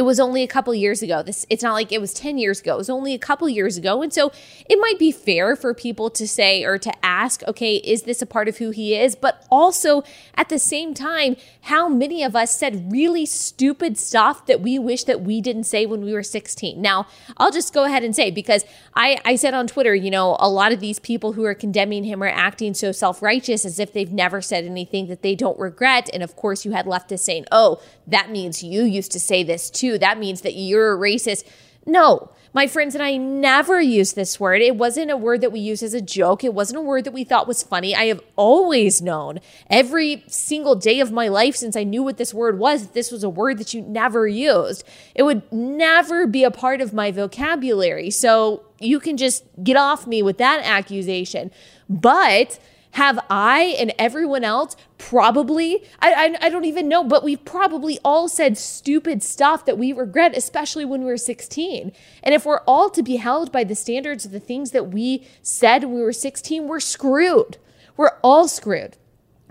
it 0.00 0.04
was 0.04 0.18
only 0.18 0.42
a 0.42 0.46
couple 0.46 0.74
years 0.74 1.02
ago. 1.02 1.22
This 1.22 1.44
it's 1.50 1.62
not 1.62 1.74
like 1.74 1.92
it 1.92 2.00
was 2.00 2.14
10 2.14 2.38
years 2.38 2.60
ago. 2.60 2.72
It 2.72 2.78
was 2.78 2.88
only 2.88 3.12
a 3.12 3.18
couple 3.18 3.46
years 3.50 3.76
ago. 3.76 4.00
And 4.00 4.10
so 4.10 4.32
it 4.66 4.78
might 4.80 4.98
be 4.98 5.12
fair 5.12 5.54
for 5.56 5.74
people 5.74 6.08
to 6.08 6.26
say 6.26 6.64
or 6.64 6.78
to 6.78 7.04
ask, 7.04 7.42
okay, 7.46 7.76
is 7.76 8.04
this 8.04 8.22
a 8.22 8.26
part 8.26 8.48
of 8.48 8.56
who 8.56 8.70
he 8.70 8.96
is? 8.96 9.14
But 9.14 9.46
also 9.50 10.02
at 10.36 10.48
the 10.48 10.58
same 10.58 10.94
time, 10.94 11.36
how 11.64 11.86
many 11.86 12.22
of 12.22 12.34
us 12.34 12.56
said 12.56 12.90
really 12.90 13.26
stupid 13.26 13.98
stuff 13.98 14.46
that 14.46 14.62
we 14.62 14.78
wish 14.78 15.04
that 15.04 15.20
we 15.20 15.42
didn't 15.42 15.64
say 15.64 15.84
when 15.84 16.00
we 16.00 16.14
were 16.14 16.22
16? 16.22 16.80
Now, 16.80 17.06
I'll 17.36 17.52
just 17.52 17.74
go 17.74 17.84
ahead 17.84 18.02
and 18.02 18.16
say 18.16 18.30
because 18.30 18.64
I 18.94 19.20
I 19.26 19.36
said 19.36 19.52
on 19.52 19.66
Twitter, 19.66 19.94
you 19.94 20.10
know, 20.10 20.38
a 20.40 20.48
lot 20.48 20.72
of 20.72 20.80
these 20.80 20.98
people 20.98 21.34
who 21.34 21.44
are 21.44 21.54
condemning 21.54 22.04
him 22.04 22.22
are 22.22 22.28
acting 22.28 22.72
so 22.72 22.90
self-righteous 22.90 23.66
as 23.66 23.78
if 23.78 23.92
they've 23.92 24.10
never 24.10 24.40
said 24.40 24.64
anything 24.64 25.08
that 25.08 25.20
they 25.20 25.34
don't 25.34 25.58
regret. 25.58 26.08
And 26.14 26.22
of 26.22 26.36
course, 26.36 26.64
you 26.64 26.72
had 26.72 26.86
leftists 26.86 27.18
saying, 27.18 27.44
"Oh, 27.52 27.82
that 28.06 28.30
means 28.30 28.62
you 28.62 28.84
used 28.84 29.12
to 29.12 29.20
say 29.20 29.42
this 29.42 29.68
too. 29.68 29.89
That 29.98 30.18
means 30.18 30.40
that 30.42 30.54
you're 30.54 30.94
a 30.94 30.98
racist. 30.98 31.44
No, 31.86 32.30
My 32.52 32.66
friends 32.66 32.96
and 32.96 33.02
I 33.02 33.16
never 33.16 33.80
used 33.80 34.16
this 34.16 34.40
word. 34.40 34.60
It 34.60 34.74
wasn't 34.74 35.12
a 35.12 35.16
word 35.16 35.40
that 35.42 35.52
we 35.52 35.60
used 35.60 35.84
as 35.84 35.94
a 35.94 36.00
joke. 36.00 36.42
It 36.42 36.52
wasn't 36.52 36.78
a 36.78 36.82
word 36.82 37.04
that 37.04 37.12
we 37.12 37.22
thought 37.22 37.46
was 37.46 37.62
funny. 37.62 37.94
I 37.94 38.06
have 38.06 38.20
always 38.34 39.00
known 39.00 39.38
every 39.68 40.24
single 40.26 40.74
day 40.74 40.98
of 40.98 41.12
my 41.12 41.28
life 41.28 41.54
since 41.54 41.76
I 41.76 41.84
knew 41.84 42.02
what 42.02 42.16
this 42.16 42.34
word 42.34 42.58
was, 42.58 42.88
this 42.88 43.12
was 43.12 43.22
a 43.22 43.30
word 43.30 43.58
that 43.58 43.72
you 43.72 43.82
never 43.82 44.26
used. 44.26 44.82
It 45.14 45.22
would 45.22 45.50
never 45.52 46.26
be 46.26 46.42
a 46.42 46.50
part 46.50 46.80
of 46.80 46.92
my 46.92 47.12
vocabulary. 47.12 48.10
So 48.10 48.64
you 48.80 48.98
can 48.98 49.16
just 49.16 49.44
get 49.62 49.76
off 49.76 50.08
me 50.08 50.20
with 50.20 50.38
that 50.38 50.60
accusation. 50.64 51.52
But 51.88 52.58
have 52.92 53.24
I 53.30 53.76
and 53.78 53.92
everyone 53.98 54.44
else 54.44 54.76
probably, 54.98 55.84
I, 56.00 56.12
I, 56.12 56.46
I, 56.46 56.48
don't 56.48 56.64
even 56.64 56.88
know, 56.88 57.04
but 57.04 57.22
we've 57.22 57.44
probably 57.44 57.98
all 58.04 58.28
said 58.28 58.58
stupid 58.58 59.22
stuff 59.22 59.64
that 59.64 59.78
we 59.78 59.92
regret, 59.92 60.36
especially 60.36 60.84
when 60.84 61.00
we 61.00 61.06
were 61.06 61.16
16. 61.16 61.92
And 62.22 62.34
if 62.34 62.44
we're 62.44 62.60
all 62.60 62.90
to 62.90 63.02
be 63.02 63.16
held 63.16 63.52
by 63.52 63.64
the 63.64 63.74
standards 63.74 64.24
of 64.24 64.32
the 64.32 64.40
things 64.40 64.72
that 64.72 64.90
we 64.90 65.26
said 65.42 65.84
when 65.84 65.94
we 65.94 66.02
were 66.02 66.12
16, 66.12 66.66
we're 66.66 66.80
screwed. 66.80 67.58
We're 67.96 68.18
all 68.22 68.48
screwed. 68.48 68.96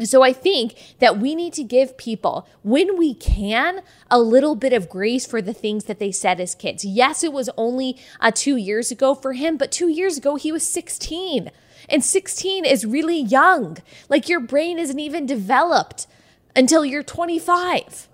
So 0.06 0.24
I 0.24 0.32
think 0.32 0.96
that 1.00 1.20
we 1.20 1.36
need 1.36 1.54
to 1.54 1.64
give 1.64 1.98
people, 1.98 2.48
when 2.64 2.98
we 2.98 3.14
can, 3.14 3.82
a 4.10 4.20
little 4.20 4.56
bit 4.56 4.74
of 4.74 4.90
grace 4.90 5.26
for 5.26 5.42
the 5.42 5.54
things 5.54 5.86
that 5.86 6.00
they 6.00 6.12
said 6.12 6.40
as 6.40 6.56
kids. 6.56 6.86
Yes, 6.86 7.24
it 7.24 7.34
was 7.34 7.50
only 7.58 7.98
uh, 8.20 8.32
two 8.34 8.56
years 8.56 8.92
ago 8.92 9.14
for 9.14 9.34
him, 9.34 9.58
but 9.58 9.72
two 9.72 9.90
years 9.90 10.18
ago 10.18 10.36
he 10.36 10.52
was 10.52 10.68
16. 10.68 11.52
And 11.90 12.04
16 12.04 12.66
is 12.66 12.86
really 12.86 13.20
young. 13.20 13.78
Like 14.08 14.30
your 14.30 14.40
brain 14.40 14.80
isn't 14.80 15.00
even 15.00 15.26
developed 15.26 16.08
until 16.56 16.86
you're 16.86 17.04
25. 17.04 18.08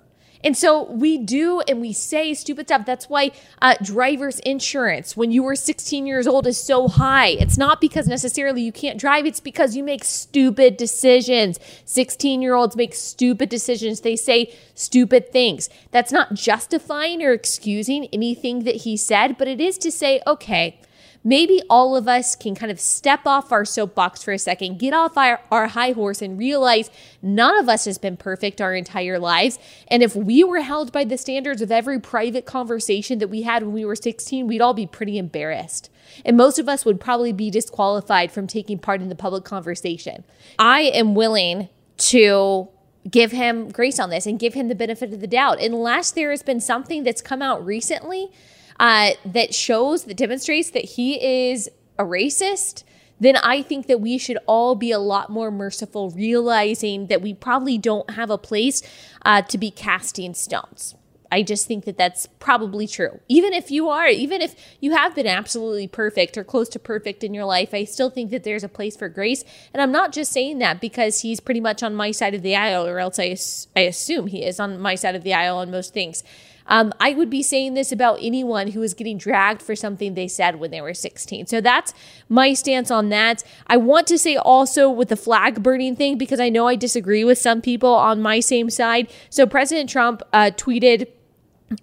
And 0.46 0.56
so 0.56 0.84
we 0.92 1.18
do 1.18 1.62
and 1.62 1.82
we 1.82 1.92
say 1.92 2.36
stupid 2.36 2.68
stuff. 2.68 2.86
That's 2.86 3.10
why 3.10 3.32
uh, 3.64 3.74
driver's 3.82 4.40
insurance 4.42 5.18
when 5.18 5.32
you 5.32 5.42
were 5.42 5.56
16 5.56 6.06
years 6.06 6.28
old 6.28 6.46
is 6.46 6.62
so 6.62 6.88
high. 6.88 7.30
It's 7.30 7.58
not 7.58 7.82
because 7.82 8.08
necessarily 8.08 8.62
you 8.62 8.72
can't 8.72 9.00
drive, 9.00 9.26
it's 9.26 9.40
because 9.40 9.76
you 9.76 9.84
make 9.84 10.04
stupid 10.04 10.78
decisions. 10.78 11.60
16 11.86 12.44
year 12.44 12.54
olds 12.54 12.76
make 12.76 12.94
stupid 12.94 13.50
decisions. 13.50 14.02
They 14.02 14.16
say 14.16 14.54
stupid 14.76 15.32
things. 15.32 15.68
That's 15.90 16.12
not 16.12 16.36
justifying 16.36 17.24
or 17.24 17.32
excusing 17.32 18.08
anything 18.14 18.66
that 18.66 18.76
he 18.76 18.98
said, 18.98 19.40
but 19.40 19.48
it 19.48 19.60
is 19.60 19.80
to 19.80 19.92
say, 19.92 20.22
okay, 20.28 20.80
maybe 21.26 21.62
all 21.70 21.98
of 21.98 22.08
us 22.08 22.36
can 22.36 22.56
kind 22.56 22.72
of 22.72 22.80
step 22.80 23.26
off 23.26 23.52
our 23.52 23.66
soapbox 23.66 24.24
for 24.24 24.32
a 24.32 24.40
second, 24.40 24.80
get 24.80 24.94
off 24.94 25.18
our, 25.18 25.42
our 25.52 25.68
high 25.68 25.92
horse, 25.92 26.22
and 26.22 26.38
realize 26.38 26.90
none 27.22 27.58
of 27.58 27.68
us 27.68 27.84
has 27.86 27.98
been 27.98 28.16
perfect 28.16 28.62
our 28.62 28.76
entire 28.76 29.20
lives. 29.20 29.60
And 29.90 30.04
if 30.04 30.16
we 30.16 30.44
were 30.44 30.62
held 30.62 30.92
by 30.92 31.04
the 31.04 31.18
standards 31.18 31.62
of 31.62 31.72
every 31.72 32.00
private 32.00 32.46
conversation 32.46 33.20
that 33.20 33.28
we 33.28 33.42
had 33.42 33.64
when 33.64 33.74
we 33.74 33.84
were 33.84 33.96
16, 33.96 34.48
we'd 34.48 34.62
all 34.62 34.76
be 34.76 34.88
pretty 34.88 35.18
embarrassed. 35.18 35.90
And 36.24 36.38
most 36.38 36.60
of 36.60 36.70
us 36.70 36.86
would 36.86 37.02
probably 37.02 37.34
be 37.34 37.50
disqualified 37.50 38.32
from 38.32 38.46
taking 38.46 38.78
part 38.78 39.02
in 39.02 39.10
the 39.10 39.16
public 39.16 39.44
conversation. 39.44 40.24
I 40.60 40.82
am 40.82 41.16
willing 41.16 41.70
to 41.98 42.70
give 43.10 43.32
him 43.32 43.70
grace 43.70 44.00
on 44.00 44.10
this 44.10 44.26
and 44.26 44.40
give 44.40 44.54
him 44.54 44.68
the 44.68 44.76
benefit 44.76 45.12
of 45.14 45.22
the 45.22 45.28
doubt. 45.28 45.62
Unless 45.62 46.12
there 46.12 46.30
has 46.30 46.44
been 46.44 46.60
something 46.60 47.04
that's 47.04 47.22
come 47.22 47.42
out 47.42 47.66
recently 47.66 48.32
uh, 48.80 49.12
that 49.26 49.54
shows, 49.54 50.06
that 50.06 50.18
demonstrates 50.18 50.72
that 50.72 50.86
he 50.86 51.52
is 51.52 51.70
a 51.98 52.04
racist, 52.04 52.84
then 53.20 53.38
I 53.38 53.62
think 53.62 53.88
that 53.88 54.02
we 54.02 54.18
should 54.18 54.38
all 54.46 54.76
be 54.76 54.92
a 54.92 55.00
lot 55.00 55.30
more 55.30 55.50
merciful, 55.50 56.10
realizing 56.10 57.08
that 57.08 57.22
we 57.22 57.34
probably 57.34 57.78
don't 57.78 58.10
have 58.12 58.30
a 58.30 58.38
place 58.38 58.82
uh, 59.24 59.42
to 59.44 59.58
be 59.58 59.72
casting 59.72 60.34
stones. 60.34 60.96
I 61.32 61.42
just 61.42 61.68
think 61.68 61.86
that 61.86 61.98
that's 61.98 62.28
probably 62.40 62.88
true. 62.88 63.20
Even 63.28 63.52
if 63.52 63.72
you 63.72 63.90
are, 63.90 64.08
even 64.08 64.42
if 64.42 64.56
you 64.80 64.92
have 64.92 65.16
been 65.16 65.28
absolutely 65.28 65.88
perfect 65.88 66.38
or 66.38 66.44
close 66.44 66.70
to 66.70 66.80
perfect 66.80 67.24
in 67.24 67.34
your 67.34 67.46
life, 67.46 67.74
I 67.74 67.84
still 67.84 68.10
think 68.10 68.32
that 68.32 68.44
there's 68.44 68.64
a 68.64 68.70
place 68.70 68.96
for 68.96 69.10
grace. 69.10 69.44
And 69.74 69.82
I'm 69.82 69.92
not 69.92 70.14
just 70.14 70.32
saying 70.32 70.60
that 70.60 70.80
because 70.80 71.22
he's 71.22 71.40
pretty 71.40 71.60
much 71.60 71.82
on 71.84 71.96
my 71.96 72.12
side 72.12 72.36
of 72.36 72.42
the 72.42 72.56
aisle, 72.56 72.86
or 72.86 73.00
else 73.00 73.20
I, 73.20 73.36
I 73.76 73.82
assume 73.82 74.28
he 74.28 74.46
is 74.46 74.60
on 74.60 74.80
my 74.80 74.96
side 74.96 75.16
of 75.16 75.24
the 75.24 75.34
aisle 75.34 75.58
on 75.58 75.72
most 75.72 75.94
things. 75.94 76.24
Um, 76.68 76.94
I 77.00 77.14
would 77.14 77.30
be 77.30 77.44
saying 77.44 77.74
this 77.74 77.92
about 77.92 78.20
anyone 78.22 78.72
who 78.72 78.82
is 78.82 78.94
getting 78.94 79.18
dragged 79.18 79.62
for 79.62 79.76
something 79.76 80.14
they 80.14 80.28
said 80.28 80.60
when 80.60 80.72
they 80.72 80.82
were 80.82 80.94
16. 80.94 81.48
So 81.48 81.62
that's 81.62 81.94
my 82.28 82.54
stance 82.54 82.90
on 82.90 83.10
that. 83.10 83.44
I 83.68 83.78
want 83.78 84.08
to 84.08 84.18
say 84.18 84.36
also 84.36 84.90
with 84.90 85.10
the 85.10 85.16
flag 85.16 85.62
burning 85.62 85.96
thing, 85.96 86.18
because 86.18 86.40
I 86.40 86.50
know 86.50 86.68
I 86.68 86.76
disagree 86.76 87.24
with 87.24 87.38
some 87.38 87.62
people 87.62 87.94
on 87.94 88.22
my 88.22 88.40
same 88.40 88.70
side. 88.70 89.12
So 89.30 89.46
President 89.46 89.90
Trump 89.90 90.22
uh, 90.34 90.52
tweeted, 90.56 91.08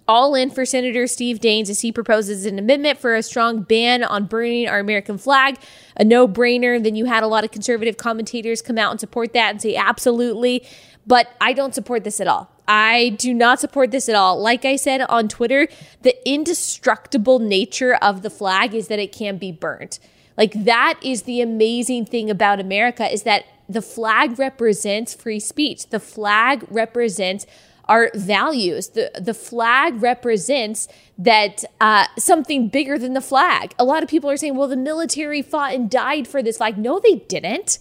all 0.07 0.35
in 0.35 0.51
for 0.51 0.65
Senator 0.65 1.07
Steve 1.07 1.41
Daines 1.41 1.69
as 1.69 1.81
he 1.81 1.91
proposes 1.91 2.47
an 2.47 2.59
amendment 2.59 2.99
for 2.99 3.15
a 3.15 3.23
strong 3.23 3.63
ban 3.63 4.05
on 4.05 4.27
burning 4.27 4.69
our 4.69 4.79
American 4.79 5.19
flag. 5.19 5.59
A 5.97 6.05
no 6.05 6.29
brainer. 6.29 6.83
Then 6.83 6.95
you 6.95 7.07
had 7.07 7.23
a 7.23 7.27
lot 7.27 7.45
of 7.45 7.51
conservative 7.51 7.97
commentators 7.97 8.63
come 8.63 8.79
out 8.79 8.93
and 8.93 9.01
support 9.01 9.33
that 9.33 9.51
and 9.51 9.61
say, 9.61 9.75
absolutely. 9.75 10.65
But 11.07 11.29
I 11.41 11.53
don't 11.53 11.75
support 11.75 12.05
this 12.05 12.21
at 12.21 12.29
all. 12.29 12.49
I 12.75 13.11
do 13.11 13.35
not 13.35 13.61
support 13.61 13.91
this 13.91 14.09
at 14.09 14.15
all. 14.15 14.41
Like 14.41 14.65
I 14.65 14.77
said 14.77 15.03
on 15.03 15.29
Twitter, 15.29 15.69
the 16.01 16.17
indestructible 16.27 17.39
nature 17.39 17.97
of 17.97 18.23
the 18.23 18.31
flag 18.31 18.75
is 18.75 18.89
that 18.89 18.99
it 18.99 19.13
can 19.13 19.37
be 19.37 19.53
burnt. 19.53 19.99
Like 20.39 20.65
that 20.65 20.99
is 21.03 21.25
the 21.25 21.43
amazing 21.43 22.07
thing 22.07 22.31
about 22.31 22.61
America 22.61 23.13
is 23.13 23.25
that 23.25 23.45
the 23.69 23.83
flag 23.83 24.39
represents 24.39 25.13
free 25.13 25.39
speech. 25.39 25.91
The 25.91 26.01
flag 26.01 26.65
represents 26.71 27.45
our 27.91 28.11
values. 28.15 28.89
The 28.89 29.11
the 29.21 29.35
flag 29.35 30.03
represents 30.03 30.89
that 31.19 31.67
uh, 31.79 32.07
something 32.17 32.69
bigger 32.69 32.99
than 32.99 33.13
the 33.13 33.21
flag. 33.21 33.75
A 33.79 33.85
lot 33.85 34.03
of 34.03 34.09
people 34.09 34.31
are 34.31 34.39
saying, 34.39 34.57
"Well, 34.57 34.69
the 34.69 34.79
military 34.79 35.43
fought 35.43 35.75
and 35.75 35.91
died 35.91 36.27
for 36.27 36.43
this 36.43 36.57
flag." 36.57 36.79
No, 36.79 37.01
they 37.01 37.17
didn't. 37.17 37.79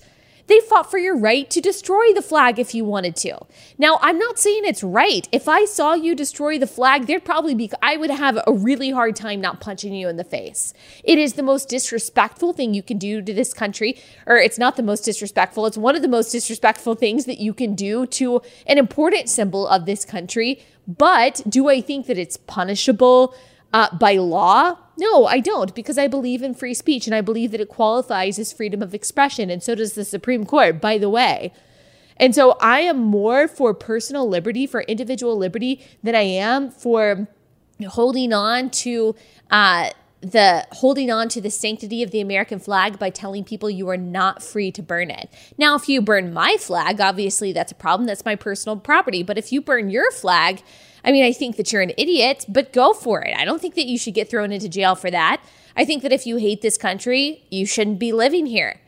They 0.51 0.59
fought 0.59 0.91
for 0.91 0.97
your 0.97 1.15
right 1.15 1.49
to 1.49 1.61
destroy 1.61 2.13
the 2.13 2.21
flag 2.21 2.59
if 2.59 2.75
you 2.75 2.83
wanted 2.83 3.15
to. 3.15 3.37
Now, 3.77 3.99
I'm 4.01 4.19
not 4.19 4.37
saying 4.37 4.63
it's 4.65 4.83
right. 4.83 5.25
If 5.31 5.47
I 5.47 5.63
saw 5.63 5.93
you 5.93 6.13
destroy 6.13 6.59
the 6.59 6.67
flag, 6.67 7.07
there'd 7.07 7.23
probably 7.23 7.55
be, 7.55 7.71
I 7.81 7.95
would 7.95 8.09
have 8.09 8.37
a 8.45 8.51
really 8.51 8.91
hard 8.91 9.15
time 9.15 9.39
not 9.39 9.61
punching 9.61 9.93
you 9.93 10.09
in 10.09 10.17
the 10.17 10.25
face. 10.25 10.73
It 11.05 11.17
is 11.17 11.35
the 11.35 11.41
most 11.41 11.69
disrespectful 11.69 12.51
thing 12.51 12.73
you 12.73 12.83
can 12.83 12.97
do 12.97 13.21
to 13.21 13.33
this 13.33 13.53
country, 13.53 13.97
or 14.27 14.35
it's 14.35 14.59
not 14.59 14.75
the 14.75 14.83
most 14.83 15.05
disrespectful, 15.05 15.67
it's 15.67 15.77
one 15.77 15.95
of 15.95 16.01
the 16.01 16.09
most 16.09 16.33
disrespectful 16.33 16.95
things 16.95 17.23
that 17.27 17.39
you 17.39 17.53
can 17.53 17.73
do 17.73 18.05
to 18.07 18.41
an 18.67 18.77
important 18.77 19.29
symbol 19.29 19.65
of 19.69 19.85
this 19.85 20.03
country. 20.03 20.61
But 20.85 21.43
do 21.47 21.69
I 21.69 21.79
think 21.79 22.07
that 22.07 22.17
it's 22.17 22.35
punishable? 22.35 23.33
Uh, 23.73 23.95
by 23.95 24.13
law? 24.15 24.77
No, 24.97 25.25
I 25.25 25.39
don't, 25.39 25.73
because 25.73 25.97
I 25.97 26.07
believe 26.07 26.43
in 26.43 26.53
free 26.53 26.73
speech 26.73 27.07
and 27.07 27.15
I 27.15 27.21
believe 27.21 27.51
that 27.51 27.61
it 27.61 27.69
qualifies 27.69 28.37
as 28.37 28.53
freedom 28.53 28.81
of 28.81 28.93
expression. 28.93 29.49
And 29.49 29.63
so 29.63 29.75
does 29.75 29.93
the 29.93 30.05
Supreme 30.05 30.45
Court, 30.45 30.79
by 30.79 30.97
the 30.97 31.09
way. 31.09 31.53
And 32.17 32.35
so 32.35 32.51
I 32.61 32.81
am 32.81 32.99
more 32.99 33.47
for 33.47 33.73
personal 33.73 34.29
liberty, 34.29 34.67
for 34.67 34.81
individual 34.81 35.37
liberty, 35.37 35.83
than 36.03 36.13
I 36.13 36.21
am 36.21 36.69
for 36.69 37.27
holding 37.89 38.31
on 38.31 38.69
to 38.69 39.15
uh, 39.49 39.89
the 40.21 40.67
holding 40.71 41.09
on 41.09 41.29
to 41.29 41.41
the 41.41 41.49
sanctity 41.49 42.03
of 42.03 42.11
the 42.11 42.21
American 42.21 42.59
flag 42.59 42.99
by 42.99 43.09
telling 43.09 43.43
people 43.43 43.71
you 43.71 43.89
are 43.89 43.97
not 43.97 44.43
free 44.43 44.71
to 44.71 44.83
burn 44.83 45.09
it. 45.09 45.31
Now, 45.57 45.75
if 45.75 45.89
you 45.89 45.99
burn 45.99 46.31
my 46.31 46.57
flag, 46.59 47.01
obviously 47.01 47.51
that's 47.53 47.71
a 47.71 47.75
problem. 47.75 48.05
That's 48.05 48.23
my 48.23 48.35
personal 48.35 48.77
property. 48.77 49.23
But 49.23 49.39
if 49.39 49.51
you 49.51 49.61
burn 49.61 49.89
your 49.89 50.11
flag, 50.11 50.61
I 51.03 51.11
mean, 51.11 51.23
I 51.23 51.31
think 51.31 51.55
that 51.57 51.71
you're 51.71 51.81
an 51.81 51.93
idiot, 51.97 52.45
but 52.47 52.73
go 52.73 52.93
for 52.93 53.21
it. 53.21 53.35
I 53.35 53.45
don't 53.45 53.61
think 53.61 53.75
that 53.75 53.87
you 53.87 53.97
should 53.97 54.13
get 54.13 54.29
thrown 54.29 54.51
into 54.51 54.69
jail 54.69 54.95
for 54.95 55.09
that. 55.11 55.43
I 55.75 55.85
think 55.85 56.03
that 56.03 56.11
if 56.11 56.27
you 56.27 56.37
hate 56.37 56.61
this 56.61 56.77
country, 56.77 57.43
you 57.49 57.65
shouldn't 57.65 57.99
be 57.99 58.11
living 58.11 58.45
here. 58.45 58.79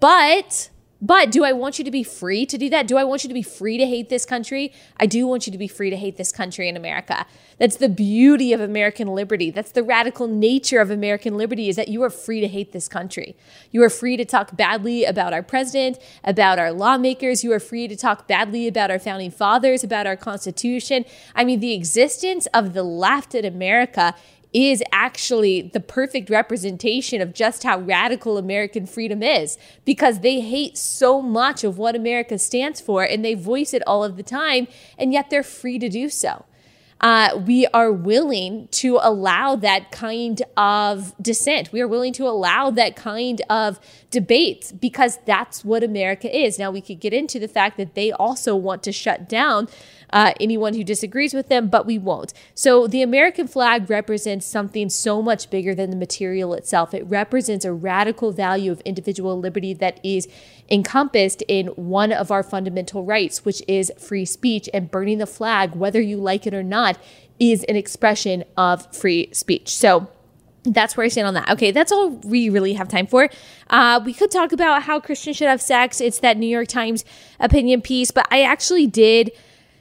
But 0.00 0.70
but 1.00 1.30
do 1.30 1.44
I 1.44 1.52
want 1.52 1.78
you 1.78 1.84
to 1.84 1.90
be 1.90 2.02
free 2.02 2.44
to 2.46 2.58
do 2.58 2.68
that? 2.70 2.88
Do 2.88 2.96
I 2.96 3.04
want 3.04 3.22
you 3.22 3.28
to 3.28 3.34
be 3.34 3.42
free 3.42 3.78
to 3.78 3.86
hate 3.86 4.08
this 4.08 4.24
country? 4.24 4.72
I 4.98 5.06
do 5.06 5.26
want 5.28 5.46
you 5.46 5.52
to 5.52 5.58
be 5.58 5.68
free 5.68 5.90
to 5.90 5.96
hate 5.96 6.16
this 6.16 6.32
country 6.32 6.68
in 6.68 6.76
America. 6.76 7.24
That's 7.58 7.76
the 7.76 7.88
beauty 7.88 8.52
of 8.52 8.60
American 8.60 9.08
liberty. 9.08 9.50
That's 9.52 9.70
the 9.70 9.84
radical 9.84 10.26
nature 10.26 10.80
of 10.80 10.90
American 10.90 11.36
liberty 11.36 11.68
is 11.68 11.76
that 11.76 11.88
you 11.88 12.02
are 12.02 12.10
free 12.10 12.40
to 12.40 12.48
hate 12.48 12.72
this 12.72 12.88
country. 12.88 13.36
You 13.70 13.82
are 13.84 13.90
free 13.90 14.16
to 14.16 14.24
talk 14.24 14.56
badly 14.56 15.04
about 15.04 15.32
our 15.32 15.42
president, 15.42 15.98
about 16.24 16.58
our 16.58 16.72
lawmakers. 16.72 17.44
You 17.44 17.52
are 17.52 17.60
free 17.60 17.86
to 17.86 17.96
talk 17.96 18.26
badly 18.26 18.66
about 18.66 18.90
our 18.90 18.98
founding 18.98 19.30
fathers, 19.30 19.84
about 19.84 20.06
our 20.06 20.16
constitution. 20.16 21.04
I 21.34 21.44
mean, 21.44 21.60
the 21.60 21.74
existence 21.74 22.46
of 22.52 22.74
the 22.74 22.82
left 22.82 23.36
in 23.36 23.44
America 23.44 24.14
is 24.52 24.82
actually 24.92 25.62
the 25.62 25.80
perfect 25.80 26.30
representation 26.30 27.20
of 27.20 27.34
just 27.34 27.62
how 27.62 27.78
radical 27.80 28.38
American 28.38 28.86
freedom 28.86 29.22
is 29.22 29.58
because 29.84 30.20
they 30.20 30.40
hate 30.40 30.78
so 30.78 31.20
much 31.20 31.64
of 31.64 31.76
what 31.76 31.94
America 31.94 32.38
stands 32.38 32.80
for 32.80 33.02
and 33.02 33.24
they 33.24 33.34
voice 33.34 33.74
it 33.74 33.82
all 33.86 34.02
of 34.02 34.16
the 34.16 34.22
time, 34.22 34.66
and 34.96 35.12
yet 35.12 35.30
they're 35.30 35.42
free 35.42 35.78
to 35.78 35.88
do 35.88 36.08
so. 36.08 36.44
Uh, 37.00 37.40
we 37.46 37.64
are 37.68 37.92
willing 37.92 38.66
to 38.72 38.98
allow 39.00 39.54
that 39.54 39.92
kind 39.92 40.42
of 40.56 41.14
dissent. 41.22 41.70
We 41.72 41.80
are 41.80 41.86
willing 41.86 42.12
to 42.14 42.26
allow 42.26 42.70
that 42.70 42.96
kind 42.96 43.40
of 43.48 43.78
debate 44.10 44.72
because 44.80 45.18
that's 45.24 45.64
what 45.64 45.84
America 45.84 46.36
is. 46.36 46.58
Now, 46.58 46.72
we 46.72 46.80
could 46.80 46.98
get 46.98 47.12
into 47.12 47.38
the 47.38 47.46
fact 47.46 47.76
that 47.76 47.94
they 47.94 48.10
also 48.10 48.56
want 48.56 48.82
to 48.82 48.92
shut 48.92 49.28
down 49.28 49.68
uh, 50.10 50.32
anyone 50.40 50.74
who 50.74 50.84
disagrees 50.84 51.34
with 51.34 51.48
them, 51.48 51.68
but 51.68 51.86
we 51.86 51.98
won't. 51.98 52.32
So 52.54 52.86
the 52.86 53.02
American 53.02 53.46
flag 53.46 53.90
represents 53.90 54.46
something 54.46 54.88
so 54.88 55.22
much 55.22 55.50
bigger 55.50 55.74
than 55.74 55.90
the 55.90 55.96
material 55.96 56.54
itself. 56.54 56.94
It 56.94 57.04
represents 57.06 57.64
a 57.64 57.72
radical 57.72 58.32
value 58.32 58.72
of 58.72 58.80
individual 58.80 59.38
liberty 59.38 59.74
that 59.74 60.00
is 60.04 60.28
encompassed 60.70 61.42
in 61.48 61.68
one 61.68 62.12
of 62.12 62.30
our 62.30 62.42
fundamental 62.42 63.04
rights, 63.04 63.44
which 63.44 63.62
is 63.68 63.92
free 63.98 64.24
speech. 64.24 64.68
And 64.72 64.90
burning 64.90 65.18
the 65.18 65.26
flag, 65.26 65.74
whether 65.74 66.00
you 66.00 66.16
like 66.16 66.46
it 66.46 66.54
or 66.54 66.62
not, 66.62 66.98
is 67.38 67.64
an 67.64 67.76
expression 67.76 68.44
of 68.56 68.94
free 68.94 69.28
speech. 69.32 69.74
So, 69.76 70.08
that's 70.64 70.96
where 70.96 71.04
I 71.04 71.08
stand 71.08 71.26
on 71.26 71.34
that. 71.34 71.50
Okay, 71.50 71.70
that's 71.70 71.92
all 71.92 72.10
we 72.10 72.48
really 72.50 72.74
have 72.74 72.88
time 72.88 73.06
for. 73.06 73.28
Uh, 73.70 74.00
we 74.04 74.12
could 74.12 74.30
talk 74.30 74.52
about 74.52 74.82
how 74.82 75.00
Christians 75.00 75.36
should 75.36 75.48
have 75.48 75.62
sex. 75.62 76.00
It's 76.00 76.18
that 76.20 76.36
New 76.36 76.46
York 76.46 76.68
Times 76.68 77.04
opinion 77.40 77.80
piece, 77.80 78.10
but 78.10 78.26
I 78.30 78.42
actually 78.42 78.86
did. 78.86 79.32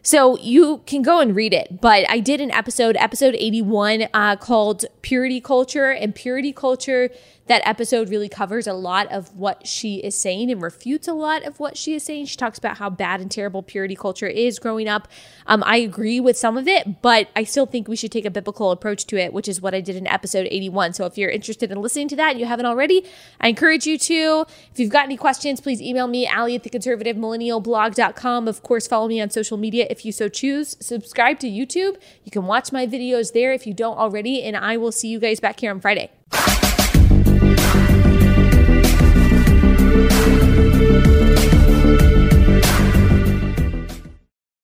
So 0.08 0.38
you 0.38 0.84
can 0.86 1.02
go 1.02 1.20
and 1.20 1.36
read 1.36 1.54
it. 1.54 1.82
But 1.82 2.10
I 2.10 2.22
did 2.22 2.40
an 2.40 2.50
episode, 2.52 2.96
episode 2.96 3.36
81, 3.38 4.08
uh, 4.14 4.38
called 4.38 4.86
Purity 5.02 5.42
Culture. 5.42 5.92
And 5.92 6.16
Purity 6.16 6.54
Culture 6.54 7.10
that 7.48 7.62
episode 7.66 8.10
really 8.10 8.30
covers 8.30 8.68
a 8.68 8.74
lot 8.74 9.12
of 9.12 9.36
what 9.36 9.66
she 9.66 9.98
is 9.98 10.20
saying 10.20 10.52
and 10.52 10.62
refutes 10.62 11.08
a 11.08 11.14
lot 11.14 11.44
of 11.44 11.60
what 11.60 11.78
she 11.78 11.96
is 11.96 12.04
saying. 12.04 12.26
She 12.26 12.38
talks 12.38 12.58
about 12.58 12.78
how 12.78 12.90
bad 12.90 13.22
and 13.22 13.32
terrible 13.32 13.64
purity 13.64 13.96
culture 13.96 14.28
is 14.28 14.60
growing 14.60 14.88
up. 14.88 15.08
Um, 15.46 15.64
I 15.66 15.78
agree 15.78 16.20
with 16.20 16.38
some 16.38 16.58
of 16.58 16.68
it, 16.68 17.02
but 17.02 17.30
I 17.36 17.44
still 17.44 17.66
think 17.66 17.88
we 17.88 17.96
should 17.96 18.12
take 18.12 18.26
a 18.26 18.32
biblical 18.32 18.72
approach 18.72 19.06
to 19.08 19.18
it, 19.18 19.34
which 19.34 19.48
is 19.48 19.62
what 19.62 19.74
I 19.74 19.82
did 19.82 19.96
in 19.96 20.08
episode 20.08 20.48
81. 20.50 20.94
So 20.94 21.06
if 21.06 21.18
you're 21.18 21.30
interested 21.30 21.72
in 21.72 21.82
listening 21.82 22.08
to 22.10 22.16
that 22.18 22.32
and 22.32 22.40
you 22.40 22.46
haven't 22.46 22.66
already, 22.66 23.06
I 23.40 23.50
encourage 23.50 23.86
you 23.86 23.98
to. 23.98 24.46
If 24.72 24.80
you've 24.80 24.92
got 24.92 25.06
any 25.06 25.18
questions, 25.18 25.62
please 25.62 25.82
email 25.82 26.08
me, 26.08 26.28
Allie 26.28 26.56
at 26.56 26.64
theconservativemillennialblog.com. 26.64 28.48
Of 28.48 28.64
course, 28.64 28.88
follow 28.88 29.08
me 29.08 29.22
on 29.22 29.30
social 29.30 29.58
media 29.58 29.88
if 29.90 30.06
you 30.06 30.12
so 30.12 30.30
choose. 30.30 30.76
Subscribe 30.80 31.40
to 31.40 31.48
YouTube. 31.48 31.98
You 32.24 32.32
can 32.32 32.46
watch 32.46 32.72
my 32.72 32.86
videos 32.86 33.34
there 33.34 33.54
if 33.54 33.66
you 33.66 33.74
don't 33.74 33.98
already, 33.98 34.44
and 34.44 34.58
I 34.58 34.78
will 34.78 34.92
see 34.92 35.08
you 35.08 35.20
guys 35.20 35.40
back 35.40 35.60
here 35.60 35.72
on 35.72 35.80
Friday. 35.80 36.17